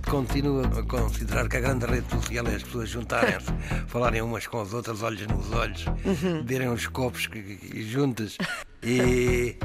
Continuo 0.09 0.61
a 0.65 0.83
considerar 0.83 1.49
que 1.49 1.57
a 1.57 1.59
grande 1.59 1.85
rede 1.85 2.05
social 2.09 2.45
é 2.47 2.55
as 2.55 2.63
pessoas 2.63 2.89
juntarem-se, 2.89 3.47
falarem 3.87 4.21
umas 4.21 4.45
com 4.47 4.61
as 4.61 4.71
outras, 4.73 5.01
olhos 5.01 5.25
nos 5.27 5.51
olhos, 5.51 5.85
Uhum. 6.05 6.43
beberem 6.43 6.69
uns 6.69 6.87
copos 6.87 7.27
que- 7.27 7.41
que- 7.41 7.55
que- 7.57 7.83
juntas 7.83 8.37
e. 8.83 9.55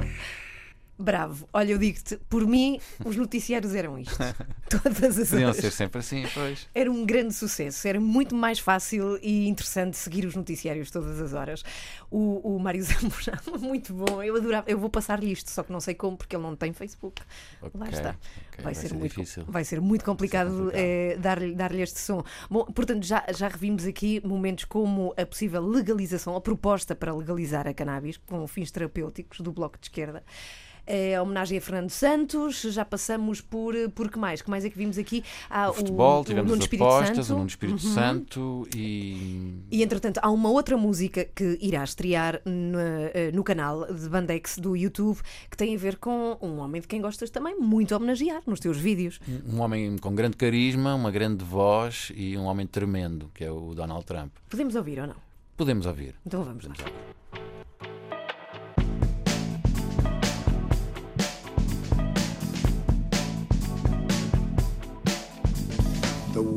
Bravo. 1.01 1.49
Olha, 1.53 1.73
eu 1.73 1.79
digo-te, 1.79 2.17
por 2.29 2.47
mim, 2.47 2.79
os 3.05 3.17
noticiários 3.17 3.75
eram 3.75 3.99
isto. 3.99 4.17
Todas 4.69 5.19
as 5.19 5.31
Podiam 5.31 5.49
horas. 5.49 5.61
ser 5.61 5.71
sempre 5.73 5.99
assim, 6.01 6.25
pois. 6.35 6.69
Era 6.75 6.91
um 6.93 7.07
grande 7.07 7.33
sucesso, 7.35 7.89
era 7.89 7.99
muito 7.99 8.35
mais 8.35 8.59
fácil 8.59 9.19
e 9.23 9.49
interessante 9.49 9.97
seguir 9.97 10.27
os 10.27 10.35
noticiários 10.37 10.91
todas 10.91 11.21
as 11.21 11.33
horas. 11.33 11.63
O, 12.11 12.55
o 12.57 12.59
Mário 12.61 12.83
Zambujal, 12.85 13.37
muito 13.61 13.93
bom, 13.95 14.23
eu 14.23 14.37
adorava, 14.37 14.71
eu 14.71 14.79
vou 14.79 14.91
passar-lhe 14.91 15.33
isto, 15.33 15.51
só 15.51 15.63
que 15.63 15.73
não 15.73 15.81
sei 15.81 15.95
como, 15.95 16.17
porque 16.17 16.37
ele 16.37 16.43
não 16.43 16.55
tem 16.55 16.73
Facebook. 16.73 17.23
Lá 17.63 17.69
Ok, 17.87 17.89
está. 17.91 18.11
ok, 18.11 18.17
Vai, 18.57 18.65
vai 18.65 18.75
ser, 18.75 18.89
ser 18.89 18.95
muito, 18.95 19.11
difícil. 19.15 19.45
vai 19.49 19.65
ser 19.65 19.81
muito 19.81 20.05
complicado, 20.05 20.71
eh, 20.75 21.17
dar-lhe 21.19 21.55
dar-lhe 21.55 21.81
este 21.83 21.99
som. 21.99 22.23
Bom, 22.51 22.65
portanto, 22.67 23.05
já, 23.05 23.25
já 23.35 23.49
revimos 23.49 23.87
aqui 23.87 24.21
momentos 24.25 24.65
como 24.67 25.15
a 25.17 25.25
possível 25.25 25.67
legalização, 25.67 26.37
a 26.37 26.41
proposta 26.41 26.95
para 26.95 27.15
legalizar 27.15 27.67
a 27.67 27.73
cannabis 27.75 28.19
com 28.19 28.47
fins 28.47 28.71
terapêuticos 28.71 29.41
do 29.41 29.51
Bloco 29.51 29.79
de 29.79 29.87
Esquerda. 29.87 30.23
É, 30.93 31.15
a 31.17 31.23
homenagem 31.23 31.57
a 31.57 31.61
Fernando 31.61 31.91
Santos, 31.91 32.63
já 32.63 32.85
passamos 32.85 33.41
por, 33.41 33.75
por 33.95 34.11
que 34.11 34.19
mais? 34.19 34.43
Que 34.43 34.51
mais 34.51 34.65
é 34.65 34.71
que 34.71 34.77
vimos 34.77 34.99
aqui? 34.99 35.23
Ah, 35.49 35.71
O 35.71 35.75
futebol, 35.75 36.25
tivemos 36.25 36.51
Nuno 36.51 36.59
as 36.59 36.65
Espírito 36.65 36.85
apostas, 36.85 37.27
Santo. 37.27 37.33
o 37.33 37.37
Nuno 37.37 37.49
Espírito 37.49 37.87
Uhum. 37.87 37.95
Santo 37.95 38.69
e. 38.75 39.55
E 39.71 39.83
entretanto, 39.83 40.19
há 40.23 40.31
uma 40.31 40.51
outra 40.51 40.77
música 40.77 41.25
que 41.25 41.57
irá 41.61 41.85
estrear 41.85 42.41
no, 42.45 42.79
eh, 43.15 43.31
no 43.33 43.45
canal 43.45 43.87
de 43.93 44.09
Bandex 44.09 44.59
do 44.59 44.75
YouTube 44.77 45.19
que 45.49 45.57
tem 45.57 45.75
a 45.75 45.79
ver 45.79 45.97
com 45.97 46.37
um 46.43 46.59
homem 46.59 46.81
de 46.81 46.89
quem 46.89 47.01
gostas 47.01 47.31
também 47.31 47.57
muito 47.59 47.95
homenagear 47.95 48.43
nos 48.47 48.59
teus 48.59 48.77
vídeos. 48.79 49.21
Um 49.47 49.61
homem 49.61 49.97
com 49.99 50.15
grande 50.15 50.37
carisma, 50.37 50.95
uma 50.95 51.11
grande 51.11 51.45
voz 51.45 52.11
e 52.17 52.37
um 52.37 52.45
homem 52.47 52.67
tremendo, 52.67 53.31
que 53.33 53.45
é 53.45 53.51
o 53.51 53.75
Donald 53.75 54.05
Trump. 54.05 54.33
Podemos 54.49 54.75
ouvir 54.75 54.99
ou 55.01 55.07
não? 55.07 55.17
Podemos 55.57 55.87
ouvir. 55.87 56.15
Então 56.27 56.43
vamos 56.43 56.65
lá. 56.67 56.75
The 56.75 57.30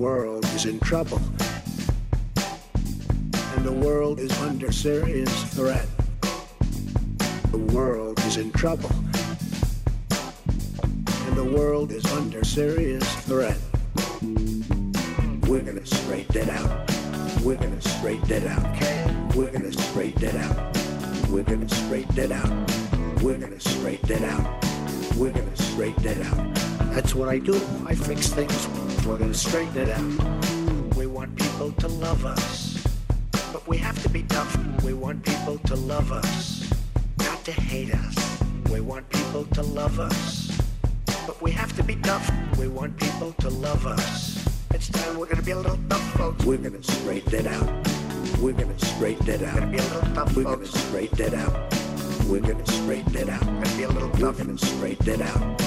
world 0.03 0.43
is 0.53 0.65
in 0.65 0.77
trouble. 0.81 1.21
And 3.55 3.63
the 3.63 3.71
world 3.71 4.19
is 4.19 4.37
under 4.41 4.69
serious 4.69 5.31
threat. 5.55 5.87
The 7.51 7.57
world 7.71 8.19
is 8.25 8.35
in 8.35 8.51
trouble. 8.51 8.91
And 11.25 11.37
the 11.37 11.49
world 11.57 11.93
is 11.93 12.03
under 12.17 12.43
serious 12.43 13.07
threat. 13.27 13.57
We're 15.47 15.61
gonna 15.61 15.85
straight 15.85 16.35
it 16.35 16.49
out. 16.49 16.91
We're 17.41 17.55
gonna 17.55 17.81
straight 17.81 18.29
it 18.29 18.45
out. 18.45 19.35
We're 19.37 19.51
gonna 19.51 19.71
straight 19.71 20.21
it 20.21 20.35
out. 20.35 20.77
We're 21.29 21.43
gonna 21.43 21.69
straight 21.69 22.17
it 22.17 22.33
out. 22.33 22.71
We're 23.21 23.37
gonna 23.37 23.57
straighten 23.57 24.11
it 24.11 24.23
out. 24.23 24.72
We're 25.17 25.31
gonna 25.31 25.55
straighten 25.55 26.05
it 26.05 26.25
out. 26.25 26.55
That's 26.93 27.13
what 27.13 27.29
I 27.29 27.37
do. 27.37 27.55
I 27.85 27.93
fix 27.93 28.29
things. 28.29 28.67
We're 29.05 29.17
gonna 29.17 29.33
straighten 29.33 29.77
it 29.77 29.89
out. 29.89 30.95
We 30.95 31.05
want 31.05 31.35
people 31.35 31.71
to 31.71 31.87
love 31.87 32.25
us. 32.25 32.83
But 33.51 33.67
we 33.67 33.77
have 33.77 34.01
to 34.01 34.09
be 34.09 34.23
tough. 34.23 34.57
We 34.83 34.93
want 34.93 35.23
people 35.23 35.59
to 35.59 35.75
love 35.75 36.11
us, 36.11 36.73
not 37.19 37.45
to 37.45 37.51
hate 37.51 37.93
us. 37.93 38.43
We 38.71 38.81
want 38.81 39.07
people 39.09 39.45
to 39.45 39.61
love 39.61 39.99
us. 39.99 40.59
But 41.27 41.39
we 41.41 41.51
have 41.51 41.75
to 41.75 41.83
be 41.83 41.95
tough. 41.97 42.31
We 42.57 42.67
want 42.67 42.97
people 42.97 43.33
to 43.33 43.49
love 43.49 43.85
us. 43.85 44.47
It's 44.73 44.89
time 44.89 45.17
we're 45.17 45.27
gonna 45.27 45.43
be 45.43 45.51
a 45.51 45.57
little 45.57 45.79
tough, 45.89 46.13
folks. 46.13 46.43
We're 46.43 46.57
gonna 46.57 46.81
straighten 46.81 47.35
it 47.35 47.47
out. 47.47 47.69
We're 48.39 48.53
gonna 48.53 48.79
straighten 48.79 49.29
it 49.29 49.43
out. 49.43 49.59
Gonna 49.59 49.71
be 49.71 49.77
a 49.77 49.83
little 49.83 50.13
tough, 50.15 50.35
We're 50.35 50.43
gonna 50.43 50.65
straighten 50.65 51.21
it 51.21 51.33
out. 51.35 51.82
We're 52.27 52.41
gonna 52.41 52.65
straighten 52.65 53.15
it 53.15 53.29
out. 53.29 53.41
Gonna 53.41 53.77
be 53.77 53.83
a 53.83 53.89
little 53.89 54.09
tough. 54.11 54.37
Gonna 54.37 54.57
straighten 54.57 55.09
it 55.09 55.21
out. 55.21 55.61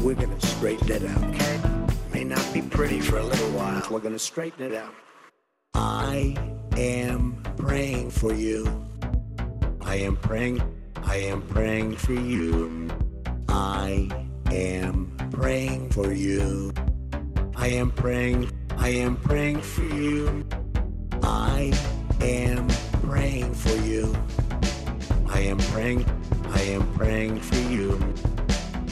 We're 0.00 0.14
gonna 0.14 0.40
straighten 0.40 0.90
it 0.90 1.04
out. 1.04 1.22
Okay? 1.34 1.60
May 2.12 2.24
not 2.24 2.46
be 2.52 2.62
pretty 2.62 3.00
for 3.00 3.18
a 3.18 3.24
little 3.24 3.50
while. 3.50 3.82
We're 3.90 4.00
gonna 4.00 4.18
straighten 4.18 4.72
it 4.72 4.74
out. 4.74 4.92
I 5.74 6.36
am 6.76 7.42
praying 7.56 8.10
for 8.10 8.32
you. 8.32 8.66
I 9.80 9.96
am 9.96 10.16
praying. 10.16 10.60
I 11.02 11.16
am 11.16 11.42
praying 11.42 11.96
for 11.96 12.12
you. 12.12 12.88
I 13.48 14.08
am 14.50 15.16
praying 15.32 15.90
for 15.90 16.12
you. 16.12 16.72
I 17.56 17.68
am 17.68 17.90
praying. 17.90 18.50
I 18.76 18.88
am 18.88 19.16
praying 19.16 19.60
for 19.62 19.84
you. 19.84 20.46
I 21.22 21.72
am 22.20 22.68
praying 23.02 23.54
for 23.54 23.76
you. 23.86 24.14
I 25.40 25.44
am 25.44 25.56
praying. 25.72 26.04
I 26.50 26.60
am 26.64 26.86
praying 26.92 27.40
for 27.40 27.56
you. 27.72 27.98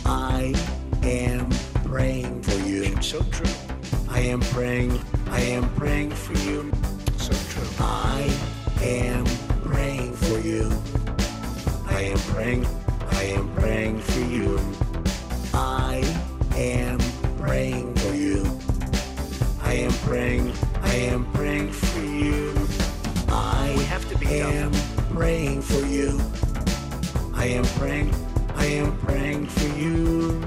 I 0.07 0.55
am 1.03 1.51
praying 1.85 2.41
for 2.41 2.59
you. 2.67 3.03
So 3.03 3.21
true. 3.25 3.53
I 4.09 4.21
am 4.21 4.41
praying. 4.41 4.99
I 5.29 5.41
am 5.41 5.69
praying 5.75 6.11
for 6.13 6.33
you. 6.49 6.73
So 7.19 7.35
true. 7.51 7.69
I 7.79 8.33
am 8.81 9.27
praying 9.63 10.15
for 10.15 10.39
you. 10.39 10.73
I 11.87 12.01
am 12.13 12.19
praying. 12.33 12.67
I 13.11 13.25
am 13.25 13.53
praying 13.55 14.01
for 14.01 14.21
you. 14.21 14.59
I 15.53 16.03
am 16.57 16.99
praying 17.37 17.95
for 17.97 18.15
you. 18.15 18.59
I 19.63 19.75
am 19.75 19.93
praying, 20.09 20.55
I 20.81 20.95
am 20.95 21.31
praying 21.33 21.73
for 21.73 22.01
you. 22.01 22.55
I 23.29 23.67
have 23.91 24.09
to 24.09 24.17
be 24.17 24.41
am 24.41 24.73
praying 25.13 25.61
for 25.61 25.85
you. 25.85 26.19
I 27.41 27.55
am 27.55 27.65
praying, 27.79 28.11
I 28.57 28.67
am 28.81 28.93
praying 28.99 29.47
for 29.47 29.69
you. 29.79 30.41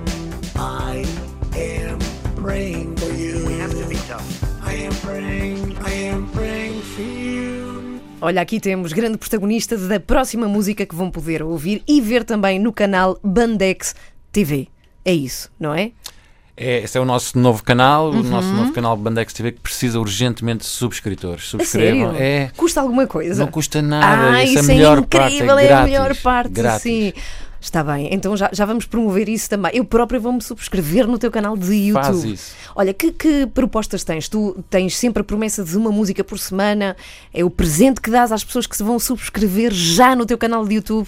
I 0.58 1.06
am 1.56 2.00
praying 2.36 2.98
for 2.98 3.14
you. 3.14 3.48
We 3.48 3.60
have 3.60 3.72
to 3.72 3.88
be 3.88 3.96
tough. 4.10 4.28
I 4.62 4.74
am 4.74 4.94
praying, 4.96 5.78
I 5.86 5.94
am 6.10 6.28
praying 6.32 6.82
for 6.82 7.02
you. 7.02 8.02
Olha, 8.20 8.42
aqui 8.42 8.60
temos 8.60 8.92
grande 8.92 9.18
protagonista 9.18 9.78
da 9.78 10.02
próxima 10.02 10.50
música 10.50 10.86
que 10.86 10.94
vão 10.94 11.10
poder 11.10 11.42
ouvir 11.42 11.82
e 11.88 12.02
ver 12.02 12.26
também 12.26 12.60
no 12.60 12.74
canal 12.74 13.18
Bandex 13.24 13.96
TV. 14.30 14.68
É 15.06 15.14
isso, 15.14 15.50
não 15.58 15.74
é? 15.74 15.94
É, 16.56 16.80
esse 16.80 16.98
é 16.98 17.02
o 17.02 17.06
nosso 17.06 17.38
novo 17.40 17.64
canal, 17.64 18.12
o 18.12 18.16
Uhum. 18.18 18.24
nosso 18.24 18.50
novo 18.50 18.72
canal 18.72 18.96
Bandex 18.96 19.34
TV 19.34 19.54
que 19.54 19.60
precisa 19.62 20.00
urgentemente 20.00 20.60
de 20.60 20.66
subscritores. 20.68 21.46
Subscrevam. 21.46 22.14
É, 22.16 22.52
Custa 22.56 22.82
alguma 22.82 23.08
coisa? 23.08 23.44
não 23.44 23.52
custa 23.52 23.82
nada. 23.82 24.32
Ah, 24.36 24.44
isso, 24.44 24.60
isso 24.60 24.60
é 24.60 24.74
a 24.74 24.76
melhor 24.76 24.98
incrível, 25.00 25.20
parte. 25.20 25.42
É, 25.42 25.66
é, 25.66 25.68
grátis, 25.68 25.72
a 25.72 25.84
melhor 25.84 26.16
parte, 26.18 26.50
grátis. 26.52 26.82
sim. 26.84 27.14
Está 27.64 27.84
bem, 27.84 28.10
então 28.12 28.36
já, 28.36 28.50
já 28.52 28.66
vamos 28.66 28.86
promover 28.86 29.30
isso 29.30 29.48
também. 29.48 29.72
Eu 29.76 29.86
própria 29.86 30.20
vou-me 30.20 30.42
subscrever 30.42 31.06
no 31.06 31.20
teu 31.20 31.30
canal 31.30 31.56
de 31.56 31.72
YouTube. 31.90 32.04
Faz 32.04 32.24
isso. 32.24 32.56
Olha, 32.76 32.92
que, 32.92 33.12
que 33.12 33.46
propostas 33.46 34.04
tens? 34.04 34.28
Tu 34.28 34.58
tens 34.68 34.98
sempre 34.98 35.22
a 35.22 35.24
promessa 35.24 35.64
de 35.64 35.78
uma 35.78 35.92
música 35.92 36.24
por 36.24 36.40
semana? 36.40 36.98
É 37.32 37.44
o 37.46 37.52
presente 37.52 38.02
que 38.02 38.10
dás 38.10 38.32
às 38.32 38.44
pessoas 38.44 38.66
que 38.66 38.76
se 38.76 38.82
vão 38.82 38.98
subscrever 38.98 39.72
já 39.72 40.16
no 40.16 40.26
teu 40.26 40.40
canal 40.40 40.66
de 40.66 40.74
YouTube? 40.74 41.08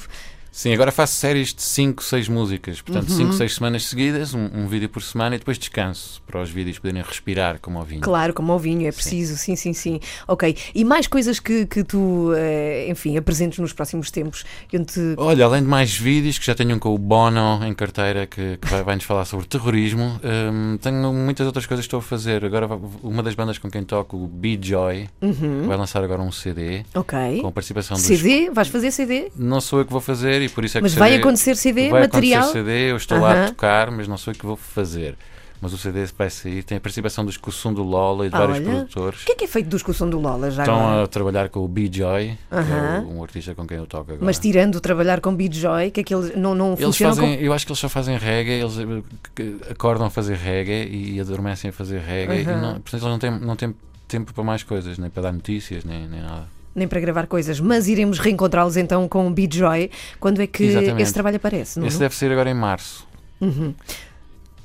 Sim, 0.56 0.72
agora 0.72 0.92
faço 0.92 1.16
séries 1.16 1.52
de 1.52 1.64
5, 1.64 2.04
6 2.04 2.28
músicas. 2.30 2.80
Portanto, 2.80 3.10
Uhum. 3.10 3.18
5, 3.18 3.34
6 3.34 3.56
semanas 3.56 3.86
seguidas, 3.88 4.36
um, 4.36 4.50
um 4.54 4.68
vídeo 4.68 4.88
por 4.88 5.02
semana 5.02 5.36
e 5.36 5.40
depois 5.40 5.58
descanso 5.58 6.22
para 6.28 6.40
os 6.40 6.52
vídeos 6.52 6.78
poderem 6.78 7.02
respirar 7.02 7.58
como 7.60 7.80
ao 7.80 7.84
vinho. 7.84 8.02
Claro, 8.02 8.36
como 8.36 8.52
ao 8.52 8.60
vinho, 8.60 8.88
é 8.88 8.92
preciso, 8.92 9.36
sim, 9.36 9.56
sim, 9.56 9.74
sim. 9.74 10.00
Ok. 10.28 10.56
E 10.76 10.86
mais 10.86 11.08
coisas 11.08 11.40
que, 11.40 11.66
que 11.66 11.84
tu, 11.84 12.32
eh, 12.36 12.86
enfim, 12.88 13.18
apresentes 13.18 13.58
nos 13.58 13.74
próximos 13.74 14.12
tempos? 14.12 14.46
Te... 14.70 15.16
Olha, 15.18 15.44
além 15.46 15.64
de 15.64 15.68
mais 15.68 15.98
vídeos 15.98 16.38
que 16.38 16.46
já 16.46 16.54
tenho 16.54 16.76
um 16.76 16.80
com 16.80 16.94
o 16.94 17.00
Bono 17.00 17.66
em 17.66 17.74
carteira 17.74 18.28
que, 18.28 18.58
que 18.58 18.68
vai, 18.70 18.84
vai-nos 18.84 19.06
falar 19.06 19.26
sobre 19.26 19.48
terrorismo, 19.48 20.20
hum, 20.24 20.78
tenho 20.80 21.12
muitas 21.12 21.48
outras 21.48 21.66
coisas 21.66 21.84
que 21.84 21.88
estou 21.88 21.98
a 21.98 22.04
fazer. 22.04 22.46
Agora, 22.46 22.68
uma 23.02 23.24
das 23.24 23.34
bandas 23.34 23.58
com 23.58 23.72
quem 23.72 23.84
toco, 23.84 24.18
o 24.18 24.28
B-Joy, 24.28 25.10
Uhum. 25.20 25.66
vai 25.68 25.78
lançar 25.78 26.04
agora 26.04 26.22
um 26.22 26.32
CD 26.32 26.84
Ok. 26.94 27.42
com 27.42 27.48
a 27.48 27.52
participação 27.52 27.98
dos. 27.98 28.06
CD? 28.06 28.52
Vais 28.52 28.68
fazer 28.68 28.92
CD? 28.92 29.32
Não 29.36 29.60
sou 29.60 29.80
eu 29.80 29.86
que 29.86 29.92
vou 29.92 30.00
fazer 30.02 30.43
e 30.46 30.50
por 30.50 30.64
isso 30.66 30.78
é 30.78 30.82
que 30.82 30.84
Mas 30.84 30.94
o 30.96 31.00
vai 31.00 31.12
CD 31.12 31.22
acontecer 31.22 31.56
CD, 31.56 31.90
vai 31.90 32.02
material? 32.02 32.42
acontecer 32.42 32.60
CD, 32.66 32.92
eu 32.92 32.98
estou 32.98 33.20
lá 33.20 33.32
Aham. 33.34 33.46
a 33.46 33.48
tocar, 33.50 33.92
mas 33.92 34.08
não 34.08 34.18
sou 34.18 34.34
eu 34.34 34.38
que 34.40 34.46
vou 34.46 34.56
fazer. 34.56 35.16
Mas 35.62 35.72
o 35.72 35.78
CD 35.78 36.06
vai 36.18 36.30
sair, 36.30 36.62
tem 36.62 36.78
a 36.78 36.82
participação 36.82 37.24
dos 37.24 37.38
Kussum 37.38 37.74
do 37.74 37.84
Lola 37.84 38.26
e 38.26 38.30
de 38.30 38.36
Ah, 38.36 38.40
vários 38.40 38.58
olha. 38.58 38.66
produtores. 38.70 39.22
O 39.22 39.26
que 39.26 39.32
é 39.32 39.36
que 39.36 39.46
é 39.46 39.48
feito 39.48 39.68
dos 39.70 39.78
discussão 39.78 40.10
do 40.10 40.20
Lola 40.20 40.52
já 40.52 40.64
Estão 40.64 40.76
agora? 40.90 41.04
a 41.04 41.08
trabalhar 41.08 41.48
com 41.48 41.62
o 41.62 41.68
B-Joy, 41.70 42.38
que 42.50 42.56
é 42.56 42.58
Aham. 42.58 43.00
o- 43.08 43.18
um 43.18 43.24
artista 43.24 43.56
com 43.56 43.66
quem 43.66 43.78
eu 43.78 43.86
toco 43.88 44.12
agora. 44.12 44.26
Mas 44.26 44.38
tirando 44.40 44.76
o 44.76 44.82
trabalhar 44.82 45.22
com 45.22 45.34
Beat 45.34 45.54
Joy, 45.54 45.90
que 45.92 46.02
é 46.02 46.04
que 46.04 46.14
eles 46.14 46.36
não, 46.36 46.54
não 46.54 46.74
Eles 46.74 46.84
funcionam 46.84 47.16
fazem, 47.16 47.32
como... 47.36 47.46
eu 47.46 47.54
acho 47.54 47.66
que 47.66 47.72
eles 47.72 47.80
só 47.80 47.88
fazem 47.88 48.18
reggae, 48.18 48.52
eles 48.60 48.78
eh, 48.78 49.72
acordam 49.72 50.06
a 50.06 50.10
fazer 50.10 50.36
reggae 50.36 50.86
e 50.92 51.18
adormecem 51.22 51.70
a 51.70 51.74
fazer 51.74 52.00
reggae 52.02 52.42
e 52.42 52.46
Aham. 52.46 52.62
não, 52.62 52.74
portanto 52.82 52.94
eles 53.02 53.04
não 53.04 53.20
têm, 53.20 53.32
não 53.40 53.56
têm 53.56 53.74
tempo 54.06 54.34
para 54.34 54.44
mais 54.44 54.64
coisas, 54.64 54.98
nem 54.98 55.10
para 55.10 55.24
dar 55.24 55.32
notícias, 55.32 55.86
nem, 55.86 56.08
nem 56.10 56.22
nada. 56.22 56.48
Nem 56.76 56.88
para 56.88 57.00
gravar 57.00 57.28
coisas, 57.28 57.60
mas 57.60 57.88
iremos 57.88 58.20
reencontrá-los 58.20 58.78
então 58.78 59.08
com 59.08 59.28
o 59.28 59.30
Beat 59.30 59.56
Joy. 59.56 59.92
Quando 60.20 60.42
é 60.42 60.48
que 60.48 60.64
Exatamente. 60.64 61.02
esse 61.04 61.14
trabalho 61.14 61.38
aparece? 61.38 61.78
Nuno? 61.78 61.88
Esse 61.88 62.00
deve 62.00 62.16
ser 62.16 62.32
agora 62.32 62.50
em 62.50 62.54
março. 62.56 63.08
Uhum. 63.40 63.74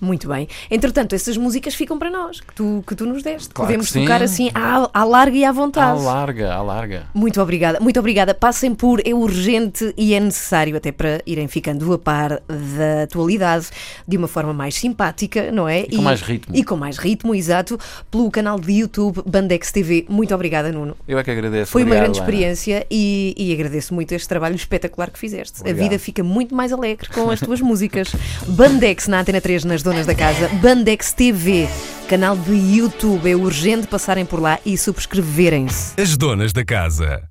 Muito 0.00 0.28
bem. 0.28 0.48
Entretanto, 0.70 1.14
essas 1.14 1.36
músicas 1.36 1.74
ficam 1.74 1.98
para 1.98 2.10
nós, 2.10 2.40
que 2.40 2.54
tu, 2.54 2.84
que 2.86 2.94
tu 2.94 3.04
nos 3.06 3.22
deste. 3.22 3.48
Claro 3.48 3.66
Podemos 3.68 3.90
tocar 3.90 4.22
assim 4.22 4.50
à, 4.54 4.88
à 4.92 5.04
larga 5.04 5.36
e 5.36 5.44
à 5.44 5.48
À 5.48 5.52
vontade. 5.52 6.00
larga, 6.02 6.52
à 6.54 6.62
larga. 6.62 7.06
Muito 7.14 7.40
obrigada, 7.40 7.80
muito 7.80 7.98
obrigada. 7.98 8.32
Passem 8.34 8.74
por, 8.74 9.00
é 9.04 9.12
urgente 9.14 9.92
e 9.96 10.14
é 10.14 10.20
necessário 10.20 10.76
até 10.76 10.92
para 10.92 11.20
irem 11.26 11.48
ficando 11.48 11.92
a 11.92 11.98
par 11.98 12.40
da 12.48 13.02
atualidade 13.04 13.68
de 14.06 14.16
uma 14.16 14.28
forma 14.28 14.52
mais 14.52 14.74
simpática, 14.74 15.50
não 15.50 15.68
é? 15.68 15.82
E 15.88 15.96
com 15.96 16.02
mais 16.02 16.20
ritmo. 16.22 16.54
E 16.56 16.62
com 16.64 16.76
mais 16.76 16.98
ritmo, 16.98 17.34
exato, 17.34 17.78
pelo 18.10 18.30
canal 18.30 18.58
de 18.58 18.72
YouTube 18.72 19.22
Bandex 19.26 19.72
TV. 19.72 20.06
Muito 20.08 20.34
obrigada, 20.34 20.70
Nuno. 20.70 20.96
Eu 21.06 21.18
é 21.18 21.24
que 21.24 21.30
agradeço. 21.30 21.72
Foi 21.72 21.82
uma 21.82 21.88
Obrigado, 21.88 22.04
grande 22.04 22.18
Ana. 22.20 22.28
experiência 22.28 22.86
e, 22.90 23.34
e 23.36 23.52
agradeço 23.52 23.92
muito 23.94 24.12
este 24.12 24.28
trabalho 24.28 24.54
espetacular 24.54 25.10
que 25.10 25.18
fizeste. 25.18 25.60
Obrigado. 25.60 25.80
A 25.80 25.82
vida 25.88 25.98
fica 25.98 26.22
muito 26.22 26.54
mais 26.54 26.72
alegre 26.72 27.08
com 27.08 27.30
as 27.30 27.40
tuas 27.40 27.60
músicas. 27.62 28.12
Bandex 28.46 29.08
na 29.08 29.20
Antena 29.20 29.40
3 29.40 29.64
nas 29.64 29.82
Donas 29.88 30.04
da 30.04 30.14
Casa, 30.14 30.48
Bandex 30.60 31.14
TV, 31.14 31.66
canal 32.10 32.36
de 32.36 32.52
YouTube. 32.52 33.30
É 33.30 33.34
urgente 33.34 33.86
passarem 33.86 34.26
por 34.26 34.38
lá 34.38 34.58
e 34.62 34.76
subscreverem-se. 34.76 35.98
As 35.98 36.14
donas 36.14 36.52
da 36.52 36.62
casa. 36.62 37.28